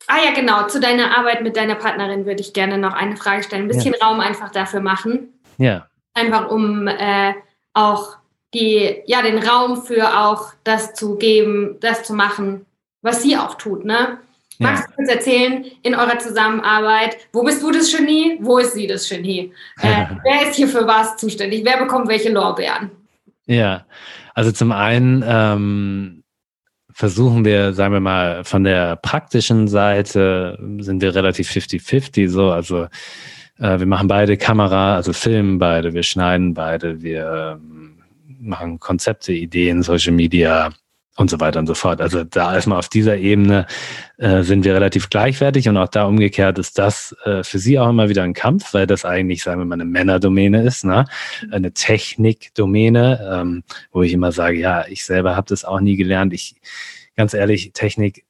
ah 0.07 0.17
ja, 0.25 0.33
genau. 0.33 0.67
Zu 0.67 0.81
deiner 0.81 1.17
Arbeit 1.17 1.41
mit 1.41 1.55
deiner 1.55 1.75
Partnerin 1.75 2.25
würde 2.25 2.41
ich 2.41 2.51
gerne 2.51 2.77
noch 2.77 2.93
eine 2.93 3.15
Frage 3.15 3.43
stellen. 3.43 3.63
Ein 3.63 3.67
bisschen 3.69 3.95
ja. 3.99 4.05
Raum 4.05 4.19
einfach 4.19 4.51
dafür 4.51 4.81
machen. 4.81 5.39
Ja. 5.57 5.87
Einfach 6.13 6.49
um 6.51 6.87
äh, 6.87 7.33
auch 7.73 8.17
die, 8.53 9.01
ja, 9.05 9.21
den 9.21 9.39
Raum 9.39 9.83
für 9.83 10.19
auch 10.19 10.53
das 10.63 10.93
zu 10.93 11.15
geben, 11.15 11.77
das 11.79 12.03
zu 12.03 12.13
machen, 12.13 12.65
was 13.01 13.21
sie 13.21 13.37
auch 13.37 13.55
tut, 13.55 13.85
ne? 13.85 14.19
Magst 14.59 14.87
du 14.87 15.01
uns 15.01 15.09
erzählen 15.09 15.65
in 15.81 15.95
eurer 15.95 16.19
Zusammenarbeit, 16.19 17.17
wo 17.33 17.43
bist 17.43 17.61
du 17.63 17.71
das 17.71 17.91
Genie, 17.91 18.37
wo 18.39 18.59
ist 18.59 18.73
sie 18.73 18.87
das 18.87 19.09
Genie? 19.09 19.51
Äh, 19.81 20.05
wer 20.23 20.47
ist 20.47 20.55
hier 20.55 20.67
für 20.67 20.87
was 20.87 21.17
zuständig? 21.17 21.65
Wer 21.65 21.77
bekommt 21.77 22.07
welche 22.07 22.31
Lorbeeren? 22.31 22.91
Ja, 23.45 23.85
also 24.35 24.51
zum 24.51 24.71
einen 24.71 25.23
ähm, 25.27 26.23
versuchen 26.91 27.43
wir, 27.45 27.73
sagen 27.73 27.93
wir 27.93 27.99
mal, 27.99 28.43
von 28.43 28.63
der 28.63 28.95
praktischen 28.95 29.67
Seite 29.67 30.57
sind 30.79 31.01
wir 31.01 31.15
relativ 31.15 31.49
50-50 31.49 32.29
so, 32.29 32.51
also 32.51 32.87
äh, 33.59 33.79
wir 33.79 33.85
machen 33.85 34.07
beide 34.07 34.37
Kamera, 34.37 34.95
also 34.95 35.13
filmen 35.13 35.57
beide, 35.57 35.93
wir 35.93 36.03
schneiden 36.03 36.53
beide, 36.53 37.01
wir 37.01 37.59
ähm, 37.59 37.72
machen 38.43 38.79
Konzepte, 38.79 39.33
Ideen, 39.33 39.83
Social 39.83 40.13
Media, 40.13 40.71
und 41.15 41.29
so 41.29 41.39
weiter 41.39 41.59
und 41.59 41.67
so 41.67 41.75
fort. 41.75 42.01
Also 42.01 42.23
da 42.23 42.55
erstmal 42.55 42.79
auf 42.79 42.89
dieser 42.89 43.17
Ebene 43.17 43.67
äh, 44.17 44.41
sind 44.41 44.65
wir 44.65 44.73
relativ 44.73 45.09
gleichwertig 45.09 45.69
und 45.69 45.77
auch 45.77 45.87
da 45.87 46.05
umgekehrt 46.05 46.57
ist 46.57 46.79
das 46.79 47.15
äh, 47.25 47.43
für 47.43 47.59
sie 47.59 47.77
auch 47.77 47.89
immer 47.89 48.09
wieder 48.09 48.23
ein 48.23 48.33
Kampf, 48.33 48.73
weil 48.73 48.87
das 48.87 49.05
eigentlich, 49.05 49.43
sagen 49.43 49.61
wir 49.61 49.65
mal, 49.65 49.75
eine 49.75 49.85
Männerdomäne 49.85 50.63
ist, 50.63 50.85
ne? 50.85 51.05
eine 51.51 51.71
Technikdomäne, 51.71 53.29
ähm, 53.31 53.63
wo 53.91 54.01
ich 54.01 54.13
immer 54.13 54.31
sage, 54.31 54.57
ja, 54.57 54.87
ich 54.87 55.05
selber 55.05 55.35
habe 55.35 55.47
das 55.47 55.65
auch 55.65 55.79
nie 55.79 55.97
gelernt. 55.97 56.33
Ich, 56.33 56.55
ganz 57.15 57.35
ehrlich, 57.35 57.73
Technik, 57.73 58.25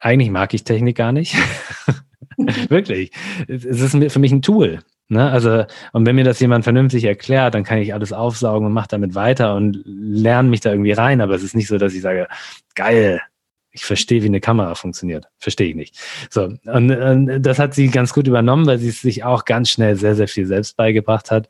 eigentlich 0.00 0.30
mag 0.30 0.54
ich 0.54 0.64
Technik 0.64 0.96
gar 0.96 1.12
nicht. 1.12 1.36
Wirklich. 2.68 3.10
Es 3.48 3.64
ist 3.64 4.12
für 4.12 4.18
mich 4.18 4.32
ein 4.32 4.42
Tool. 4.42 4.80
Ne? 5.14 5.30
Also, 5.30 5.64
und 5.92 6.04
wenn 6.06 6.16
mir 6.16 6.24
das 6.24 6.40
jemand 6.40 6.64
vernünftig 6.64 7.04
erklärt, 7.04 7.54
dann 7.54 7.64
kann 7.64 7.78
ich 7.78 7.94
alles 7.94 8.12
aufsaugen 8.12 8.66
und 8.66 8.72
mache 8.72 8.88
damit 8.88 9.14
weiter 9.14 9.54
und 9.54 9.80
lerne 9.86 10.48
mich 10.48 10.60
da 10.60 10.72
irgendwie 10.72 10.92
rein. 10.92 11.20
Aber 11.20 11.34
es 11.34 11.42
ist 11.42 11.54
nicht 11.54 11.68
so, 11.68 11.78
dass 11.78 11.94
ich 11.94 12.02
sage, 12.02 12.28
geil, 12.74 13.22
ich 13.70 13.84
verstehe, 13.84 14.22
wie 14.22 14.26
eine 14.26 14.40
Kamera 14.40 14.74
funktioniert. 14.74 15.26
Verstehe 15.38 15.68
ich 15.68 15.74
nicht. 15.74 15.96
So, 16.30 16.52
und, 16.64 16.90
und, 16.90 17.42
das 17.42 17.58
hat 17.58 17.74
sie 17.74 17.88
ganz 17.88 18.12
gut 18.12 18.26
übernommen, 18.26 18.66
weil 18.66 18.78
sie 18.78 18.88
es 18.88 19.00
sich 19.00 19.24
auch 19.24 19.44
ganz 19.44 19.70
schnell 19.70 19.96
sehr, 19.96 20.14
sehr 20.14 20.28
viel 20.28 20.46
selbst 20.46 20.76
beigebracht 20.76 21.30
hat. 21.30 21.48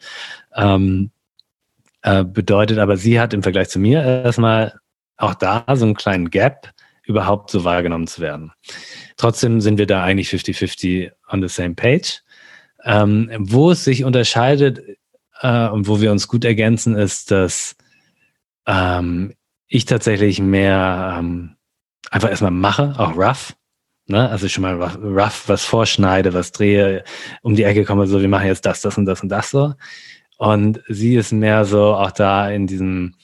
Ähm, 0.55 1.11
äh, 2.03 2.23
bedeutet 2.23 2.79
aber, 2.79 2.97
sie 2.97 3.19
hat 3.19 3.33
im 3.33 3.43
Vergleich 3.43 3.71
zu 3.71 3.79
mir 3.79 4.03
erstmal 4.03 4.75
auch 5.17 5.35
da 5.35 5.65
so 5.75 5.87
einen 5.87 5.95
kleinen 5.95 6.31
Gap, 6.31 6.71
überhaupt 7.05 7.51
so 7.51 7.65
wahrgenommen 7.65 8.07
zu 8.07 8.21
werden. 8.21 8.53
Trotzdem 9.17 9.61
sind 9.61 9.79
wir 9.79 9.87
da 9.87 10.03
eigentlich 10.03 10.29
50-50 10.29 11.13
on 11.31 11.43
the 11.43 11.49
same 11.49 11.75
page. 11.75 12.23
Ähm, 12.85 13.31
wo 13.39 13.71
es 13.71 13.85
sich 13.85 14.05
unterscheidet 14.05 14.81
äh, 15.41 15.69
und 15.69 15.89
wo 15.89 16.01
wir 16.01 16.13
uns 16.13 16.29
gut 16.29 16.45
ergänzen, 16.45 16.97
ist, 16.97 17.31
dass 17.31 17.77
ähm, 18.67 19.35
ich 19.67 19.87
tatsächlich 19.87 20.41
mehr 20.41 21.17
ähm, 21.19 21.57
einfach 22.11 22.31
erstmal 22.31 22.51
mache, 22.51 22.95
auch 22.99 23.17
rough. 23.17 23.55
Ne? 24.07 24.29
Also 24.29 24.49
schon 24.49 24.63
mal 24.63 24.75
rough 24.81 25.49
was 25.49 25.65
vorschneide, 25.65 26.35
was 26.35 26.53
drehe, 26.53 27.05
um 27.43 27.55
die 27.55 27.65
Ecke 27.65 27.85
komme, 27.85 28.07
so 28.07 28.21
wir 28.21 28.29
machen 28.29 28.47
jetzt 28.47 28.67
das, 28.67 28.83
das 28.83 28.99
und 28.99 29.07
das 29.07 29.23
und 29.23 29.31
das 29.31 29.51
so. 29.51 29.75
Und 30.37 30.83
sie 30.89 31.17
ist 31.17 31.33
mehr 31.33 31.65
so 31.65 31.95
auch 31.95 32.11
da 32.11 32.51
in 32.51 32.67
diesem 32.67 33.15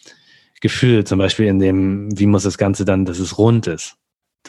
Gefühl, 0.61 1.05
zum 1.05 1.19
Beispiel 1.19 1.47
in 1.47 1.59
dem, 1.59 2.19
wie 2.19 2.27
muss 2.27 2.45
das 2.45 2.57
Ganze 2.57 2.85
dann, 2.85 3.05
dass 3.05 3.19
es 3.19 3.37
rund 3.37 3.67
ist 3.67 4.00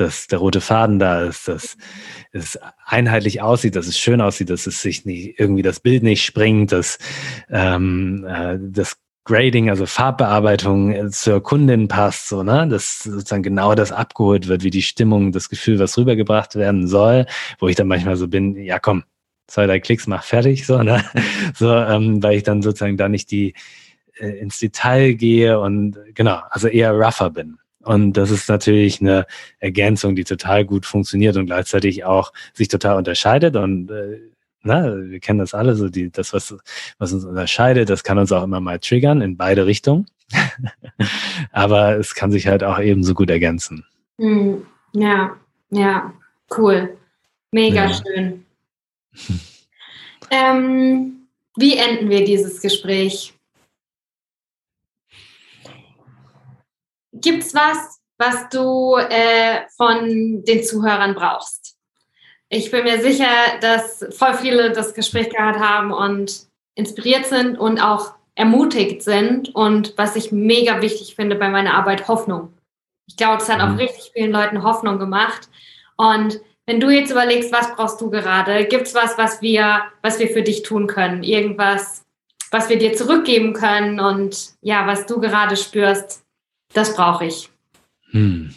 dass 0.01 0.27
der 0.27 0.39
rote 0.39 0.61
Faden 0.61 0.99
da 0.99 1.23
ist, 1.23 1.47
dass 1.47 1.77
es 2.31 2.59
einheitlich 2.85 3.41
aussieht, 3.41 3.75
dass 3.75 3.87
es 3.87 3.97
schön 3.97 4.19
aussieht, 4.21 4.49
dass 4.49 4.67
es 4.67 4.81
sich 4.81 5.05
nicht 5.05 5.39
irgendwie 5.39 5.61
das 5.61 5.79
Bild 5.79 6.03
nicht 6.03 6.25
springt, 6.25 6.71
dass 6.71 6.97
ähm, 7.49 8.25
äh, 8.27 8.57
das 8.59 8.97
Grading, 9.23 9.69
also 9.69 9.85
Farbbearbeitung 9.85 10.91
äh, 10.91 11.09
zur 11.11 11.43
Kundin 11.43 11.87
passt, 11.87 12.27
so, 12.27 12.41
ne? 12.41 12.67
Dass 12.67 12.99
sozusagen 13.03 13.43
genau 13.43 13.75
das 13.75 13.91
abgeholt 13.91 14.47
wird, 14.47 14.63
wie 14.63 14.71
die 14.71 14.81
Stimmung, 14.81 15.31
das 15.31 15.47
Gefühl, 15.47 15.77
was 15.77 15.97
rübergebracht 15.97 16.55
werden 16.55 16.87
soll, 16.87 17.27
wo 17.59 17.67
ich 17.67 17.75
dann 17.75 17.87
manchmal 17.87 18.15
so 18.15 18.27
bin, 18.27 18.55
ja 18.55 18.79
komm, 18.79 19.03
zwei, 19.45 19.67
drei 19.67 19.79
Klicks, 19.79 20.07
mach 20.07 20.23
fertig, 20.23 20.65
so, 20.65 20.81
ne? 20.81 21.03
So, 21.55 21.71
ähm, 21.73 22.23
weil 22.23 22.37
ich 22.37 22.43
dann 22.43 22.63
sozusagen 22.63 22.97
da 22.97 23.09
nicht 23.09 23.29
die 23.29 23.53
äh, 24.19 24.39
ins 24.39 24.59
Detail 24.59 25.13
gehe 25.13 25.59
und 25.59 25.97
genau, 26.15 26.41
also 26.49 26.67
eher 26.67 26.91
rougher 26.93 27.29
bin. 27.29 27.60
Und 27.83 28.13
das 28.13 28.29
ist 28.29 28.47
natürlich 28.47 29.01
eine 29.01 29.25
Ergänzung, 29.59 30.15
die 30.15 30.23
total 30.23 30.65
gut 30.65 30.85
funktioniert 30.85 31.37
und 31.37 31.47
gleichzeitig 31.47 32.03
auch 32.05 32.31
sich 32.53 32.67
total 32.67 32.97
unterscheidet. 32.97 33.55
Und 33.55 33.89
äh, 33.89 34.19
na, 34.63 34.95
wir 34.95 35.19
kennen 35.19 35.39
das 35.39 35.53
alle, 35.53 35.75
so 35.75 35.89
die, 35.89 36.11
das, 36.11 36.33
was, 36.33 36.55
was 36.99 37.13
uns 37.13 37.25
unterscheidet, 37.25 37.89
das 37.89 38.03
kann 38.03 38.19
uns 38.19 38.31
auch 38.31 38.43
immer 38.43 38.59
mal 38.59 38.79
triggern 38.79 39.21
in 39.21 39.37
beide 39.37 39.65
Richtungen. 39.65 40.05
Aber 41.51 41.97
es 41.97 42.15
kann 42.15 42.31
sich 42.31 42.47
halt 42.47 42.63
auch 42.63 42.79
ebenso 42.79 43.13
gut 43.13 43.29
ergänzen. 43.29 43.85
Hm, 44.19 44.65
ja, 44.93 45.35
ja, 45.71 46.13
cool. 46.57 46.97
Mega 47.51 47.87
ja. 47.87 47.93
schön. 47.93 48.45
ähm, 50.31 51.27
wie 51.57 51.77
enden 51.77 52.09
wir 52.09 52.23
dieses 52.23 52.61
Gespräch? 52.61 53.33
Gibt 57.21 57.43
es 57.43 57.53
was, 57.53 57.99
was 58.17 58.49
du 58.49 58.95
äh, 58.97 59.61
von 59.77 60.43
den 60.43 60.63
Zuhörern 60.63 61.15
brauchst? 61.15 61.77
Ich 62.49 62.69
bin 62.69 62.83
mir 62.83 63.01
sicher, 63.01 63.29
dass 63.61 64.05
voll 64.11 64.33
viele 64.33 64.71
das 64.71 64.93
Gespräch 64.93 65.29
gehört 65.29 65.59
haben 65.59 65.91
und 65.93 66.47
inspiriert 66.75 67.25
sind 67.25 67.57
und 67.57 67.79
auch 67.79 68.13
ermutigt 68.35 69.03
sind. 69.03 69.55
Und 69.55 69.93
was 69.97 70.15
ich 70.15 70.31
mega 70.31 70.81
wichtig 70.81 71.15
finde 71.15 71.35
bei 71.35 71.49
meiner 71.49 71.75
Arbeit, 71.75 72.07
Hoffnung. 72.07 72.53
Ich 73.07 73.15
glaube, 73.15 73.37
das 73.37 73.49
hat 73.49 73.61
auch 73.61 73.69
mhm. 73.69 73.77
richtig 73.77 74.11
vielen 74.13 74.31
Leuten 74.31 74.63
Hoffnung 74.63 74.99
gemacht. 74.99 75.49
Und 75.97 76.41
wenn 76.65 76.79
du 76.79 76.89
jetzt 76.89 77.11
überlegst, 77.11 77.51
was 77.51 77.73
brauchst 77.75 77.99
du 78.01 78.09
gerade? 78.09 78.65
Gibt 78.65 78.87
es 78.87 78.95
was, 78.95 79.17
was 79.17 79.41
wir, 79.41 79.83
was 80.01 80.19
wir 80.19 80.27
für 80.27 80.43
dich 80.43 80.63
tun 80.63 80.87
können? 80.87 81.23
Irgendwas, 81.23 82.05
was 82.51 82.69
wir 82.69 82.77
dir 82.77 82.93
zurückgeben 82.93 83.53
können 83.53 83.99
und 83.99 84.51
ja, 84.61 84.87
was 84.87 85.05
du 85.05 85.19
gerade 85.19 85.55
spürst, 85.55 86.23
das 86.73 86.95
brauche 86.95 87.25
ich. 87.25 87.49
Hm. 88.11 88.53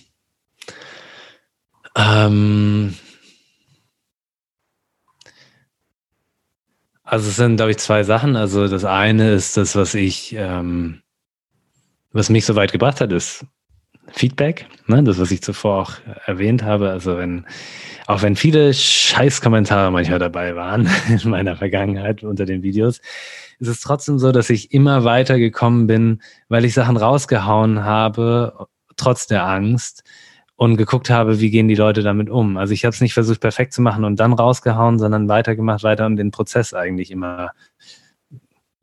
Ähm, 1.96 2.94
also 7.02 7.28
es 7.28 7.36
sind, 7.36 7.56
glaube 7.56 7.70
ich, 7.70 7.78
zwei 7.78 8.02
Sachen. 8.02 8.36
Also 8.36 8.68
das 8.68 8.84
eine 8.84 9.32
ist 9.32 9.56
das, 9.56 9.76
was 9.76 9.94
ich, 9.94 10.34
ähm, 10.36 11.02
was 12.12 12.30
mich 12.30 12.46
so 12.46 12.56
weit 12.56 12.72
gebracht 12.72 13.00
hat, 13.00 13.12
ist 13.12 13.46
Feedback. 14.08 14.66
Ne? 14.86 15.02
Das, 15.02 15.18
was 15.18 15.30
ich 15.30 15.42
zuvor 15.42 15.82
auch 15.82 15.92
erwähnt 16.26 16.62
habe. 16.62 16.90
Also 16.90 17.16
wenn, 17.16 17.46
auch 18.06 18.22
wenn 18.22 18.36
viele 18.36 18.74
Scheißkommentare 18.74 19.90
manchmal 19.90 20.18
dabei 20.18 20.56
waren 20.56 20.88
in 21.08 21.30
meiner 21.30 21.56
Vergangenheit 21.56 22.22
unter 22.22 22.44
den 22.44 22.62
Videos, 22.62 23.00
ist 23.58 23.68
es 23.68 23.80
trotzdem 23.80 24.18
so, 24.18 24.32
dass 24.32 24.50
ich 24.50 24.72
immer 24.72 25.04
weiter 25.04 25.38
gekommen 25.38 25.86
bin, 25.86 26.22
weil 26.48 26.64
ich 26.64 26.74
Sachen 26.74 26.96
rausgehauen 26.96 27.84
habe, 27.84 28.68
trotz 28.96 29.26
der 29.26 29.46
Angst 29.46 30.04
und 30.56 30.76
geguckt 30.76 31.10
habe, 31.10 31.40
wie 31.40 31.50
gehen 31.50 31.68
die 31.68 31.74
Leute 31.74 32.02
damit 32.02 32.30
um. 32.30 32.56
Also 32.56 32.74
ich 32.74 32.84
habe 32.84 32.94
es 32.94 33.00
nicht 33.00 33.14
versucht, 33.14 33.40
perfekt 33.40 33.72
zu 33.72 33.82
machen 33.82 34.04
und 34.04 34.20
dann 34.20 34.32
rausgehauen, 34.32 34.98
sondern 34.98 35.28
weitergemacht, 35.28 35.82
weiter 35.82 36.06
und 36.06 36.16
den 36.16 36.30
Prozess 36.30 36.74
eigentlich 36.74 37.10
immer 37.10 37.50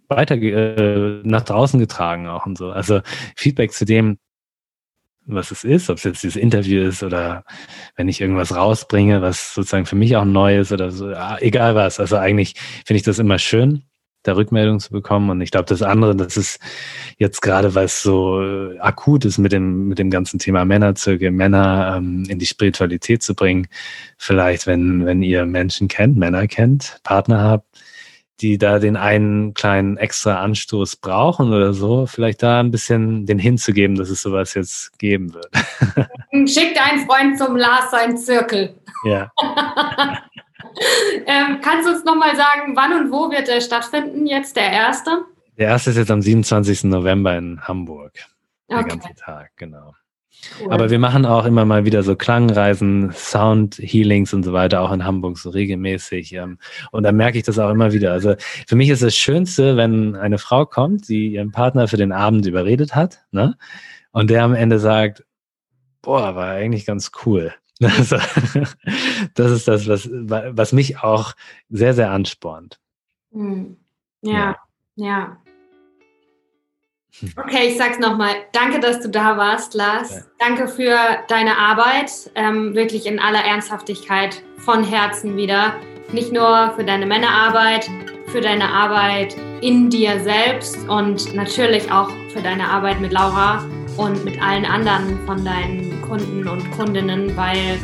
weiter 0.09 0.36
äh, 0.36 1.22
nach 1.24 1.43
draußen 1.43 1.80
getragen 1.80 2.28
auch 2.28 2.45
und 2.45 2.57
so. 2.57 2.72
Also 2.72 3.01
Feedback 3.36 3.72
zu 3.72 3.86
dem, 3.86 4.17
was 5.26 5.51
es 5.51 5.63
ist, 5.63 5.89
ob 5.89 5.97
es 5.97 6.03
jetzt 6.03 6.24
dieses 6.24 6.36
Interview 6.36 6.82
ist 6.84 7.03
oder 7.03 7.43
wenn 7.95 8.07
ich 8.07 8.22
irgendwas 8.22 8.55
rausbringe, 8.55 9.22
was 9.22 9.53
sozusagen 9.53 9.86
für 9.86 9.95
mich 9.95 10.15
auch 10.15 10.26
neu 10.26 10.59
ist 10.59 10.72
oder 10.72 10.91
so, 10.91 11.11
ja, 11.11 11.38
egal 11.39 11.76
was. 11.76 11.99
Also 11.99 12.17
eigentlich 12.17 12.55
finde 12.86 12.97
ich 12.97 13.03
das 13.03 13.19
immer 13.19 13.39
schön 13.39 13.84
da 14.24 14.34
Rückmeldung 14.34 14.80
zu 14.80 14.91
bekommen. 14.91 15.30
Und 15.30 15.41
ich 15.41 15.51
glaube, 15.51 15.65
das 15.65 15.82
andere, 15.82 16.15
das 16.15 16.38
ist 16.38 16.59
jetzt 17.17 17.41
gerade, 17.41 17.74
weil 17.76 17.86
es 17.86 18.01
so 18.01 18.41
äh, 18.41 18.78
akut 18.80 19.26
ist 19.26 19.38
mit 19.38 19.51
dem, 19.51 19.88
mit 19.88 19.99
dem 19.99 20.09
ganzen 20.09 20.39
Thema 20.39 20.65
Männerzirkel, 20.65 21.32
Männer 21.32 21.95
ähm, 21.97 22.26
in 22.28 22.39
die 22.39 22.45
Spiritualität 22.45 23.24
zu 23.24 23.36
bringen. 23.36 23.67
Vielleicht, 24.17 24.67
wenn, 24.67 25.05
wenn 25.05 25.24
ihr 25.24 25.45
Menschen 25.45 25.88
kennt, 25.88 26.17
Männer 26.17 26.47
kennt, 26.47 26.99
Partner 27.03 27.41
habt, 27.41 27.65
die 28.41 28.57
da 28.57 28.79
den 28.79 28.97
einen 28.97 29.53
kleinen 29.53 29.97
extra 29.97 30.41
Anstoß 30.41 30.97
brauchen 30.97 31.53
oder 31.53 31.73
so, 31.73 32.05
vielleicht 32.05 32.43
da 32.43 32.59
ein 32.59 32.71
bisschen 32.71 33.25
den 33.25 33.39
hinzugeben, 33.39 33.95
dass 33.95 34.09
es 34.09 34.21
sowas 34.21 34.53
jetzt 34.53 34.97
geben 34.99 35.33
wird. 35.33 35.49
Schick 36.49 36.75
deinen 36.75 37.05
Freund 37.05 37.37
zum 37.37 37.55
Lars 37.55 37.91
seinen 37.91 38.17
Zirkel. 38.17 38.75
Ja. 39.03 39.31
ähm, 41.25 41.59
kannst 41.61 41.87
du 41.87 41.93
uns 41.93 42.03
nochmal 42.03 42.35
sagen, 42.35 42.75
wann 42.75 42.93
und 42.93 43.11
wo 43.11 43.29
wird 43.31 43.47
er 43.49 43.61
stattfinden, 43.61 44.25
jetzt 44.25 44.55
der 44.55 44.71
erste? 44.71 45.25
Der 45.57 45.67
erste 45.67 45.91
ist 45.91 45.97
jetzt 45.97 46.11
am 46.11 46.21
27. 46.21 46.85
November 46.85 47.37
in 47.37 47.61
Hamburg. 47.61 48.13
Okay. 48.67 48.81
Den 48.81 48.87
ganzen 48.87 49.15
Tag, 49.15 49.51
genau. 49.57 49.93
Cool. 50.59 50.73
Aber 50.73 50.89
wir 50.89 50.99
machen 50.99 51.25
auch 51.25 51.45
immer 51.45 51.65
mal 51.65 51.85
wieder 51.85 52.03
so 52.03 52.15
Klangreisen, 52.15 53.11
Sound 53.13 53.75
Healings 53.75 54.33
und 54.33 54.43
so 54.43 54.53
weiter, 54.53 54.81
auch 54.81 54.91
in 54.91 55.05
Hamburg 55.05 55.37
so 55.37 55.49
regelmäßig. 55.49 56.33
Ähm, 56.33 56.57
und 56.91 57.03
da 57.03 57.11
merke 57.11 57.37
ich 57.37 57.43
das 57.43 57.59
auch 57.59 57.69
immer 57.69 57.93
wieder. 57.93 58.11
Also 58.11 58.35
für 58.67 58.75
mich 58.75 58.89
ist 58.89 59.03
das 59.03 59.15
Schönste, 59.15 59.77
wenn 59.77 60.15
eine 60.15 60.37
Frau 60.37 60.65
kommt, 60.65 61.07
die 61.09 61.33
ihren 61.33 61.51
Partner 61.51 61.87
für 61.87 61.97
den 61.97 62.11
Abend 62.11 62.45
überredet 62.45 62.95
hat, 62.95 63.19
ne? 63.31 63.57
Und 64.11 64.29
der 64.29 64.43
am 64.43 64.53
Ende 64.53 64.79
sagt, 64.79 65.23
boah, 66.01 66.35
war 66.35 66.49
eigentlich 66.49 66.85
ganz 66.85 67.11
cool. 67.25 67.53
Das, 67.79 68.09
das 69.33 69.51
ist 69.51 69.67
das, 69.67 69.87
was, 69.87 70.09
was 70.11 70.73
mich 70.73 70.99
auch 70.99 71.33
sehr, 71.69 71.93
sehr 71.93 72.11
anspornt. 72.11 72.79
Hm. 73.31 73.77
Ja, 74.21 74.57
ja. 74.95 75.07
ja. 75.07 75.37
Okay, 77.38 77.68
ich 77.68 77.78
sag's 77.78 77.99
nochmal. 77.99 78.36
Danke, 78.53 78.80
dass 78.80 79.01
du 79.01 79.09
da 79.09 79.38
warst, 79.38 79.74
Lars. 79.74 80.12
Ja. 80.12 80.22
Danke 80.39 80.68
für 80.68 80.97
deine 81.28 81.57
Arbeit. 81.57 82.12
Ähm, 82.36 82.74
wirklich 82.74 83.05
in 83.05 83.20
aller 83.20 83.43
Ernsthaftigkeit, 83.43 84.41
von 84.57 84.84
Herzen 84.84 85.36
wieder. 85.36 85.76
Nicht 86.12 86.32
nur 86.32 86.74
für 86.76 86.84
deine 86.84 87.05
Männerarbeit, 87.05 87.89
für 88.28 88.41
deine 88.41 88.68
Arbeit 88.68 89.36
in 89.62 89.89
dir 89.89 90.20
selbst 90.22 90.78
und 90.88 91.34
natürlich 91.36 91.91
auch 91.91 92.09
für 92.34 92.41
deine 92.41 92.68
Arbeit 92.68 92.99
mit 92.99 93.12
Laura 93.12 93.64
und 93.97 94.24
mit 94.26 94.41
allen 94.41 94.66
anderen 94.66 95.20
von 95.26 95.43
deinen 95.43 96.01
Kunden 96.01 96.47
und 96.47 96.70
Kundinnen, 96.72 97.36
weil 97.36 97.78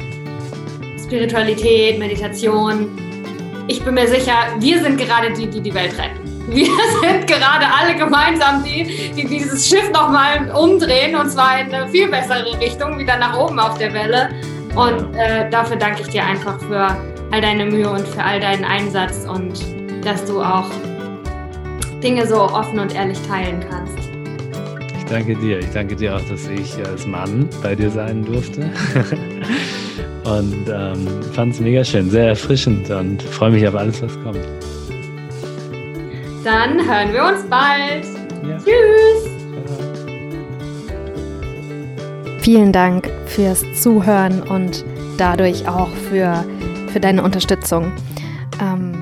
Spiritualität, 1.00 2.00
Meditation, 2.00 2.90
ich 3.68 3.84
bin 3.84 3.94
mir 3.94 4.08
sicher, 4.08 4.56
wir 4.60 4.82
sind 4.82 4.98
gerade 4.98 5.34
die, 5.34 5.48
die 5.48 5.62
die 5.62 5.74
Welt 5.74 5.98
retten. 5.98 6.27
Wir 6.48 6.66
sind 7.02 7.28
gerade 7.28 7.66
alle 7.66 7.95
gemeinsam 7.95 8.64
die, 8.64 9.12
die 9.16 9.26
dieses 9.26 9.68
Schiff 9.68 9.91
nochmal 9.91 10.50
umdrehen 10.52 11.16
und 11.16 11.30
zwar 11.30 11.60
in 11.60 11.74
eine 11.74 11.88
viel 11.89 12.08
bessere 12.08 12.60
Richtung, 12.60 12.98
wieder 12.98 13.18
nach 13.18 13.38
oben 13.38 13.60
auf 13.60 13.78
der 13.78 13.93
Welle. 13.93 14.30
Und 14.76 15.16
äh, 15.16 15.50
dafür 15.50 15.78
danke 15.78 16.02
ich 16.02 16.08
dir 16.10 16.24
einfach 16.24 16.60
für 16.62 16.95
all 17.32 17.41
deine 17.41 17.66
Mühe 17.66 17.89
und 17.89 18.08
für 18.08 18.24
all 18.24 18.39
deinen 18.39 18.64
Einsatz 18.64 19.26
und 19.28 19.60
dass 20.06 20.24
du 20.26 20.41
auch 20.41 20.70
Dinge 22.02 22.26
so 22.28 22.41
offen 22.41 22.80
und 22.80 22.95
ehrlich 22.95 23.18
teilen 23.28 23.66
kannst. 23.70 23.98
Ich 24.98 25.06
danke 25.06 25.36
dir. 25.36 25.60
Ich 25.60 25.72
danke 25.72 25.95
dir 25.95 26.16
auch, 26.16 26.22
dass 26.30 26.48
ich 26.48 26.78
als 26.86 27.06
Mann 27.06 27.50
bei 27.64 27.76
dir 27.76 27.89
sein 27.89 28.24
durfte. 28.24 28.62
und 30.24 30.68
ähm, 30.70 31.08
fand 31.34 31.54
es 31.54 31.60
mega 31.60 31.84
schön, 31.84 32.10
sehr 32.10 32.30
erfrischend 32.30 32.89
und 32.89 33.22
freue 33.24 33.52
mich 33.52 33.68
auf 33.68 33.76
alles, 33.76 34.02
was 34.02 34.14
kommt. 34.24 34.39
Dann 36.48 36.78
hören 36.78 37.12
wir 37.12 37.26
uns 37.26 37.43
bald. 37.50 38.06
Ja. 38.48 38.58
Tschüss. 38.58 39.30
Vielen 42.39 42.72
Dank 42.72 43.12
fürs 43.26 43.66
Zuhören 43.74 44.41
und 44.43 44.86
dadurch 45.18 45.68
auch 45.68 45.89
für, 46.10 46.45
für 46.88 47.02
deine 47.02 47.22
Unterstützung. 47.22 47.91
Ähm, 48.62 48.93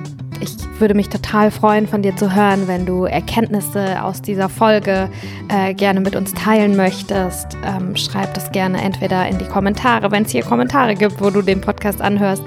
ich 0.42 0.56
würde 0.80 0.96
mich 0.96 1.10
total 1.10 1.52
freuen, 1.52 1.86
von 1.88 2.02
dir 2.02 2.16
zu 2.16 2.34
hören, 2.34 2.68
wenn 2.68 2.88
du 2.88 3.04
Erkenntnisse 3.04 4.04
aus 4.04 4.24
dieser 4.24 4.50
Folge 4.50 5.08
äh, 5.50 5.76
gerne 5.76 6.00
mit 6.00 6.16
uns 6.16 6.34
teilen 6.34 6.76
möchtest. 6.76 7.56
Ähm, 7.64 7.96
schreib 7.96 8.34
das 8.34 8.52
gerne 8.54 8.82
entweder 8.82 9.28
in 9.30 9.38
die 9.38 9.46
Kommentare, 9.46 10.10
wenn 10.10 10.24
es 10.24 10.32
hier 10.32 10.42
Kommentare 10.42 10.96
gibt, 10.96 11.22
wo 11.22 11.30
du 11.30 11.44
den 11.44 11.62
Podcast 11.62 12.02
anhörst 12.02 12.42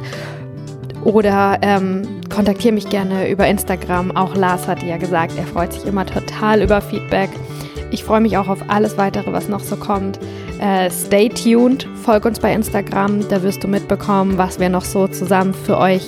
oder 1.04 1.58
ähm, 1.62 2.02
kontaktiere 2.28 2.74
mich 2.74 2.88
gerne 2.88 3.28
über 3.30 3.46
Instagram. 3.46 4.16
Auch 4.16 4.34
Lars 4.34 4.66
hat 4.66 4.82
ja 4.82 4.96
gesagt, 4.96 5.34
er 5.36 5.46
freut 5.46 5.72
sich 5.72 5.86
immer 5.86 6.06
total 6.06 6.62
über 6.62 6.80
Feedback. 6.80 7.30
Ich 7.90 8.04
freue 8.04 8.20
mich 8.20 8.36
auch 8.36 8.48
auf 8.48 8.58
alles 8.68 8.98
weitere, 8.98 9.32
was 9.32 9.48
noch 9.48 9.60
so 9.60 9.76
kommt. 9.76 10.18
Äh, 10.60 10.90
stay 10.90 11.28
tuned, 11.28 11.88
folg 12.02 12.24
uns 12.24 12.40
bei 12.40 12.52
Instagram, 12.52 13.26
da 13.28 13.42
wirst 13.42 13.64
du 13.64 13.68
mitbekommen, 13.68 14.36
was 14.38 14.58
wir 14.58 14.68
noch 14.68 14.84
so 14.84 15.06
zusammen 15.06 15.54
für 15.54 15.78
euch 15.78 16.04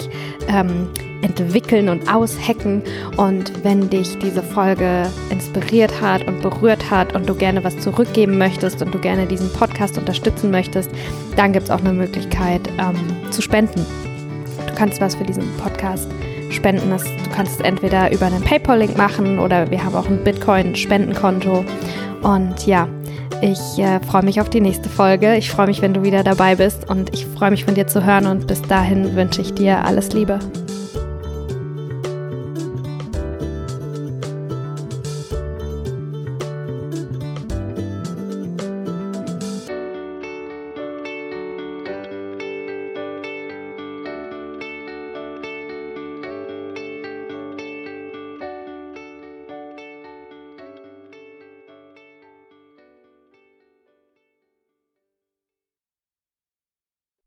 ähm, 0.48 0.88
entwickeln 1.22 1.88
und 1.88 2.12
aushacken. 2.12 2.82
Und 3.16 3.64
wenn 3.64 3.88
dich 3.88 4.18
diese 4.18 4.42
Folge 4.42 5.06
inspiriert 5.30 6.00
hat 6.00 6.26
und 6.26 6.42
berührt 6.42 6.90
hat 6.90 7.14
und 7.14 7.28
du 7.28 7.34
gerne 7.34 7.62
was 7.64 7.78
zurückgeben 7.78 8.38
möchtest 8.38 8.82
und 8.82 8.92
du 8.92 8.98
gerne 8.98 9.26
diesen 9.26 9.52
Podcast 9.52 9.96
unterstützen 9.96 10.50
möchtest, 10.50 10.90
dann 11.36 11.52
gibt 11.52 11.66
es 11.66 11.70
auch 11.70 11.80
eine 11.80 11.92
Möglichkeit 11.92 12.62
ähm, 12.78 13.30
zu 13.30 13.40
spenden 13.40 13.86
kannst 14.76 15.00
was 15.00 15.14
für 15.14 15.24
diesen 15.24 15.44
Podcast 15.56 16.08
spenden. 16.50 16.90
du 16.90 17.30
kannst 17.34 17.54
es 17.54 17.60
entweder 17.60 18.12
über 18.12 18.26
einen 18.26 18.42
PayPal-Link 18.42 18.96
machen 18.96 19.38
oder 19.38 19.70
wir 19.70 19.84
haben 19.84 19.94
auch 19.94 20.08
ein 20.08 20.22
Bitcoin-Spendenkonto. 20.24 21.64
Und 22.22 22.66
ja, 22.66 22.88
ich 23.40 23.78
äh, 23.78 24.00
freue 24.00 24.24
mich 24.24 24.40
auf 24.40 24.50
die 24.50 24.60
nächste 24.60 24.88
Folge. 24.88 25.36
Ich 25.36 25.50
freue 25.50 25.66
mich, 25.66 25.80
wenn 25.80 25.94
du 25.94 26.02
wieder 26.02 26.22
dabei 26.22 26.56
bist 26.56 26.90
und 26.90 27.14
ich 27.14 27.26
freue 27.26 27.50
mich 27.50 27.64
von 27.64 27.74
dir 27.74 27.86
zu 27.86 28.04
hören 28.04 28.26
und 28.26 28.46
bis 28.46 28.62
dahin 28.62 29.16
wünsche 29.16 29.40
ich 29.40 29.54
dir 29.54 29.84
alles 29.84 30.12
Liebe. 30.12 30.38